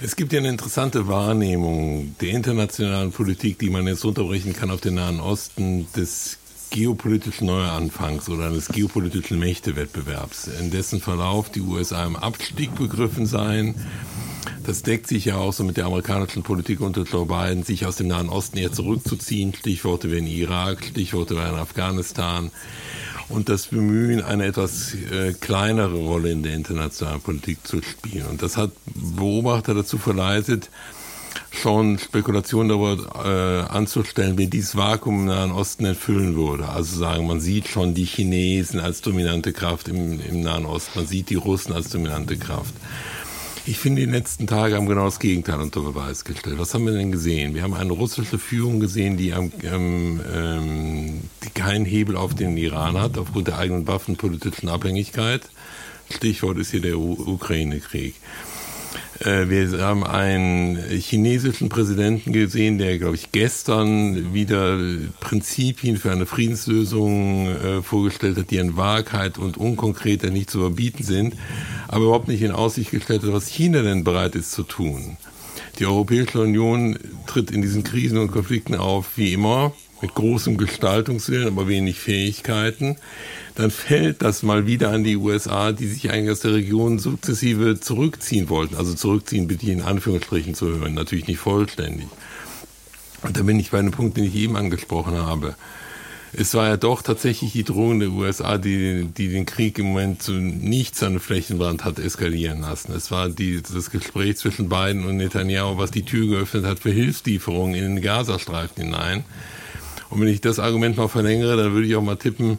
Es 0.00 0.16
gibt 0.16 0.32
ja 0.32 0.38
eine 0.38 0.48
interessante 0.48 1.08
Wahrnehmung 1.08 2.16
der 2.20 2.30
internationalen 2.30 3.12
Politik, 3.12 3.58
die 3.58 3.68
man 3.68 3.86
jetzt 3.86 4.04
unterbrechen 4.04 4.54
kann 4.54 4.70
auf 4.70 4.80
den 4.80 4.94
Nahen 4.94 5.20
Osten, 5.20 5.88
des 5.94 6.38
geopolitischen 6.70 7.46
Neuanfangs 7.46 8.28
oder 8.28 8.46
eines 8.46 8.68
geopolitischen 8.68 9.38
Mächtewettbewerbs, 9.38 10.48
in 10.60 10.70
dessen 10.70 11.00
Verlauf 11.00 11.50
die 11.50 11.60
USA 11.60 12.04
im 12.06 12.16
Abstieg 12.16 12.74
begriffen 12.74 13.26
seien. 13.26 13.74
Das 14.64 14.82
deckt 14.82 15.06
sich 15.06 15.24
ja 15.26 15.36
auch 15.36 15.52
so 15.52 15.64
mit 15.64 15.76
der 15.76 15.86
amerikanischen 15.86 16.42
Politik 16.42 16.80
unter 16.80 17.02
Joe 17.02 17.26
Biden, 17.26 17.62
sich 17.62 17.86
aus 17.86 17.96
dem 17.96 18.08
Nahen 18.08 18.28
Osten 18.28 18.58
eher 18.58 18.72
zurückzuziehen. 18.72 19.54
Stichworte 19.54 20.12
wie 20.12 20.18
in 20.18 20.26
Irak, 20.26 20.84
Stichworte 20.84 21.36
wie 21.36 21.40
in 21.40 21.54
Afghanistan. 21.54 22.50
Und 23.28 23.48
das 23.48 23.66
Bemühen, 23.66 24.22
eine 24.22 24.46
etwas 24.46 24.94
äh, 24.94 25.34
kleinere 25.34 25.96
Rolle 25.96 26.30
in 26.30 26.42
der 26.42 26.54
internationalen 26.54 27.20
Politik 27.20 27.66
zu 27.66 27.82
spielen. 27.82 28.26
Und 28.26 28.42
das 28.42 28.56
hat 28.56 28.72
Beobachter 28.94 29.74
dazu 29.74 29.98
verleitet, 29.98 30.70
schon 31.50 31.98
Spekulationen 31.98 32.68
darüber 32.68 33.24
äh, 33.24 33.72
anzustellen, 33.72 34.38
wie 34.38 34.46
dieses 34.46 34.76
Vakuum 34.76 35.20
im 35.20 35.26
Nahen 35.26 35.52
Osten 35.52 35.84
entfüllen 35.84 36.36
würde. 36.36 36.68
Also 36.68 36.98
sagen, 36.98 37.26
man 37.26 37.40
sieht 37.40 37.68
schon 37.68 37.94
die 37.94 38.04
Chinesen 38.04 38.80
als 38.80 39.00
dominante 39.00 39.52
Kraft 39.52 39.88
im, 39.88 40.20
im 40.20 40.40
Nahen 40.40 40.66
Osten, 40.66 41.00
man 41.00 41.06
sieht 41.06 41.30
die 41.30 41.34
Russen 41.36 41.72
als 41.72 41.90
dominante 41.90 42.36
Kraft. 42.36 42.74
Ich 43.66 43.78
finde, 43.78 44.00
die 44.00 44.10
letzten 44.10 44.46
Tage 44.46 44.76
haben 44.76 44.86
genau 44.86 45.04
das 45.04 45.18
Gegenteil 45.18 45.60
unter 45.60 45.82
Beweis 45.82 46.24
gestellt. 46.24 46.58
Was 46.58 46.72
haben 46.72 46.86
wir 46.86 46.94
denn 46.94 47.12
gesehen? 47.12 47.54
Wir 47.54 47.62
haben 47.62 47.74
eine 47.74 47.92
russische 47.92 48.38
Führung 48.38 48.80
gesehen, 48.80 49.18
die, 49.18 49.28
ähm, 49.28 50.20
ähm, 50.32 51.20
die 51.44 51.50
keinen 51.50 51.84
Hebel 51.84 52.16
auf 52.16 52.34
den 52.34 52.56
Iran 52.56 52.98
hat, 52.98 53.18
aufgrund 53.18 53.48
der 53.48 53.58
eigenen 53.58 53.86
waffenpolitischen 53.86 54.70
Abhängigkeit. 54.70 55.50
Stichwort 56.10 56.56
ist 56.56 56.70
hier 56.70 56.80
der 56.80 56.98
Ukraine-Krieg. 56.98 58.14
Äh, 59.20 59.48
wir 59.48 59.80
haben 59.80 60.04
einen 60.04 60.76
chinesischen 60.76 61.68
Präsidenten 61.68 62.32
gesehen, 62.32 62.78
der, 62.78 62.98
glaube 62.98 63.16
ich, 63.16 63.32
gestern 63.32 64.32
wieder 64.32 64.78
Prinzipien 65.20 65.96
für 65.96 66.12
eine 66.12 66.26
Friedenslösung 66.26 67.48
äh, 67.48 67.82
vorgestellt 67.82 68.38
hat, 68.38 68.50
die 68.50 68.60
an 68.60 68.76
Wahrheit 68.76 69.38
und 69.38 69.56
Unkonkreter 69.56 70.30
nicht 70.30 70.50
zu 70.50 70.58
überbieten 70.58 71.04
sind, 71.04 71.34
aber 71.88 72.04
überhaupt 72.04 72.28
nicht 72.28 72.42
in 72.42 72.52
Aussicht 72.52 72.90
gestellt 72.90 73.22
hat, 73.22 73.32
was 73.32 73.48
China 73.48 73.82
denn 73.82 74.04
bereit 74.04 74.34
ist 74.34 74.52
zu 74.52 74.62
tun. 74.62 75.16
Die 75.78 75.86
Europäische 75.86 76.40
Union 76.40 76.98
tritt 77.26 77.50
in 77.50 77.62
diesen 77.62 77.84
Krisen 77.84 78.18
und 78.18 78.32
Konflikten 78.32 78.74
auf, 78.74 79.16
wie 79.16 79.32
immer, 79.32 79.72
mit 80.00 80.14
großem 80.14 80.56
Gestaltungswillen, 80.56 81.48
aber 81.48 81.66
wenig 81.66 81.98
Fähigkeiten 81.98 82.96
dann 83.58 83.72
fällt 83.72 84.22
das 84.22 84.44
mal 84.44 84.68
wieder 84.68 84.92
an 84.92 85.02
die 85.02 85.16
USA, 85.16 85.72
die 85.72 85.88
sich 85.88 86.12
eigentlich 86.12 86.30
aus 86.30 86.40
der 86.40 86.54
Region 86.54 87.00
sukzessive 87.00 87.80
zurückziehen 87.80 88.48
wollten. 88.48 88.76
Also 88.76 88.94
zurückziehen 88.94 89.48
bitte 89.48 89.66
ich 89.66 89.72
in 89.72 89.82
Anführungsstrichen 89.82 90.54
zu 90.54 90.68
hören, 90.68 90.94
natürlich 90.94 91.26
nicht 91.26 91.40
vollständig. 91.40 92.06
Und 93.22 93.36
da 93.36 93.42
bin 93.42 93.58
ich 93.58 93.72
bei 93.72 93.80
einem 93.80 93.90
Punkt, 93.90 94.16
den 94.16 94.26
ich 94.26 94.36
eben 94.36 94.56
angesprochen 94.56 95.16
habe. 95.16 95.56
Es 96.32 96.54
war 96.54 96.68
ja 96.68 96.76
doch 96.76 97.02
tatsächlich 97.02 97.50
die 97.50 97.64
Drohung 97.64 97.98
der 97.98 98.10
USA, 98.10 98.58
die, 98.58 99.06
die 99.06 99.28
den 99.28 99.44
Krieg 99.44 99.76
im 99.80 99.86
Moment 99.86 100.22
zu 100.22 100.34
nichts 100.34 101.02
an 101.02 101.18
Flächenbrand 101.18 101.84
hat 101.84 101.98
eskalieren 101.98 102.60
lassen. 102.60 102.92
Es 102.92 103.10
war 103.10 103.28
die, 103.28 103.60
das 103.60 103.90
Gespräch 103.90 104.36
zwischen 104.36 104.68
Biden 104.68 105.04
und 105.04 105.16
Netanyahu, 105.16 105.78
was 105.78 105.90
die 105.90 106.04
Tür 106.04 106.28
geöffnet 106.28 106.64
hat 106.64 106.78
für 106.78 106.90
Hilfslieferungen 106.90 107.74
in 107.74 107.96
den 107.96 108.02
Gazastreifen 108.02 108.84
hinein. 108.84 109.24
Und 110.10 110.20
wenn 110.20 110.28
ich 110.28 110.40
das 110.40 110.60
Argument 110.60 110.96
mal 110.96 111.08
verlängere, 111.08 111.56
dann 111.56 111.72
würde 111.72 111.88
ich 111.88 111.96
auch 111.96 112.02
mal 112.02 112.14
tippen, 112.14 112.58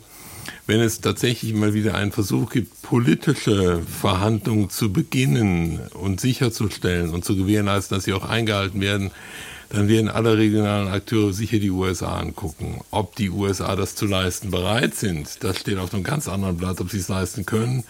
wenn 0.67 0.79
es 0.79 1.01
tatsächlich 1.01 1.53
mal 1.53 1.73
wieder 1.73 1.95
einen 1.95 2.11
Versuch 2.11 2.51
gibt, 2.51 2.81
politische 2.81 3.81
Verhandlungen 3.81 4.69
zu 4.69 4.91
beginnen 4.91 5.79
und 5.93 6.21
sicherzustellen 6.21 7.09
und 7.09 7.25
zu 7.25 7.35
gewährleisten, 7.35 7.97
dass 7.97 8.05
sie 8.05 8.13
auch 8.13 8.27
eingehalten 8.27 8.81
werden, 8.81 9.11
dann 9.69 9.87
werden 9.87 10.09
alle 10.09 10.37
regionalen 10.37 10.87
Akteure 10.87 11.31
sicher 11.31 11.59
die 11.59 11.69
USA 11.69 12.17
angucken. 12.17 12.81
Ob 12.91 13.15
die 13.15 13.29
USA 13.29 13.75
das 13.75 13.95
zu 13.95 14.07
leisten 14.07 14.49
bereit 14.49 14.95
sind, 14.95 15.43
das 15.43 15.59
steht 15.59 15.77
auf 15.77 15.93
einem 15.93 16.03
ganz 16.03 16.27
anderen 16.27 16.57
Blatt, 16.57 16.81
ob 16.81 16.89
sie 16.89 16.97
es 16.97 17.07
leisten 17.07 17.45
können. 17.45 17.83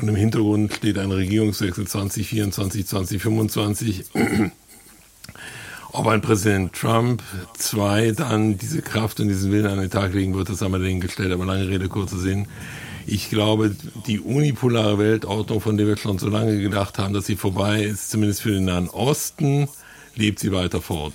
Und 0.00 0.08
im 0.08 0.14
Hintergrund 0.16 0.74
steht 0.74 0.98
ein 0.98 1.10
Regierungswechsel 1.10 1.86
2024, 1.86 2.86
2025. 2.86 4.04
Ob 5.96 6.08
ein 6.08 6.20
Präsident 6.20 6.74
Trump 6.74 7.22
zwei 7.56 8.10
dann 8.10 8.58
diese 8.58 8.82
Kraft 8.82 9.18
und 9.18 9.28
diesen 9.28 9.50
Willen 9.50 9.64
an 9.64 9.80
den 9.80 9.90
Tag 9.90 10.12
legen 10.12 10.34
wird, 10.34 10.50
das 10.50 10.60
haben 10.60 10.72
wir 10.72 10.78
dahingestellt, 10.78 11.32
aber 11.32 11.46
lange 11.46 11.66
Rede, 11.68 11.88
kurzer 11.88 12.18
Sinn. 12.18 12.48
Ich 13.06 13.30
glaube, 13.30 13.74
die 14.06 14.20
unipolare 14.20 14.98
Weltordnung, 14.98 15.62
von 15.62 15.78
der 15.78 15.86
wir 15.86 15.96
schon 15.96 16.18
so 16.18 16.28
lange 16.28 16.60
gedacht 16.60 16.98
haben, 16.98 17.14
dass 17.14 17.24
sie 17.24 17.36
vorbei 17.36 17.82
ist, 17.82 18.10
zumindest 18.10 18.42
für 18.42 18.50
den 18.50 18.66
Nahen 18.66 18.90
Osten, 18.90 19.68
lebt 20.14 20.38
sie 20.38 20.52
weiter 20.52 20.82
fort. 20.82 21.14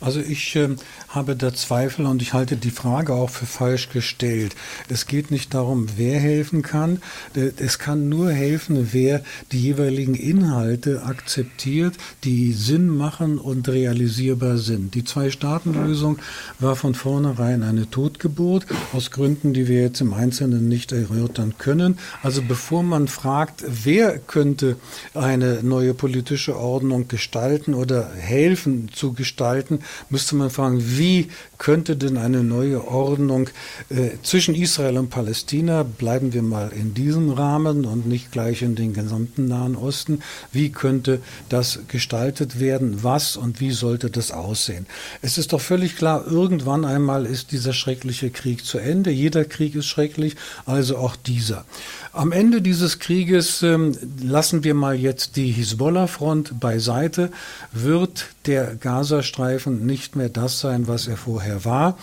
Also 0.00 0.20
ich 0.20 0.56
äh, 0.56 0.70
habe 1.08 1.36
da 1.36 1.54
Zweifel 1.54 2.06
und 2.06 2.20
ich 2.20 2.34
halte 2.34 2.56
die 2.56 2.70
Frage 2.70 3.14
auch 3.14 3.30
für 3.30 3.46
falsch 3.46 3.88
gestellt. 3.88 4.54
Es 4.88 5.06
geht 5.06 5.30
nicht 5.30 5.54
darum, 5.54 5.86
wer 5.96 6.20
helfen 6.20 6.62
kann. 6.62 7.00
Äh, 7.34 7.50
es 7.56 7.78
kann 7.78 8.08
nur 8.08 8.30
helfen, 8.30 8.88
wer 8.92 9.22
die 9.52 9.60
jeweiligen 9.60 10.14
Inhalte 10.14 11.02
akzeptiert, 11.04 11.94
die 12.24 12.52
Sinn 12.52 12.88
machen 12.88 13.38
und 13.38 13.68
realisierbar 13.68 14.58
sind. 14.58 14.94
Die 14.94 15.04
Zwei-Staaten-Lösung 15.04 16.18
war 16.58 16.76
von 16.76 16.94
vornherein 16.94 17.62
eine 17.62 17.88
Totgeburt, 17.88 18.66
aus 18.92 19.10
Gründen, 19.10 19.54
die 19.54 19.66
wir 19.68 19.80
jetzt 19.80 20.00
im 20.00 20.12
Einzelnen 20.12 20.68
nicht 20.68 20.92
erörtern 20.92 21.54
können. 21.58 21.98
Also 22.22 22.42
bevor 22.42 22.82
man 22.82 23.08
fragt, 23.08 23.64
wer 23.66 24.18
könnte 24.18 24.76
eine 25.14 25.62
neue 25.62 25.94
politische 25.94 26.56
Ordnung 26.56 27.08
gestalten 27.08 27.74
oder 27.74 28.10
helfen 28.14 28.90
zu 28.92 29.12
gestalten, 29.12 29.80
müsste 30.10 30.36
man 30.36 30.50
fragen, 30.50 30.97
wie 30.98 31.28
könnte 31.58 31.96
denn 31.96 32.16
eine 32.16 32.44
neue 32.44 32.86
Ordnung 32.86 33.50
äh, 33.90 34.10
zwischen 34.22 34.54
Israel 34.54 34.98
und 34.98 35.10
Palästina, 35.10 35.82
bleiben 35.82 36.32
wir 36.32 36.42
mal 36.42 36.70
in 36.70 36.94
diesem 36.94 37.30
Rahmen 37.30 37.84
und 37.84 38.06
nicht 38.06 38.30
gleich 38.32 38.62
in 38.62 38.74
den 38.74 38.92
gesamten 38.92 39.46
Nahen 39.46 39.76
Osten, 39.76 40.20
wie 40.52 40.70
könnte 40.70 41.20
das 41.48 41.80
gestaltet 41.88 42.60
werden, 42.60 43.02
was 43.02 43.36
und 43.36 43.60
wie 43.60 43.72
sollte 43.72 44.10
das 44.10 44.30
aussehen? 44.30 44.86
Es 45.22 45.38
ist 45.38 45.52
doch 45.52 45.60
völlig 45.60 45.96
klar, 45.96 46.26
irgendwann 46.26 46.84
einmal 46.84 47.26
ist 47.26 47.52
dieser 47.52 47.72
schreckliche 47.72 48.30
Krieg 48.30 48.64
zu 48.64 48.78
Ende. 48.78 49.10
Jeder 49.10 49.44
Krieg 49.44 49.74
ist 49.74 49.86
schrecklich, 49.86 50.36
also 50.66 50.96
auch 50.96 51.16
dieser. 51.16 51.64
Am 52.12 52.32
Ende 52.32 52.62
dieses 52.62 52.98
Krieges 52.98 53.62
ähm, 53.62 53.96
lassen 54.22 54.64
wir 54.64 54.74
mal 54.74 54.96
jetzt 54.96 55.36
die 55.36 55.52
Hisbollah-Front 55.52 56.58
beiseite, 56.58 57.30
wird 57.72 58.26
der 58.46 58.74
Gazastreifen 58.74 59.86
nicht 59.86 60.16
mehr 60.16 60.28
das 60.28 60.60
sein, 60.60 60.87
was 60.88 61.06
er 61.06 61.16
vorher 61.16 61.64
war. 61.64 61.96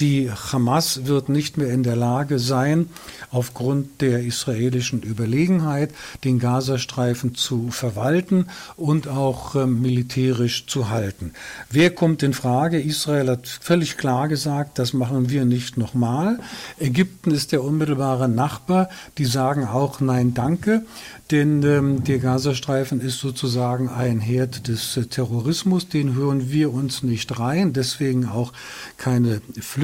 Die 0.00 0.30
Hamas 0.30 1.06
wird 1.06 1.28
nicht 1.28 1.56
mehr 1.56 1.68
in 1.68 1.82
der 1.82 1.96
Lage 1.96 2.38
sein, 2.38 2.88
aufgrund 3.30 4.00
der 4.00 4.22
israelischen 4.24 5.02
Überlegenheit 5.02 5.90
den 6.24 6.38
Gazastreifen 6.38 7.34
zu 7.34 7.70
verwalten 7.70 8.46
und 8.76 9.08
auch 9.08 9.54
äh, 9.54 9.66
militärisch 9.66 10.66
zu 10.66 10.90
halten. 10.90 11.32
Wer 11.70 11.90
kommt 11.90 12.22
in 12.22 12.34
Frage? 12.34 12.80
Israel 12.80 13.28
hat 13.28 13.46
völlig 13.46 13.96
klar 13.96 14.28
gesagt, 14.28 14.78
das 14.78 14.92
machen 14.92 15.30
wir 15.30 15.44
nicht 15.44 15.76
nochmal. 15.76 16.38
Ägypten 16.78 17.30
ist 17.30 17.52
der 17.52 17.62
unmittelbare 17.62 18.28
Nachbar. 18.28 18.88
Die 19.18 19.24
sagen 19.24 19.66
auch 19.66 20.00
Nein, 20.00 20.34
danke. 20.34 20.84
Denn 21.30 21.62
ähm, 21.62 22.04
der 22.04 22.18
Gazastreifen 22.18 23.00
ist 23.00 23.18
sozusagen 23.18 23.88
ein 23.88 24.20
Herd 24.20 24.68
des 24.68 24.96
äh, 24.98 25.06
Terrorismus, 25.06 25.88
den 25.88 26.14
hören 26.14 26.50
wir 26.50 26.74
uns 26.74 27.02
nicht 27.02 27.38
rein. 27.38 27.72
Deswegen 27.72 28.26
auch 28.26 28.52
keine 28.98 29.40
Flüchtlinge 29.58 29.81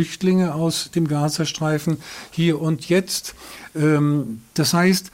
aus 0.55 0.91
dem 0.91 1.09
Gazastreifen 1.09 1.99
hier 2.31 2.61
und 2.61 2.89
jetzt. 2.89 3.35
Ähm, 3.75 4.43
das 4.55 4.75
heißt, 4.75 5.11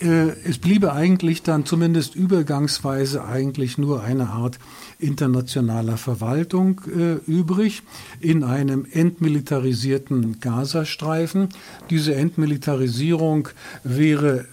äh, 0.00 0.30
es 0.44 0.58
bliebe 0.58 0.92
eigentlich 0.92 1.42
dann 1.42 1.64
zumindest 1.64 2.14
übergangsweise 2.14 3.24
eigentlich 3.24 3.78
nur 3.78 4.02
eine 4.02 4.30
Art 4.30 4.58
internationaler 4.98 5.96
Verwaltung 5.96 6.80
äh, 6.86 7.14
übrig 7.30 7.82
in 8.20 8.44
einem 8.44 8.86
entmilitarisierten 8.90 10.40
Gazastreifen. 10.40 11.48
Diese 11.90 12.14
Entmilitarisierung 12.14 13.48
wäre 13.84 14.46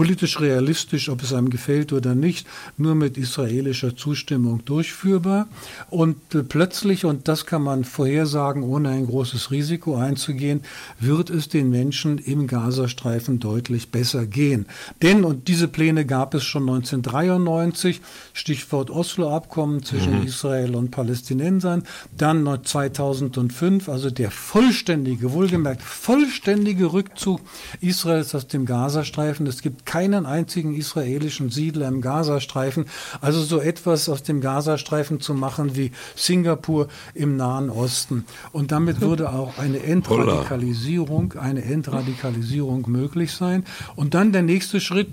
politisch 0.00 0.40
realistisch, 0.40 1.10
ob 1.10 1.22
es 1.22 1.34
einem 1.34 1.50
gefällt 1.50 1.92
oder 1.92 2.14
nicht, 2.14 2.46
nur 2.78 2.94
mit 2.94 3.18
israelischer 3.18 3.94
Zustimmung 3.94 4.64
durchführbar. 4.64 5.46
Und 5.90 6.34
äh, 6.34 6.42
plötzlich, 6.42 7.04
und 7.04 7.28
das 7.28 7.44
kann 7.44 7.60
man 7.60 7.84
vorhersagen, 7.84 8.62
ohne 8.62 8.88
ein 8.88 9.04
großes 9.04 9.50
Risiko 9.50 9.96
einzugehen, 9.96 10.62
wird 10.98 11.28
es 11.28 11.50
den 11.50 11.68
Menschen 11.68 12.16
im 12.16 12.46
Gazastreifen 12.46 13.40
deutlich 13.40 13.90
besser 13.90 14.24
gehen. 14.24 14.64
Denn, 15.02 15.22
und 15.22 15.48
diese 15.48 15.68
Pläne 15.68 16.06
gab 16.06 16.32
es 16.32 16.44
schon 16.44 16.62
1993, 16.62 18.00
Stichwort 18.32 18.88
Oslo-Abkommen 18.88 19.82
zwischen 19.82 20.20
mhm. 20.20 20.26
Israel 20.26 20.76
und 20.76 20.92
Palästinensern, 20.92 21.82
dann 22.16 22.48
2005, 22.64 23.90
also 23.90 24.08
der 24.08 24.30
vollständige, 24.30 25.34
wohlgemerkt 25.34 25.82
vollständige 25.82 26.90
Rückzug 26.94 27.42
Israels 27.82 28.34
aus 28.34 28.46
dem 28.46 28.64
Gazastreifen. 28.64 29.46
Es 29.46 29.60
gibt 29.60 29.89
keinen 29.90 30.24
einzigen 30.24 30.72
israelischen 30.72 31.50
Siedler 31.50 31.88
im 31.88 32.00
Gazastreifen. 32.00 32.84
Also 33.20 33.42
so 33.42 33.58
etwas 33.58 34.08
aus 34.08 34.22
dem 34.22 34.40
Gazastreifen 34.40 35.20
zu 35.20 35.34
machen 35.34 35.74
wie 35.74 35.90
Singapur 36.14 36.86
im 37.12 37.36
Nahen 37.36 37.70
Osten. 37.70 38.24
Und 38.52 38.70
damit 38.70 39.00
würde 39.00 39.32
auch 39.32 39.58
eine 39.58 39.82
Entradikalisierung, 39.82 41.32
eine 41.32 41.64
Entradikalisierung 41.64 42.88
möglich 42.88 43.32
sein. 43.32 43.64
Und 43.96 44.14
dann 44.14 44.30
der 44.30 44.42
nächste 44.42 44.80
Schritt, 44.80 45.08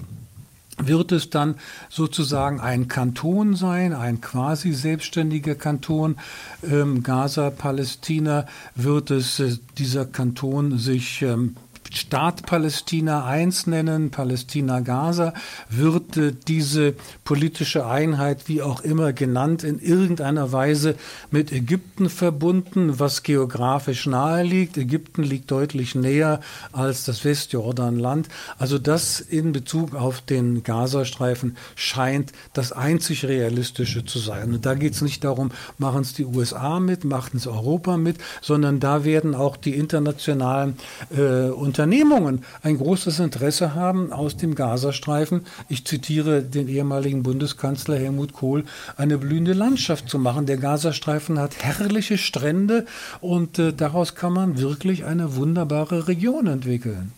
wird 0.80 1.12
es 1.12 1.32
dann 1.32 1.56
sozusagen 1.90 2.60
ein 2.60 2.88
Kanton 2.88 3.56
sein, 3.56 3.94
ein 3.94 4.22
quasi 4.22 4.74
selbstständiger 4.74 5.56
Kanton. 5.56 6.18
Ähm, 6.64 7.02
Gaza, 7.02 7.50
Palästina 7.50 8.46
wird 8.76 9.10
es 9.10 9.40
äh, 9.40 9.58
dieser 9.80 10.06
Kanton 10.06 10.78
sich 10.78 11.24
ähm, 11.24 11.56
Staat 11.94 12.46
Palästina 12.46 13.26
1 13.26 13.68
nennen, 13.68 14.12
Palästina 14.12 14.82
Gaza, 14.82 15.34
wird 15.70 16.18
äh, 16.18 16.34
diese 16.48 16.96
politische 17.24 17.86
Einheit, 17.86 18.48
wie 18.48 18.62
auch 18.62 18.82
immer 18.82 19.14
genannt, 19.14 19.64
in 19.64 19.80
irgendeiner 19.80 20.52
Weise 20.52 20.96
mit 21.32 21.52
Ägypten 21.52 22.10
verbunden, 22.10 23.00
was 23.00 23.24
geografisch 23.24 24.06
nahe 24.06 24.44
liegt. 24.44 24.78
Ägypten 24.78 25.24
liegt 25.24 25.52
deutlich 25.52 25.96
näher 25.96 26.42
als 26.72 27.04
das 27.06 27.24
Westjordanland. 27.26 28.28
Also 28.58 28.78
das 28.78 29.20
in 29.20 29.52
Bezug 29.52 29.96
auf 29.96 30.22
den 30.22 30.64
Gazastreifen 30.64 31.58
scheint 31.76 32.32
das 32.54 32.72
einzig 32.72 33.26
Realistische 33.26 34.06
zu 34.06 34.20
sein. 34.20 34.54
Und 34.54 34.66
da 34.66 34.74
geht 34.74 34.94
es 34.94 35.02
nicht 35.02 35.24
darum, 35.24 35.52
machen 35.78 36.02
es 36.02 36.14
die 36.14 36.26
USA 36.26 36.80
mit, 36.80 37.04
machen 37.04 37.38
es 37.38 37.48
Europa 37.48 37.98
mit, 37.98 38.18
sondern 38.42 38.80
da 38.80 39.04
werden 39.04 39.36
auch 39.36 39.58
die 39.58 39.76
internationalen 39.76 40.78
äh, 41.16 41.50
Unternehmungen 41.78 42.42
ein 42.64 42.76
großes 42.76 43.20
Interesse 43.20 43.76
haben, 43.76 44.12
aus 44.12 44.36
dem 44.36 44.56
Gazastreifen, 44.56 45.42
ich 45.70 45.86
zitiere 45.86 46.42
den 46.42 46.68
ehemaligen 46.68 47.22
Bundeskanzler 47.22 47.98
Helmut 47.98 48.34
Kohl, 48.34 48.64
eine 48.98 49.20
blühende 49.20 49.54
Landschaft 49.54 50.10
zu 50.10 50.18
machen. 50.18 50.48
Der 50.48 50.58
Gazastreifen 50.58 51.38
hat 51.38 51.64
herrliche 51.64 52.18
Strände 52.18 52.88
und 53.22 53.60
äh, 53.60 53.74
daraus 53.74 54.16
kann 54.16 54.34
man 54.34 54.58
wirklich 54.58 55.06
eine 55.06 55.36
wunderbare 55.36 56.08
Region 56.08 56.48
entwickeln. 56.48 57.12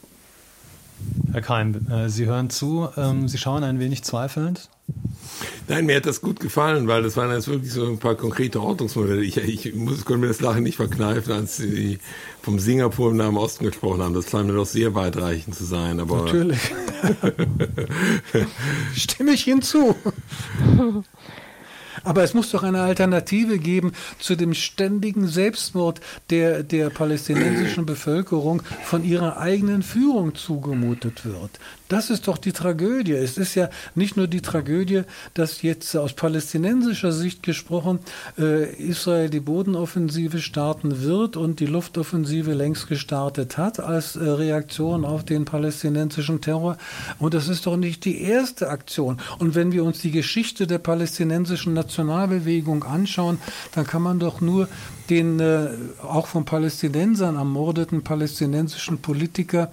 Herr 1.32 1.42
Keim, 1.42 1.88
äh, 1.90 2.10
Sie 2.10 2.26
hören 2.26 2.50
zu, 2.50 2.90
ähm, 2.98 3.30
Sie 3.30 3.38
schauen 3.38 3.64
ein 3.64 3.80
wenig 3.80 4.04
zweifelnd. 4.04 4.68
Nein, 5.68 5.86
mir 5.86 5.98
hat 5.98 6.08
das 6.08 6.22
gut 6.22 6.40
gefallen, 6.40 6.88
weil 6.88 7.04
das 7.04 7.16
waren 7.16 7.32
jetzt 7.32 7.48
wirklich 7.48 7.72
so 7.72 7.86
ein 7.86 8.00
paar 8.00 8.16
konkrete 8.16 8.60
Ordnungsmodelle. 8.60 9.22
Ich, 9.24 9.38
ich 9.38 9.76
muss, 9.76 10.04
konnte 10.04 10.22
mir 10.22 10.28
das 10.28 10.42
Lachen 10.42 10.64
nicht 10.64 10.78
verkneifen, 10.78 11.32
als 11.32 11.58
Sie 11.58 12.00
vom 12.42 12.58
Singapur 12.58 13.12
im 13.12 13.18
Nahen 13.18 13.38
Osten 13.38 13.66
gesprochen 13.66 14.02
haben. 14.02 14.16
Das 14.16 14.30
scheint 14.30 14.48
mir 14.48 14.54
doch 14.54 14.66
sehr 14.66 14.96
weitreichend 14.96 15.56
zu 15.56 15.66
sein. 15.66 16.00
Aber 16.00 16.24
Natürlich. 16.24 16.60
Stimme 18.96 19.32
ich 19.34 19.44
hinzu. 19.44 19.96
Aber 22.04 22.24
es 22.24 22.34
muss 22.34 22.52
doch 22.52 22.64
eine 22.64 22.82
Alternative 22.82 23.60
geben 23.60 23.92
zu 24.20 24.36
dem 24.36 24.54
ständigen 24.54 25.28
Selbstmord 25.28 26.02
der, 26.30 26.64
der 26.64 26.90
palästinensischen 26.90 27.86
Bevölkerung 27.86 28.64
von 28.84 29.04
ihrer 29.04 29.38
eigenen 29.38 29.84
Führung 29.84 30.36
zugemutet 30.36 31.26
wird. 31.26 31.52
Das 31.90 32.12
ist 32.12 32.28
doch 32.28 32.38
die 32.38 32.52
Tragödie. 32.52 33.14
Es 33.14 33.40
ist 33.40 33.56
ja 33.56 33.70
nicht 33.96 34.16
nur 34.16 34.28
die 34.28 34.42
Tragödie, 34.42 35.02
dass 35.34 35.64
jetzt 35.64 35.96
aus 35.98 36.14
palästinensischer 36.14 37.12
Sicht 37.12 37.42
gesprochen 37.42 37.98
äh, 38.38 38.72
Israel 38.76 39.32
die 39.32 39.40
Bodenoffensive 39.40 40.40
starten 40.40 41.02
wird 41.02 41.36
und 41.36 41.60
die 41.60 41.66
Luftoffensive 41.66 42.54
längst 42.54 42.88
gestartet 42.88 43.58
hat 43.58 43.80
als 43.80 44.16
äh, 44.16 44.24
Reaktion 44.24 45.04
auf 45.04 45.26
den 45.26 45.46
palästinensischen 45.46 46.42
Terror. 46.42 46.78
Und 47.18 47.34
das 47.34 47.48
ist 47.48 47.66
doch 47.66 47.76
nicht 47.76 48.06
die 48.06 48.22
erste 48.22 48.70
Aktion. 48.70 49.18
Und 49.40 49.56
wenn 49.56 49.72
wir 49.72 49.84
uns 49.84 50.00
die 50.00 50.12
Geschichte 50.12 50.68
der 50.68 50.78
palästinensischen 50.78 51.74
Nationalbewegung 51.74 52.84
anschauen, 52.84 53.40
dann 53.74 53.88
kann 53.88 54.04
man 54.04 54.20
doch 54.20 54.42
nur 54.42 54.68
den 55.10 55.40
äh, 55.40 55.70
auch 56.04 56.28
von 56.28 56.46
Palästinensern 56.46 57.36
ermordeten 57.36 58.04
palästinensischen 58.04 59.00
Politiker 59.00 59.72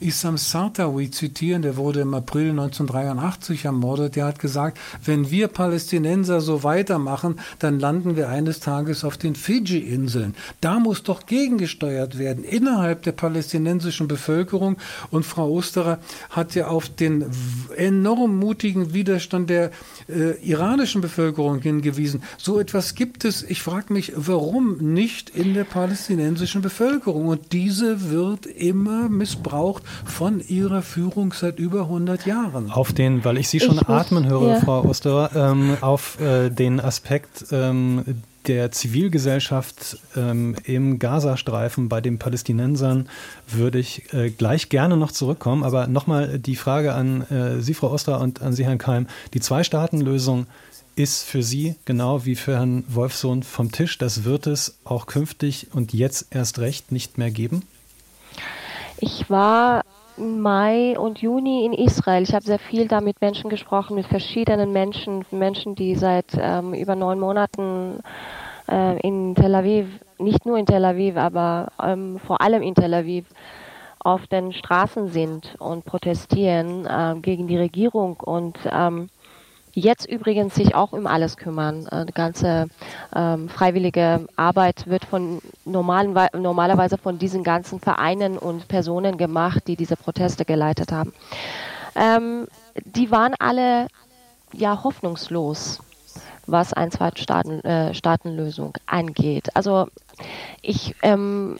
Issam 0.00 0.38
Sartawi 0.38 1.10
zitieren. 1.10 1.57
Der 1.62 1.76
wurde 1.76 2.00
im 2.00 2.14
April 2.14 2.50
1983 2.50 3.64
ermordet. 3.64 4.16
Der 4.16 4.26
hat 4.26 4.38
gesagt, 4.38 4.78
wenn 5.04 5.30
wir 5.30 5.48
Palästinenser 5.48 6.40
so 6.40 6.62
weitermachen, 6.62 7.40
dann 7.58 7.78
landen 7.78 8.16
wir 8.16 8.28
eines 8.28 8.60
Tages 8.60 9.04
auf 9.04 9.16
den 9.16 9.34
Fidschi-Inseln. 9.34 10.34
Da 10.60 10.78
muss 10.78 11.02
doch 11.02 11.26
gegengesteuert 11.26 12.18
werden 12.18 12.44
innerhalb 12.44 13.02
der 13.02 13.12
palästinensischen 13.12 14.08
Bevölkerung. 14.08 14.76
Und 15.10 15.24
Frau 15.24 15.50
Osterer 15.50 15.98
hat 16.30 16.54
ja 16.54 16.68
auf 16.68 16.88
den 16.88 17.26
enorm 17.76 18.38
mutigen 18.38 18.94
Widerstand 18.94 19.50
der 19.50 19.70
äh, 20.08 20.32
iranischen 20.42 21.00
Bevölkerung 21.00 21.60
hingewiesen. 21.60 22.22
So 22.36 22.58
etwas 22.58 22.94
gibt 22.94 23.24
es. 23.24 23.42
Ich 23.42 23.62
frage 23.62 23.92
mich, 23.92 24.12
warum 24.16 24.78
nicht 24.78 25.30
in 25.30 25.54
der 25.54 25.64
palästinensischen 25.64 26.62
Bevölkerung. 26.62 27.26
Und 27.26 27.52
diese 27.52 28.10
wird 28.10 28.46
immer 28.46 29.08
missbraucht 29.08 29.82
von 30.04 30.40
ihrer 30.40 30.82
Führung 30.82 31.32
über 31.56 31.82
100 31.82 32.26
Jahren. 32.26 32.70
Auf 32.70 32.92
den, 32.92 33.24
weil 33.24 33.38
ich 33.38 33.48
Sie 33.48 33.60
schon 33.60 33.76
ich 33.76 33.88
atmen 33.88 34.28
höre, 34.28 34.54
ja. 34.54 34.60
Frau 34.60 34.84
Oster, 34.84 35.30
ähm, 35.34 35.76
auf 35.80 36.20
äh, 36.20 36.50
den 36.50 36.80
Aspekt 36.80 37.46
ähm, 37.52 38.04
der 38.46 38.72
Zivilgesellschaft 38.72 39.98
ähm, 40.16 40.56
im 40.64 40.98
Gazastreifen 40.98 41.88
bei 41.88 42.00
den 42.00 42.18
Palästinensern 42.18 43.08
würde 43.46 43.78
ich 43.78 44.12
äh, 44.12 44.30
gleich 44.30 44.68
gerne 44.68 44.96
noch 44.96 45.12
zurückkommen. 45.12 45.64
Aber 45.64 45.86
nochmal 45.86 46.38
die 46.38 46.56
Frage 46.56 46.94
an 46.94 47.22
äh, 47.30 47.60
Sie, 47.60 47.74
Frau 47.74 47.90
Oster, 47.90 48.20
und 48.20 48.42
an 48.42 48.54
Sie, 48.54 48.64
Herrn 48.64 48.78
Keim. 48.78 49.06
Die 49.34 49.40
Zwei-Staaten-Lösung 49.40 50.46
ist 50.96 51.24
für 51.24 51.42
Sie 51.42 51.76
genau 51.84 52.24
wie 52.24 52.34
für 52.34 52.56
Herrn 52.56 52.84
Wolfsohn 52.88 53.42
vom 53.42 53.70
Tisch. 53.70 53.98
Das 53.98 54.24
wird 54.24 54.46
es 54.46 54.78
auch 54.84 55.06
künftig 55.06 55.68
und 55.72 55.92
jetzt 55.92 56.26
erst 56.30 56.58
recht 56.58 56.90
nicht 56.90 57.18
mehr 57.18 57.30
geben? 57.30 57.62
Ich 58.98 59.30
war 59.30 59.84
Mai 60.18 60.98
und 60.98 61.20
Juni 61.20 61.64
in 61.64 61.72
Israel. 61.72 62.22
Ich 62.22 62.34
habe 62.34 62.44
sehr 62.44 62.58
viel 62.58 62.88
da 62.88 63.00
mit 63.00 63.20
Menschen 63.20 63.50
gesprochen, 63.50 63.94
mit 63.94 64.06
verschiedenen 64.06 64.72
Menschen, 64.72 65.24
Menschen, 65.30 65.74
die 65.74 65.94
seit 65.94 66.26
ähm, 66.38 66.74
über 66.74 66.96
neun 66.96 67.20
Monaten 67.20 68.00
äh, 68.68 68.98
in 69.00 69.34
Tel 69.34 69.54
Aviv, 69.54 69.86
nicht 70.18 70.44
nur 70.44 70.58
in 70.58 70.66
Tel 70.66 70.84
Aviv, 70.84 71.16
aber 71.16 71.68
ähm, 71.82 72.18
vor 72.26 72.40
allem 72.40 72.62
in 72.62 72.74
Tel 72.74 72.94
Aviv 72.94 73.26
auf 74.00 74.26
den 74.26 74.52
Straßen 74.52 75.08
sind 75.08 75.54
und 75.58 75.84
protestieren 75.84 76.86
äh, 76.86 77.14
gegen 77.20 77.46
die 77.46 77.58
Regierung 77.58 78.16
und 78.16 78.58
ähm, 78.70 79.08
jetzt 79.78 80.08
übrigens 80.08 80.54
sich 80.54 80.74
auch 80.74 80.92
um 80.92 81.06
alles 81.06 81.36
kümmern. 81.36 81.86
Äh, 81.86 82.06
die 82.06 82.12
ganze 82.12 82.68
ähm, 83.14 83.48
freiwillige 83.48 84.26
Arbeit 84.36 84.86
wird 84.86 85.04
von 85.04 85.40
normalen, 85.64 86.16
normalerweise 86.34 86.98
von 86.98 87.18
diesen 87.18 87.44
ganzen 87.44 87.80
Vereinen 87.80 88.38
und 88.38 88.68
Personen 88.68 89.16
gemacht, 89.16 89.64
die 89.66 89.76
diese 89.76 89.96
Proteste 89.96 90.44
geleitet 90.44 90.92
haben. 90.92 91.12
Ähm, 91.94 92.46
die 92.84 93.10
waren 93.10 93.34
alle 93.38 93.88
ja 94.52 94.82
hoffnungslos, 94.82 95.80
was 96.46 96.72
ein 96.72 96.90
Zweitstaatenlösung 96.90 98.74
äh, 98.76 98.80
angeht. 98.86 99.54
Also 99.54 99.88
ich 100.62 100.94
ähm, 101.02 101.58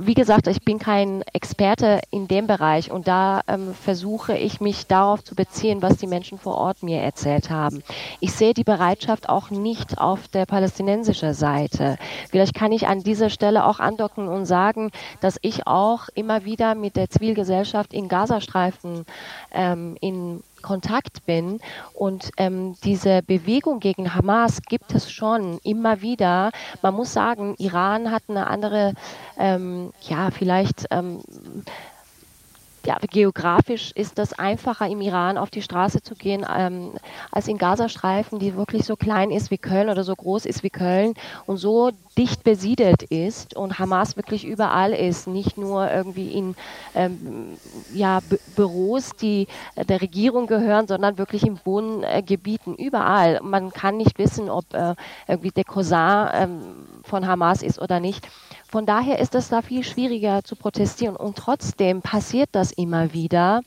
wie 0.00 0.14
gesagt, 0.14 0.46
ich 0.46 0.62
bin 0.62 0.78
kein 0.78 1.22
Experte 1.32 2.00
in 2.10 2.28
dem 2.28 2.46
Bereich 2.46 2.92
und 2.92 3.08
da 3.08 3.40
ähm, 3.48 3.74
versuche 3.74 4.38
ich 4.38 4.60
mich 4.60 4.86
darauf 4.86 5.24
zu 5.24 5.34
beziehen, 5.34 5.82
was 5.82 5.96
die 5.96 6.06
Menschen 6.06 6.38
vor 6.38 6.56
Ort 6.56 6.84
mir 6.84 7.00
erzählt 7.00 7.50
haben. 7.50 7.82
Ich 8.20 8.32
sehe 8.32 8.54
die 8.54 8.62
Bereitschaft 8.62 9.28
auch 9.28 9.50
nicht 9.50 9.98
auf 9.98 10.28
der 10.28 10.46
palästinensischen 10.46 11.34
Seite. 11.34 11.98
Vielleicht 12.30 12.54
kann 12.54 12.70
ich 12.70 12.86
an 12.86 13.02
dieser 13.02 13.28
Stelle 13.28 13.66
auch 13.66 13.80
andocken 13.80 14.28
und 14.28 14.46
sagen, 14.46 14.92
dass 15.20 15.36
ich 15.42 15.66
auch 15.66 16.08
immer 16.14 16.44
wieder 16.44 16.76
mit 16.76 16.94
der 16.94 17.10
Zivilgesellschaft 17.10 17.92
in 17.92 18.06
Gazastreifen 18.06 19.04
ähm, 19.52 19.96
in 20.00 20.44
Kontakt 20.62 21.24
bin. 21.26 21.60
Und 21.94 22.30
ähm, 22.36 22.76
diese 22.84 23.22
Bewegung 23.22 23.80
gegen 23.80 24.14
Hamas 24.14 24.62
gibt 24.62 24.94
es 24.94 25.10
schon 25.10 25.58
immer 25.62 26.02
wieder. 26.02 26.50
Man 26.82 26.94
muss 26.94 27.12
sagen, 27.12 27.54
Iran 27.58 28.10
hat 28.10 28.24
eine 28.28 28.46
andere, 28.46 28.94
ähm, 29.38 29.92
ja, 30.02 30.30
vielleicht 30.30 30.86
ähm, 30.90 31.20
ja, 32.88 32.96
geografisch 33.10 33.92
ist 33.92 34.16
das 34.16 34.38
einfacher 34.38 34.86
im 34.88 35.02
Iran 35.02 35.36
auf 35.36 35.50
die 35.50 35.60
Straße 35.60 36.00
zu 36.00 36.14
gehen 36.14 36.46
ähm, 36.56 36.92
als 37.30 37.46
in 37.46 37.58
Gazastreifen, 37.58 38.38
die 38.38 38.56
wirklich 38.56 38.86
so 38.86 38.96
klein 38.96 39.30
ist 39.30 39.50
wie 39.50 39.58
Köln 39.58 39.90
oder 39.90 40.04
so 40.04 40.16
groß 40.16 40.46
ist 40.46 40.62
wie 40.62 40.70
Köln 40.70 41.12
und 41.44 41.58
so 41.58 41.90
dicht 42.16 42.44
besiedelt 42.44 43.02
ist 43.02 43.54
und 43.54 43.78
Hamas 43.78 44.16
wirklich 44.16 44.46
überall 44.46 44.94
ist, 44.94 45.28
nicht 45.28 45.58
nur 45.58 45.90
irgendwie 45.90 46.32
in 46.32 46.56
ähm, 46.94 47.58
ja, 47.92 48.20
Büros, 48.56 49.10
die 49.20 49.48
äh, 49.74 49.84
der 49.84 50.00
Regierung 50.00 50.46
gehören, 50.46 50.86
sondern 50.86 51.18
wirklich 51.18 51.46
in 51.46 51.60
Wohngebieten, 51.66 52.74
überall. 52.74 53.40
Man 53.42 53.70
kann 53.70 53.98
nicht 53.98 54.18
wissen, 54.18 54.48
ob 54.48 54.64
äh, 54.72 54.94
irgendwie 55.26 55.50
der 55.50 55.64
Cousin 55.64 56.28
ähm, 56.32 56.60
von 57.02 57.26
Hamas 57.26 57.62
ist 57.62 57.78
oder 57.78 58.00
nicht. 58.00 58.26
Von 58.70 58.84
daher 58.84 59.18
ist 59.18 59.34
es 59.34 59.48
da 59.48 59.62
viel 59.62 59.82
schwieriger 59.82 60.44
zu 60.44 60.54
protestieren. 60.54 61.16
Und 61.16 61.38
trotzdem 61.38 62.02
passiert 62.02 62.50
das 62.52 62.70
immer 62.70 63.14
wieder. 63.14 63.62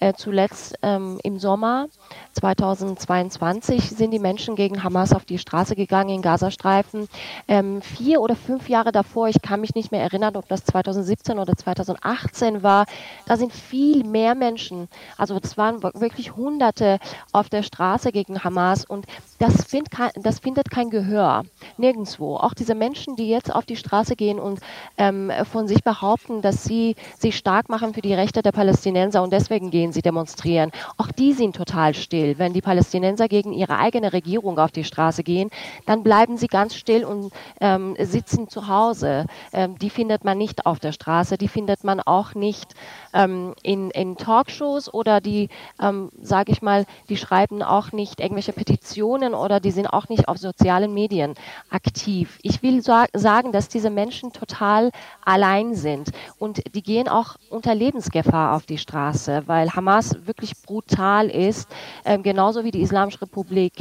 Äh, 0.00 0.14
zuletzt 0.14 0.78
ähm, 0.82 1.20
im 1.22 1.38
Sommer 1.38 1.88
2022 2.32 3.90
sind 3.90 4.10
die 4.10 4.18
Menschen 4.18 4.56
gegen 4.56 4.82
Hamas 4.82 5.12
auf 5.12 5.24
die 5.24 5.38
Straße 5.38 5.74
gegangen 5.74 6.10
in 6.10 6.22
Gazastreifen. 6.22 7.08
Ähm, 7.48 7.80
vier 7.80 8.20
oder 8.20 8.36
fünf 8.36 8.68
Jahre 8.68 8.92
davor, 8.92 9.28
ich 9.28 9.40
kann 9.42 9.60
mich 9.60 9.74
nicht 9.74 9.90
mehr 9.90 10.02
erinnern, 10.02 10.36
ob 10.36 10.48
das 10.48 10.64
2017 10.64 11.38
oder 11.38 11.56
2018 11.56 12.62
war, 12.62 12.86
da 13.26 13.36
sind 13.36 13.52
viel 13.52 14.04
mehr 14.04 14.34
Menschen, 14.34 14.88
also 15.16 15.40
das 15.40 15.56
waren 15.56 15.82
wirklich 15.82 16.36
Hunderte 16.36 16.98
auf 17.32 17.48
der 17.48 17.62
Straße 17.62 18.12
gegen 18.12 18.42
Hamas. 18.44 18.84
Und 18.84 19.06
das, 19.38 19.64
find, 19.64 19.88
das 20.16 20.38
findet 20.38 20.70
kein 20.70 20.90
Gehör. 20.90 21.44
Nirgendwo. 21.76 22.36
Auch 22.36 22.54
diese 22.54 22.74
Menschen, 22.74 23.16
die 23.16 23.28
jetzt 23.28 23.54
auf 23.54 23.64
die 23.64 23.76
Straße 23.76 24.16
gehen 24.16 24.38
und 24.38 24.60
ähm, 24.98 25.30
von 25.50 25.68
sich 25.68 25.82
behaupten, 25.82 26.42
dass 26.42 26.64
sie 26.64 26.96
sich 27.18 27.36
stark 27.36 27.68
machen 27.68 27.94
für 27.94 28.02
die 28.02 28.14
Rechte 28.14 28.42
der 28.42 28.52
Palästinenser 28.52 29.22
und 29.22 29.32
deswegen 29.32 29.70
gehen 29.70 29.92
sie 29.92 30.02
demonstrieren. 30.02 30.70
Auch 30.96 31.10
die 31.12 31.32
sind 31.32 31.56
total 31.56 31.94
still. 31.96 32.38
Wenn 32.38 32.52
die 32.52 32.60
Palästinenser 32.60 33.28
gegen 33.28 33.52
ihre 33.52 33.78
eigene 33.78 34.12
Regierung 34.12 34.58
auf 34.58 34.72
die 34.72 34.84
Straße 34.84 35.22
gehen, 35.22 35.50
dann 35.86 36.02
bleiben 36.02 36.36
sie 36.36 36.46
ganz 36.46 36.74
still 36.74 37.04
und 37.04 37.32
ähm, 37.60 37.96
sitzen 37.98 38.48
zu 38.48 38.68
Hause. 38.68 39.26
Ähm, 39.52 39.78
die 39.78 39.90
findet 39.90 40.24
man 40.24 40.38
nicht 40.38 40.66
auf 40.66 40.78
der 40.80 40.92
Straße, 40.92 41.38
die 41.38 41.48
findet 41.48 41.84
man 41.84 42.00
auch 42.00 42.34
nicht 42.34 42.74
ähm, 43.14 43.54
in, 43.62 43.90
in 43.90 44.16
Talkshows 44.16 44.92
oder 44.92 45.20
die, 45.20 45.48
ähm, 45.80 46.10
sage 46.20 46.52
ich 46.52 46.62
mal, 46.62 46.86
die 47.08 47.16
schreiben 47.16 47.62
auch 47.62 47.92
nicht 47.92 48.20
irgendwelche 48.20 48.52
Petitionen 48.52 49.34
oder 49.34 49.60
die 49.60 49.70
sind 49.70 49.86
auch 49.86 50.08
nicht 50.08 50.28
auf 50.28 50.38
sozialen 50.38 50.94
Medien 50.94 51.34
aktiv. 51.70 52.38
Ich 52.42 52.62
will 52.62 52.82
so, 52.82 52.92
sagen, 53.14 53.52
dass 53.52 53.68
diese 53.68 53.90
Menschen 53.90 54.32
total 54.32 54.90
allein 55.24 55.74
sind 55.74 56.10
und 56.38 56.62
die 56.74 56.82
gehen 56.82 57.08
auch 57.08 57.36
unter 57.50 57.74
Lebensgefahr 57.74 58.54
auf 58.54 58.66
die 58.66 58.78
Straße, 58.78 59.42
weil 59.46 59.72
Hamas 59.72 60.26
wirklich 60.26 60.52
brutal 60.62 61.28
ist, 61.28 61.68
ähm, 62.04 62.22
genauso 62.22 62.64
wie 62.64 62.70
die 62.70 62.82
Islamische 62.82 63.22
Republik 63.22 63.72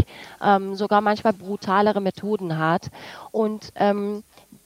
ähm, 0.41 0.75
sogar 0.75 1.01
manchmal 1.01 1.33
brutalere 1.33 2.01
Methoden 2.01 2.57
hat 2.57 2.89
und 3.31 3.71
ähm, 3.75 4.23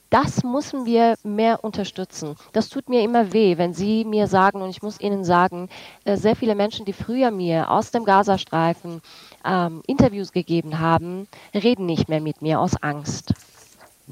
das 0.09 0.43
müssen 0.43 0.85
wir 0.85 1.15
mehr 1.23 1.63
unterstützen. 1.63 2.35
Das 2.53 2.69
tut 2.69 2.89
mir 2.89 3.01
immer 3.01 3.31
weh, 3.31 3.57
wenn 3.57 3.73
Sie 3.73 4.05
mir 4.05 4.27
sagen, 4.27 4.61
und 4.61 4.69
ich 4.69 4.81
muss 4.81 4.99
Ihnen 4.99 5.23
sagen, 5.23 5.69
äh, 6.03 6.17
sehr 6.17 6.35
viele 6.35 6.55
Menschen, 6.55 6.85
die 6.85 6.93
früher 6.93 7.29
mir 7.29 7.69
aus 7.69 7.91
dem 7.91 8.05
Gazastreifen 8.05 9.01
ähm, 9.45 9.83
Interviews 9.85 10.31
gegeben 10.31 10.79
haben, 10.79 11.27
reden 11.53 11.85
nicht 11.85 12.09
mehr 12.09 12.21
mit 12.21 12.41
mir 12.41 12.59
aus 12.59 12.81
Angst. 12.81 13.33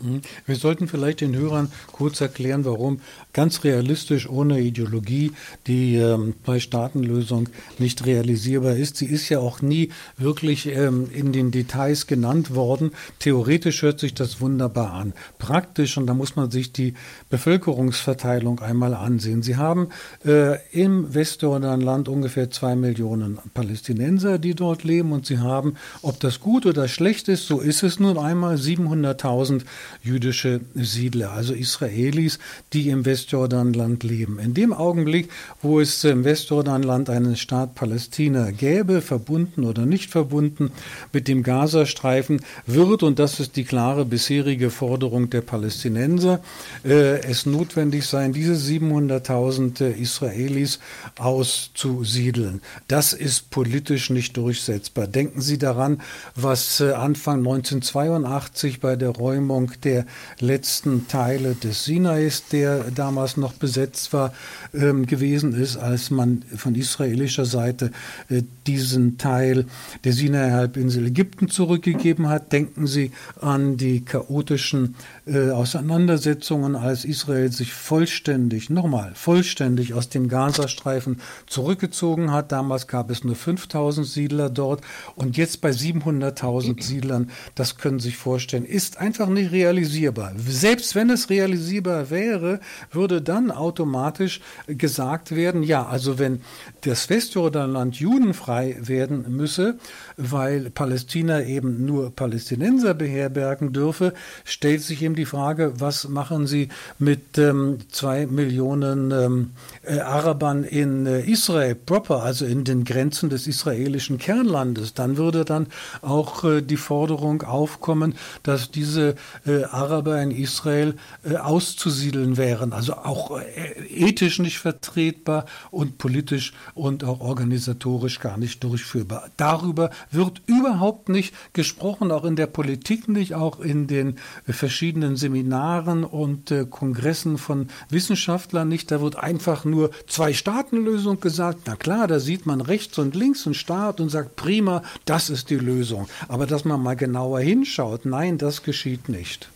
Mhm. 0.01 0.21
Wir 0.45 0.55
sollten 0.55 0.87
vielleicht 0.87 1.21
den 1.21 1.35
Hörern 1.35 1.71
kurz 1.91 2.21
erklären, 2.21 2.65
warum 2.65 2.99
ganz 3.33 3.63
realistisch 3.63 4.29
ohne 4.29 4.59
Ideologie 4.59 5.31
die 5.65 5.95
ähm, 5.95 6.35
Zwei-Staaten-Lösung 6.45 7.49
nicht 7.79 8.05
realisierbar 8.05 8.75
ist. 8.75 8.97
Sie 8.97 9.07
ist 9.07 9.29
ja 9.29 9.39
auch 9.39 9.61
nie 9.61 9.89
wirklich 10.17 10.67
ähm, 10.67 11.09
in 11.13 11.31
den 11.31 11.51
Details 11.51 12.07
genannt 12.07 12.53
worden. 12.53 12.91
Theoretisch 13.19 13.81
hört 13.81 13.99
sich 13.99 14.13
das 14.13 14.39
wunderbar 14.39 14.93
an. 14.93 15.13
Praktisch, 15.39 15.97
und 15.97 16.07
da 16.07 16.13
muss 16.13 16.35
man 16.35 16.51
sich 16.51 16.71
die 16.71 16.93
Bevölkerungsverteilung 17.29 18.59
einmal 18.59 18.93
ansehen. 18.93 19.41
Sie 19.41 19.55
haben 19.55 19.89
äh, 20.25 20.57
im 20.71 21.13
Westjordanland 21.13 22.07
ungefähr 22.07 22.51
zwei 22.51 22.75
Millionen 22.75 23.39
Palästinenser, 23.53 24.37
die 24.37 24.53
dort 24.53 24.83
leben, 24.83 25.11
und 25.11 25.25
sie 25.25 25.39
haben, 25.39 25.75
ob 26.01 26.19
das 26.19 26.39
gut 26.39 26.65
oder 26.65 26.87
schlecht 26.87 27.27
ist, 27.27 27.47
so 27.47 27.59
ist 27.59 27.83
es 27.83 27.99
nun 27.99 28.17
einmal, 28.17 28.55
700.000 28.55 29.63
jüdische 30.03 30.61
Siedler, 30.75 31.31
also 31.31 31.53
Israelis, 31.53 32.39
die 32.73 32.89
im 32.89 33.05
Westjordanland 33.05 34.03
leben. 34.03 34.39
In 34.39 34.53
dem 34.53 34.73
Augenblick, 34.73 35.29
wo 35.61 35.79
es 35.79 36.03
im 36.03 36.23
Westjordanland 36.23 37.09
einen 37.09 37.35
Staat 37.35 37.75
Palästina 37.75 38.51
gäbe, 38.51 39.01
verbunden 39.01 39.63
oder 39.63 39.85
nicht 39.85 40.09
verbunden 40.09 40.71
mit 41.13 41.27
dem 41.27 41.43
Gazastreifen, 41.43 42.41
wird, 42.65 43.03
und 43.03 43.19
das 43.19 43.39
ist 43.39 43.55
die 43.55 43.63
klare 43.63 44.05
bisherige 44.05 44.69
Forderung 44.69 45.29
der 45.29 45.41
Palästinenser, 45.41 46.41
äh, 46.83 47.21
es 47.21 47.45
notwendig 47.45 48.05
sein, 48.05 48.33
diese 48.33 48.53
700.000 48.53 49.81
äh, 49.81 49.91
Israelis 49.91 50.79
auszusiedeln. 51.17 52.61
Das 52.87 53.13
ist 53.13 53.49
politisch 53.49 54.09
nicht 54.09 54.37
durchsetzbar. 54.37 55.07
Denken 55.07 55.41
Sie 55.41 55.57
daran, 55.57 56.01
was 56.35 56.79
äh, 56.79 56.91
Anfang 56.91 57.39
1982 57.39 58.79
bei 58.79 58.95
der 58.95 59.09
Räumung 59.09 59.71
der 59.83 60.05
letzten 60.39 61.07
Teile 61.07 61.55
des 61.55 61.85
Sinais, 61.85 62.43
der 62.51 62.85
damals 62.91 63.37
noch 63.37 63.53
besetzt 63.53 64.13
war, 64.13 64.33
ähm, 64.73 65.05
gewesen 65.05 65.53
ist, 65.53 65.77
als 65.77 66.11
man 66.11 66.43
von 66.55 66.75
israelischer 66.75 67.45
Seite 67.45 67.91
äh, 68.29 68.43
diesen 68.65 69.17
Teil 69.17 69.65
der 70.03 70.13
Sinai-Halbinsel 70.13 71.07
Ägypten 71.07 71.49
zurückgegeben 71.49 72.27
hat. 72.27 72.51
Denken 72.51 72.87
Sie 72.87 73.11
an 73.39 73.77
die 73.77 74.03
chaotischen 74.03 74.95
äh, 75.25 75.51
Auseinandersetzungen, 75.51 76.75
als 76.75 77.05
Israel 77.05 77.51
sich 77.51 77.73
vollständig, 77.73 78.69
nochmal, 78.69 79.11
vollständig 79.15 79.93
aus 79.93 80.09
dem 80.09 80.27
Gazastreifen 80.27 81.21
zurückgezogen 81.45 82.31
hat. 82.31 82.51
Damals 82.51 82.87
gab 82.87 83.09
es 83.09 83.23
nur 83.23 83.35
5000 83.35 84.05
Siedler 84.05 84.49
dort 84.49 84.81
und 85.15 85.37
jetzt 85.37 85.61
bei 85.61 85.69
700.000 85.69 86.83
Siedlern, 86.83 87.29
das 87.55 87.77
können 87.77 87.99
Sie 87.99 88.07
sich 88.07 88.17
vorstellen, 88.17 88.65
ist 88.65 88.97
einfach 88.97 89.27
nicht 89.27 89.51
realistisch 89.51 89.66
realisierbar. 89.67 90.31
Selbst 90.47 90.95
wenn 90.95 91.09
es 91.09 91.29
realisierbar 91.29 92.09
wäre, 92.09 92.59
würde 92.91 93.21
dann 93.21 93.51
automatisch 93.51 94.39
gesagt 94.67 95.35
werden, 95.35 95.61
ja, 95.63 95.85
also 95.85 96.19
wenn 96.19 96.41
das 96.81 97.09
Westjordanland 97.09 97.95
judenfrei 97.95 98.77
werden 98.79 99.25
müsse, 99.35 99.77
weil 100.15 100.69
Palästina 100.69 101.43
eben 101.43 101.85
nur 101.85 102.15
Palästinenser 102.15 102.93
beherbergen 102.93 103.73
dürfe, 103.73 104.13
stellt 104.45 104.81
sich 104.81 105.01
eben 105.01 105.15
die 105.15 105.25
Frage, 105.25 105.73
was 105.77 106.07
machen 106.07 106.47
Sie 106.47 106.69
mit 106.97 107.37
ähm, 107.37 107.79
zwei 107.91 108.25
Millionen 108.25 109.11
ähm, 109.11 109.51
äh, 109.87 109.99
Arabern 109.99 110.63
in 110.63 111.05
äh, 111.05 111.21
Israel 111.21 111.75
proper, 111.75 112.23
also 112.23 112.45
in 112.45 112.63
den 112.63 112.83
Grenzen 112.83 113.29
des 113.29 113.47
israelischen 113.47 114.17
Kernlandes? 114.17 114.93
Dann 114.93 115.17
würde 115.17 115.45
dann 115.45 115.67
auch 116.01 116.43
äh, 116.43 116.61
die 116.61 116.77
Forderung 116.77 117.43
aufkommen, 117.43 118.15
dass 118.43 118.71
diese 118.71 119.15
äh, 119.45 119.63
Araber 119.63 120.21
in 120.21 120.31
Israel 120.31 120.95
äh, 121.23 121.37
auszusiedeln 121.37 122.37
wären, 122.37 122.73
also 122.73 122.93
auch 122.93 123.39
äh, 123.39 123.43
ethisch 123.89 124.39
nicht 124.39 124.59
vertretbar 124.59 125.45
und 125.71 125.97
politisch 125.97 126.53
und 126.73 127.03
auch 127.03 127.21
organisatorisch 127.21 128.19
gar 128.19 128.37
nicht 128.37 128.63
durchführbar. 128.63 129.29
Darüber 129.37 129.89
wird 130.11 130.41
überhaupt 130.47 131.09
nicht 131.09 131.33
gesprochen, 131.53 132.11
auch 132.11 132.25
in 132.25 132.35
der 132.35 132.47
Politik 132.47 133.07
nicht, 133.07 133.35
auch 133.35 133.59
in 133.59 133.87
den 133.87 134.17
verschiedenen 134.45 135.15
Seminaren 135.15 136.03
und 136.03 136.53
Kongressen 136.69 137.37
von 137.37 137.67
Wissenschaftlern 137.89 138.67
nicht. 138.67 138.91
Da 138.91 139.01
wird 139.01 139.17
einfach 139.17 139.65
nur 139.65 139.76
Zwei-Staaten-Lösung 140.07 141.19
gesagt. 141.19 141.59
Na 141.65 141.75
klar, 141.75 142.07
da 142.07 142.19
sieht 142.19 142.45
man 142.45 142.61
rechts 142.61 142.97
und 142.97 143.15
links 143.15 143.45
einen 143.45 143.53
Staat 143.53 143.99
und 143.99 144.09
sagt, 144.09 144.35
prima, 144.35 144.83
das 145.05 145.29
ist 145.29 145.49
die 145.49 145.57
Lösung. 145.57 146.07
Aber 146.27 146.45
dass 146.45 146.65
man 146.65 146.81
mal 146.81 146.95
genauer 146.95 147.39
hinschaut, 147.39 148.05
nein, 148.05 148.37
das 148.37 148.63
geschieht 148.63 149.09
nicht. 149.09 149.49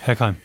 Herr 0.00 0.16
Keim. 0.16 0.36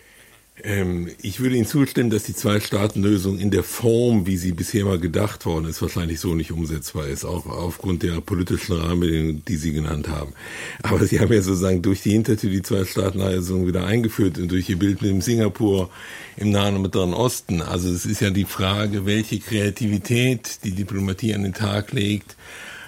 Ähm, 0.64 1.10
ich 1.22 1.40
würde 1.40 1.56
Ihnen 1.56 1.68
zustimmen, 1.68 2.10
dass 2.10 2.24
die 2.24 2.34
Zwei-Staaten-Lösung 2.34 3.38
in 3.38 3.52
der 3.52 3.64
Form, 3.64 4.26
wie 4.26 4.38
sie 4.38 4.54
bisher 4.54 4.86
mal 4.86 5.00
gedacht 5.00 5.46
worden 5.46 5.66
ist, 5.66 5.82
wahrscheinlich 5.82 6.20
so 6.20 6.34
nicht 6.34 6.52
umsetzbar 6.52 7.08
ist, 7.08 7.26
auch 7.26 7.46
aufgrund 7.46 8.02
der 8.04 8.22
politischen 8.22 8.74
Rahmenbedingungen, 8.74 9.44
die 9.46 9.56
Sie 9.56 9.72
genannt 9.72 10.08
haben. 10.08 10.34
Aber 10.82 11.06
Sie 11.06 11.20
haben 11.20 11.32
ja 11.32 11.42
sozusagen 11.42 11.84
durch 11.84 12.02
die 12.02 12.12
Hintertür 12.12 12.50
die 12.50 12.64
Zwei-Staaten-Lösung 12.64 13.68
wieder 13.68 13.86
eingeführt 13.86 14.40
und 14.40 14.52
durch 14.52 14.68
Ihr 14.70 14.80
Bild 14.80 15.02
mit 15.02 15.12
dem 15.12 15.22
Singapur 15.22 15.92
im 16.38 16.50
Nahen 16.50 16.76
und 16.76 16.82
Mittleren 16.82 17.14
Osten. 17.14 17.62
Also 17.62 17.90
es 17.90 18.06
ist 18.06 18.22
ja 18.22 18.32
die 18.32 18.46
Frage, 18.46 19.06
welche 19.06 19.40
Kreativität 19.40 20.64
die 20.64 20.72
Diplomatie 20.72 21.36
an 21.36 21.44
den 21.44 21.54
Tag 21.54 21.92
legt, 21.92 22.36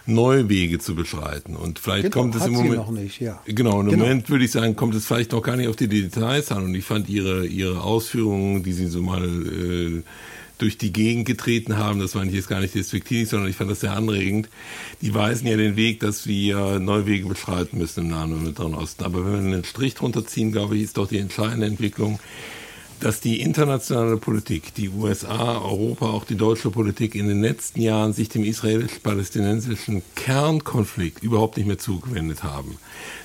neue 0.10 0.50
Wege 0.50 0.80
zu 0.80 0.96
beschreiten. 0.96 1.56
Und 1.56 1.80
vielleicht 1.80 2.12
genau, 2.12 2.16
kommt 2.16 2.36
es 2.36 2.46
im 2.46 2.54
Moment 2.54 2.76
noch 2.76 2.92
nicht, 2.92 3.20
ja. 3.20 3.42
Genau, 3.46 3.82
im 3.82 3.90
genau. 3.90 4.04
Moment 4.04 4.30
würde 4.30 4.46
ich 4.46 4.52
sagen, 4.52 4.76
kommt 4.76 4.96
es 4.96 5.06
vielleicht 5.06 5.32
noch 5.32 5.42
gar 5.42 5.56
nicht 5.56 5.68
auf 5.68 5.76
die 5.76 5.88
Details 5.88 6.52
an. 6.52 6.64
Und 6.64 6.76
ich 6.76 6.86
fand 6.86 7.10
ihre 7.10 7.46
ihre 7.46 7.82
Ausführungen, 7.82 8.64
die 8.64 8.74
sie 8.74 8.88
so 8.88 9.02
mal 9.02 9.24
äh, 9.26 10.04
durch 10.60 10.78
die 10.78 10.94
Gegend 10.94 11.26
getreten 11.26 11.78
haben, 11.78 12.00
das 12.00 12.14
meine 12.16 12.30
ich 12.30 12.36
jetzt 12.36 12.50
gar 12.50 12.60
nicht 12.60 12.76
despektierlich, 12.76 13.30
sondern 13.30 13.50
ich 13.50 13.56
fand 13.56 13.72
das 13.72 13.80
sehr 13.80 13.94
anregend. 13.94 14.50
Die 15.02 15.14
weisen 15.14 15.48
ja 15.48 15.56
den 15.56 15.76
Weg, 15.78 16.02
dass 16.02 16.28
wir 16.28 16.80
neue 16.80 17.06
Wege 17.06 17.28
beschreiten 17.28 17.78
müssen 17.78 18.02
im 18.02 18.08
Nahen 18.10 18.34
und 18.34 18.44
Mittleren 18.44 18.76
Osten. 18.76 19.06
Aber 19.06 19.26
wenn 19.26 19.46
wir 19.46 19.54
einen 19.54 19.64
Strich 19.64 19.96
drunter 19.96 20.26
ziehen, 20.28 20.52
glaube 20.52 20.76
ich, 20.76 20.84
ist 20.84 20.98
doch 20.98 21.08
die 21.08 21.18
entscheidende 21.18 21.66
Entwicklung, 21.66 22.20
dass 23.00 23.22
die 23.22 23.42
internationale 23.42 24.18
Politik, 24.18 24.74
die 24.76 24.90
USA, 24.90 25.60
Europa, 25.60 26.08
auch 26.08 26.26
die 26.26 26.36
deutsche 26.36 26.70
Politik 26.70 27.16
in 27.16 27.28
den 27.28 27.42
letzten 27.42 27.82
Jahren 27.82 28.14
sich 28.14 28.30
dem 28.30 28.44
israelisch-palästinensischen 28.44 30.02
Kernkonflikt 30.16 31.24
überhaupt 31.24 31.58
nicht 31.58 31.68
mehr 31.68 31.78
zugewendet 31.78 32.44
haben. 32.44 32.78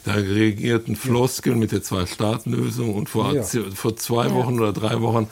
Da 0.04 0.14
reagierten 0.14 0.96
Floskeln 0.96 1.58
mit 1.58 1.72
der 1.72 1.82
Zwei-Staaten-Lösung 1.82 2.94
und 2.94 3.08
vor, 3.08 3.34
ja. 3.34 3.42
vor 3.42 3.96
zwei 3.96 4.30
Wochen 4.32 4.58
oder 4.60 4.72
drei 4.72 5.00
Wochen 5.00 5.28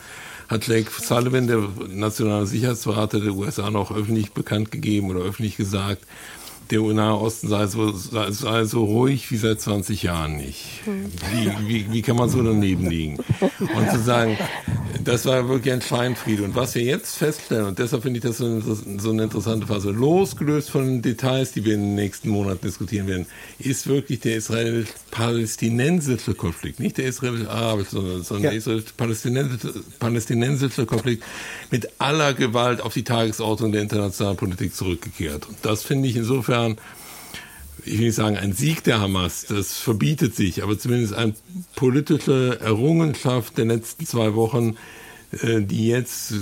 hat 0.47 0.67
Jake 0.67 0.91
Sullivan, 0.91 1.47
der 1.47 1.67
nationale 1.89 2.45
Sicherheitsberater 2.45 3.19
der 3.19 3.33
USA, 3.33 3.71
noch 3.71 3.95
öffentlich 3.95 4.33
bekannt 4.33 4.71
gegeben 4.71 5.09
oder 5.09 5.21
öffentlich 5.21 5.57
gesagt, 5.57 6.05
der 6.71 6.81
Nahe 6.81 7.19
Osten 7.19 7.47
sei 7.47 7.67
so, 7.67 7.91
sei, 7.91 8.65
so 8.65 8.83
ruhig 8.83 9.31
wie 9.31 9.37
seit 9.37 9.61
20 9.61 10.03
Jahren 10.03 10.35
nicht. 10.37 10.81
Wie, 10.85 11.51
wie, 11.67 11.91
wie 11.91 12.01
kann 12.01 12.15
man 12.15 12.29
so 12.29 12.41
daneben 12.41 12.89
liegen? 12.89 13.17
Und 13.39 13.91
zu 13.91 13.99
sagen, 13.99 14.37
das 15.03 15.25
war 15.25 15.49
wirklich 15.49 15.73
ein 15.73 15.81
Scheinfried. 15.81 16.39
Und 16.41 16.55
was 16.55 16.75
wir 16.75 16.83
jetzt 16.83 17.17
feststellen, 17.17 17.65
und 17.65 17.79
deshalb 17.79 18.03
finde 18.03 18.19
ich 18.19 18.23
das 18.23 18.37
so, 18.37 18.61
so 18.61 19.09
eine 19.11 19.23
interessante 19.23 19.67
Phase, 19.67 19.91
losgelöst 19.91 20.69
von 20.69 20.85
den 20.85 21.01
Details, 21.01 21.51
die 21.51 21.65
wir 21.65 21.73
in 21.75 21.81
den 21.81 21.95
nächsten 21.95 22.29
Monaten 22.29 22.61
diskutieren 22.61 23.07
werden, 23.07 23.25
ist 23.59 23.87
wirklich 23.87 24.21
der 24.21 24.37
israelisch-palästinensische 24.37 26.35
Konflikt, 26.35 26.79
nicht 26.79 26.97
der 26.97 27.05
israelisch-arabische, 27.05 27.91
sondern, 27.91 28.23
sondern 28.23 28.43
ja. 28.43 28.49
der 28.51 28.59
israelisch-palästinensische 28.59 30.85
Konflikt 30.85 31.23
mit 31.71 31.89
aller 31.99 32.33
Gewalt 32.33 32.81
auf 32.81 32.93
die 32.93 33.03
Tagesordnung 33.03 33.71
der 33.71 33.81
internationalen 33.81 34.37
Politik 34.37 34.75
zurückgekehrt. 34.75 35.47
Und 35.47 35.57
das 35.63 35.81
finde 35.83 36.07
ich 36.07 36.15
insofern 36.15 36.52
ich 37.85 37.99
will 37.99 38.05
nicht 38.05 38.15
sagen 38.15 38.37
ein 38.37 38.53
Sieg 38.53 38.83
der 38.83 38.99
Hamas, 38.99 39.45
das 39.47 39.77
verbietet 39.77 40.35
sich, 40.35 40.63
aber 40.63 40.77
zumindest 40.77 41.13
eine 41.13 41.33
politische 41.75 42.59
Errungenschaft 42.61 43.57
der 43.57 43.65
letzten 43.65 44.05
zwei 44.05 44.35
Wochen, 44.35 44.77
äh, 45.41 45.61
die 45.61 45.87
jetzt 45.87 46.33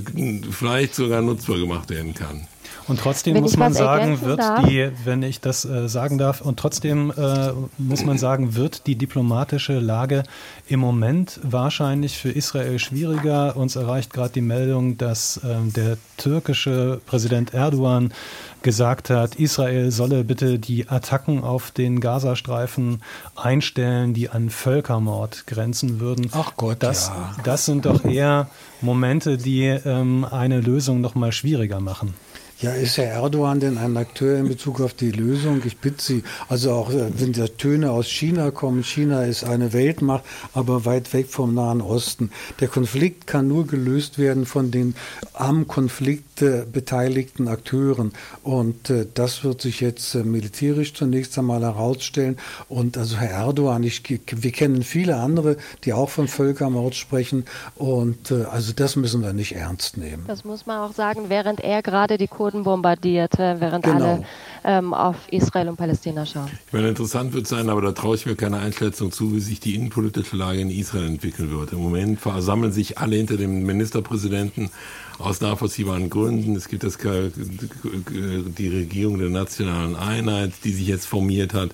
vielleicht 0.52 0.96
sogar 0.96 1.22
nutzbar 1.22 1.58
gemacht 1.58 1.90
werden 1.90 2.14
kann. 2.14 2.48
Und 2.92 3.00
trotzdem 3.00 3.36
wenn 3.36 3.42
muss 3.42 3.56
man 3.56 3.72
sagen, 3.72 4.20
wird 4.22 4.40
darf. 4.40 4.68
die, 4.68 4.92
wenn 5.06 5.24
ich 5.24 5.40
das 5.40 5.64
äh, 5.64 5.88
sagen 5.88 6.18
darf, 6.18 6.42
und 6.42 6.60
trotzdem 6.60 7.12
äh, 7.16 7.52
muss 7.78 8.04
man 8.04 8.18
sagen, 8.18 8.56
wird 8.56 8.86
die 8.86 8.96
diplomatische 8.96 9.80
Lage 9.80 10.24
im 10.68 10.82
Moment 10.82 11.40
wahrscheinlich 11.42 12.18
für 12.18 12.32
Israel 12.32 12.80
schwieriger. 12.80 13.56
Uns 13.56 13.78
erreicht 13.78 14.12
gerade 14.12 14.34
die 14.34 14.42
Meldung, 14.42 14.98
dass 14.98 15.38
äh, 15.38 15.56
der 15.74 15.98
türkische 16.18 17.00
Präsident 17.06 17.54
Erdogan 17.54 18.14
gesagt 18.62 19.10
hat, 19.10 19.36
Israel 19.36 19.90
solle 19.90 20.26
bitte 20.26 20.60
die 20.60 20.90
Attacken 20.90 21.44
auf 21.46 21.72
den 21.72 22.02
Gazastreifen 22.02 23.02
einstellen, 23.36 24.14
die 24.14 24.30
an 24.30 24.50
Völkermord 24.50 25.48
grenzen 25.48 26.02
würden. 26.02 26.30
Ach 26.34 26.54
Gott, 26.58 26.78
das, 26.80 27.08
ja. 27.08 27.36
das 27.46 27.66
sind 27.66 27.86
doch 27.86 28.04
eher 28.04 28.50
Momente, 28.82 29.38
die 29.38 29.64
ähm, 29.64 30.26
eine 30.30 30.60
Lösung 30.60 31.00
noch 31.00 31.16
mal 31.16 31.32
schwieriger 31.32 31.80
machen. 31.80 32.14
Ja, 32.62 32.74
ist 32.74 33.00
Herr 33.00 33.08
Erdogan 33.08 33.60
denn 33.60 33.80
ein 33.80 33.98
Akteur 33.98 34.38
in 34.38 34.48
Bezug 34.48 34.82
auf 34.82 34.94
die 34.94 35.10
Lösung? 35.10 35.64
Ich 35.66 35.80
bitte 35.80 36.00
Sie, 36.00 36.24
also 36.48 36.74
auch 36.74 36.92
äh, 36.92 37.10
wenn 37.20 37.34
da 37.34 37.48
Töne 37.48 37.90
aus 37.90 38.08
China 38.08 38.52
kommen, 38.52 38.84
China 38.84 39.24
ist 39.24 39.44
eine 39.44 39.74
Weltmacht, 39.74 40.24
aber 40.54 40.86
weit 40.86 41.12
weg 41.12 41.30
vom 41.30 41.56
Nahen 41.56 41.82
Osten. 41.82 42.30
Der 42.60 42.68
Konflikt 42.68 43.26
kann 43.26 43.48
nur 43.48 43.66
gelöst 43.66 44.20
werden 44.20 44.46
von 44.46 44.70
den 44.70 44.94
am 45.34 45.68
Konflikt 45.68 46.44
äh, 46.44 46.64
beteiligten 46.72 47.48
Akteuren. 47.48 48.12
Und 48.44 48.92
äh, 48.92 49.08
das 49.12 49.44
wird 49.44 49.60
sich 49.60 49.82
jetzt 49.82 50.14
äh, 50.14 50.24
militärisch 50.24 50.94
zunächst 50.94 51.36
einmal 51.40 51.62
herausstellen. 51.62 52.38
Und 52.70 52.96
also 52.96 53.18
Herr 53.18 53.32
Erdogan, 53.32 53.82
ich, 53.82 54.04
wir 54.08 54.52
kennen 54.52 54.84
viele 54.84 55.16
andere, 55.16 55.58
die 55.84 55.94
auch 55.94 56.10
von 56.10 56.28
Völkermord 56.28 56.94
sprechen. 56.94 57.46
Und 57.74 58.30
äh, 58.30 58.44
also 58.44 58.72
das 58.72 58.96
müssen 58.96 59.24
wir 59.24 59.34
nicht 59.34 59.56
ernst 59.56 59.98
nehmen. 59.98 60.26
Das 60.28 60.46
muss 60.46 60.68
man 60.68 60.78
auch 60.82 60.94
sagen, 60.94 61.30
während 61.30 61.60
er 61.60 61.82
gerade 61.82 62.20
die 62.20 62.28
Kurden 62.28 62.51
Boden 62.52 62.64
bombardierte, 62.64 63.56
während 63.60 63.84
genau. 63.84 63.96
alle 63.96 64.24
ähm, 64.64 64.94
auf 64.94 65.16
Israel 65.32 65.70
und 65.70 65.78
Palästina 65.78 66.26
schauen. 66.26 66.50
Ich 66.68 66.74
meine, 66.74 66.90
interessant 66.90 67.34
wird 67.34 67.48
sein, 67.48 67.70
aber 67.70 67.82
da 67.82 67.92
traue 67.92 68.16
ich 68.16 68.26
mir 68.26 68.36
keine 68.36 68.60
Einschätzung 68.60 69.12
zu, 69.12 69.34
wie 69.34 69.40
sich 69.40 69.60
die 69.60 69.76
innenpolitische 69.76 70.36
Lage 70.36 70.62
in 70.62 70.70
Israel 70.70 71.08
entwickeln 71.08 71.52
wird. 71.52 71.72
Im 71.72 71.80
Moment 71.80 72.20
versammeln 72.20 72.72
sich 72.72 72.98
alle 72.98 73.16
hinter 73.16 73.38
dem 73.38 73.64
Ministerpräsidenten 73.66 74.70
aus 75.18 75.42
nachvollziehbaren 75.42 76.10
Gründen. 76.10 76.56
Es 76.56 76.68
gibt 76.68 76.84
das, 76.84 76.98
die 76.98 78.68
Regierung 78.68 79.20
der 79.20 79.30
nationalen 79.30 79.96
Einheit, 79.96 80.52
die 80.64 80.72
sich 80.72 80.88
jetzt 80.88 81.08
formiert 81.08 81.54
hat. 81.54 81.72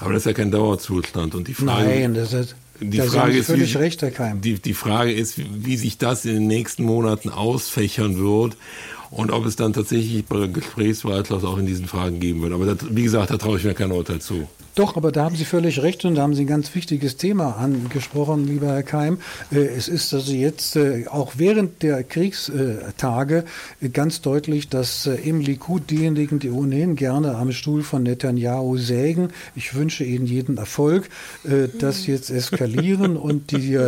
Aber 0.00 0.12
das 0.12 0.22
ist 0.22 0.26
ja 0.26 0.32
kein 0.32 0.50
Dauerzustand. 0.50 1.34
Und 1.34 1.48
die 1.48 1.54
Frage, 1.54 1.88
Nein, 1.88 2.14
das 2.14 2.32
ist 2.32 2.56
die 2.80 2.98
da 2.98 3.04
Frage 3.04 3.38
ist, 3.38 3.46
völlig 3.46 3.74
wie, 3.74 3.78
recht. 3.78 4.04
Die, 4.44 4.54
die 4.54 4.74
Frage 4.74 5.12
ist, 5.12 5.38
wie 5.38 5.76
sich 5.76 5.96
das 5.98 6.24
in 6.24 6.34
den 6.34 6.46
nächsten 6.46 6.84
Monaten 6.84 7.30
ausfächern 7.30 8.18
wird 8.18 8.56
und 9.10 9.30
ob 9.30 9.46
es 9.46 9.56
dann 9.56 9.72
tatsächlich 9.72 10.24
Gesprächsbereitschaft 10.52 11.44
auch 11.44 11.58
in 11.58 11.66
diesen 11.66 11.86
Fragen 11.86 12.20
geben 12.20 12.42
wird. 12.42 12.52
Aber 12.52 12.66
das, 12.66 12.78
wie 12.90 13.02
gesagt, 13.02 13.30
da 13.30 13.36
traue 13.36 13.58
ich 13.58 13.64
mir 13.64 13.74
kein 13.74 13.92
Urteil 13.92 14.20
zu. 14.20 14.46
Doch, 14.76 14.94
aber 14.98 15.10
da 15.10 15.24
haben 15.24 15.36
Sie 15.36 15.46
völlig 15.46 15.80
recht 15.80 16.04
und 16.04 16.16
da 16.16 16.22
haben 16.22 16.34
Sie 16.34 16.42
ein 16.42 16.48
ganz 16.48 16.74
wichtiges 16.74 17.16
Thema 17.16 17.56
angesprochen, 17.56 18.46
lieber 18.46 18.66
Herr 18.66 18.82
Keim. 18.82 19.20
Äh, 19.50 19.60
es 19.60 19.88
ist 19.88 20.12
also 20.12 20.34
jetzt 20.34 20.76
äh, 20.76 21.06
auch 21.08 21.32
während 21.38 21.82
der 21.82 22.04
Kriegstage 22.04 23.44
ganz 23.94 24.20
deutlich, 24.20 24.68
dass 24.68 25.06
äh, 25.06 25.14
im 25.14 25.40
Likud 25.40 25.88
diejenigen, 25.90 26.40
die 26.40 26.50
ohnehin 26.50 26.94
gerne 26.94 27.36
am 27.36 27.52
Stuhl 27.52 27.82
von 27.82 28.02
Netanyahu 28.02 28.76
sägen, 28.76 29.30
ich 29.54 29.74
wünsche 29.74 30.04
Ihnen 30.04 30.26
jeden 30.26 30.58
Erfolg, 30.58 31.08
das 31.78 32.06
jetzt 32.06 32.28
eskalieren 32.30 33.16
und 33.16 33.52
die 33.52 33.78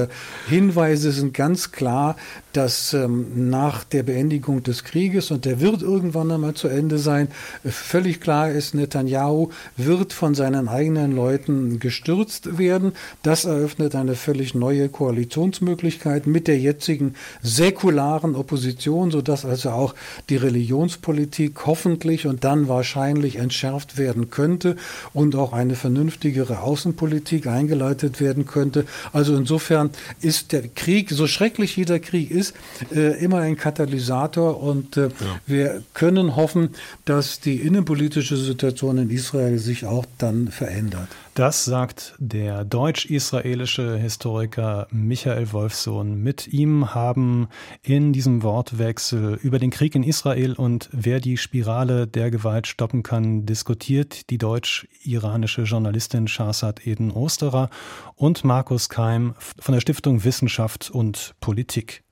Hinweise 0.48 1.12
sind 1.12 1.34
ganz 1.34 1.70
klar, 1.70 2.16
dass 2.58 2.94
ähm, 2.94 3.50
nach 3.50 3.84
der 3.84 4.02
Beendigung 4.02 4.62
des 4.62 4.82
Krieges, 4.82 5.07
und 5.30 5.44
der 5.44 5.60
wird 5.60 5.82
irgendwann 5.82 6.30
einmal 6.30 6.54
zu 6.54 6.68
Ende 6.68 6.98
sein, 6.98 7.28
völlig 7.64 8.20
klar 8.20 8.50
ist, 8.50 8.74
Netanyahu 8.74 9.50
wird 9.76 10.12
von 10.12 10.34
seinen 10.34 10.68
eigenen 10.68 11.14
Leuten 11.14 11.78
gestürzt 11.80 12.58
werden. 12.58 12.92
Das 13.22 13.44
eröffnet 13.44 13.94
eine 13.94 14.14
völlig 14.14 14.54
neue 14.54 14.88
Koalitionsmöglichkeit 14.88 16.26
mit 16.26 16.46
der 16.48 16.58
jetzigen 16.58 17.14
säkularen 17.42 18.34
Opposition, 18.34 19.10
sodass 19.10 19.44
also 19.44 19.70
auch 19.70 19.94
die 20.28 20.36
Religionspolitik 20.36 21.66
hoffentlich 21.66 22.26
und 22.26 22.44
dann 22.44 22.68
wahrscheinlich 22.68 23.36
entschärft 23.36 23.96
werden 23.96 24.30
könnte 24.30 24.76
und 25.14 25.34
auch 25.36 25.52
eine 25.52 25.74
vernünftigere 25.74 26.60
Außenpolitik 26.60 27.46
eingeleitet 27.46 28.20
werden 28.20 28.46
könnte. 28.46 28.84
Also 29.12 29.36
insofern 29.36 29.90
ist 30.20 30.52
der 30.52 30.68
Krieg, 30.68 31.10
so 31.10 31.26
schrecklich 31.26 31.76
jeder 31.76 31.98
Krieg 31.98 32.30
ist, 32.30 32.54
äh, 32.94 33.18
immer 33.22 33.38
ein 33.38 33.56
Katalysator 33.56 34.62
und 34.62 34.96
äh, 34.98 35.24
ja. 35.24 35.40
wir 35.46 35.82
können 35.94 36.36
hoffen, 36.36 36.70
dass 37.04 37.40
die 37.40 37.56
innenpolitische 37.56 38.36
Situation 38.36 38.98
in 38.98 39.10
Israel 39.10 39.58
sich 39.58 39.86
auch 39.86 40.04
dann 40.18 40.48
verändert. 40.48 41.08
Das 41.38 41.64
sagt 41.64 42.16
der 42.18 42.64
deutsch-israelische 42.64 43.96
Historiker 43.96 44.88
Michael 44.90 45.52
Wolfsohn. 45.52 46.20
Mit 46.20 46.48
ihm 46.48 46.96
haben 46.96 47.46
in 47.80 48.12
diesem 48.12 48.42
Wortwechsel 48.42 49.38
über 49.40 49.60
den 49.60 49.70
Krieg 49.70 49.94
in 49.94 50.02
Israel 50.02 50.54
und 50.54 50.88
wer 50.90 51.20
die 51.20 51.36
Spirale 51.36 52.08
der 52.08 52.32
Gewalt 52.32 52.66
stoppen 52.66 53.04
kann, 53.04 53.46
diskutiert 53.46 54.30
die 54.30 54.38
deutsch-iranische 54.38 55.62
Journalistin 55.62 56.26
Shahzad 56.26 56.84
Eden 56.84 57.12
Osterer 57.12 57.70
und 58.16 58.42
Markus 58.42 58.88
Keim 58.88 59.34
von 59.60 59.74
der 59.74 59.80
Stiftung 59.80 60.24
Wissenschaft 60.24 60.90
und 60.90 61.36
Politik. 61.40 62.02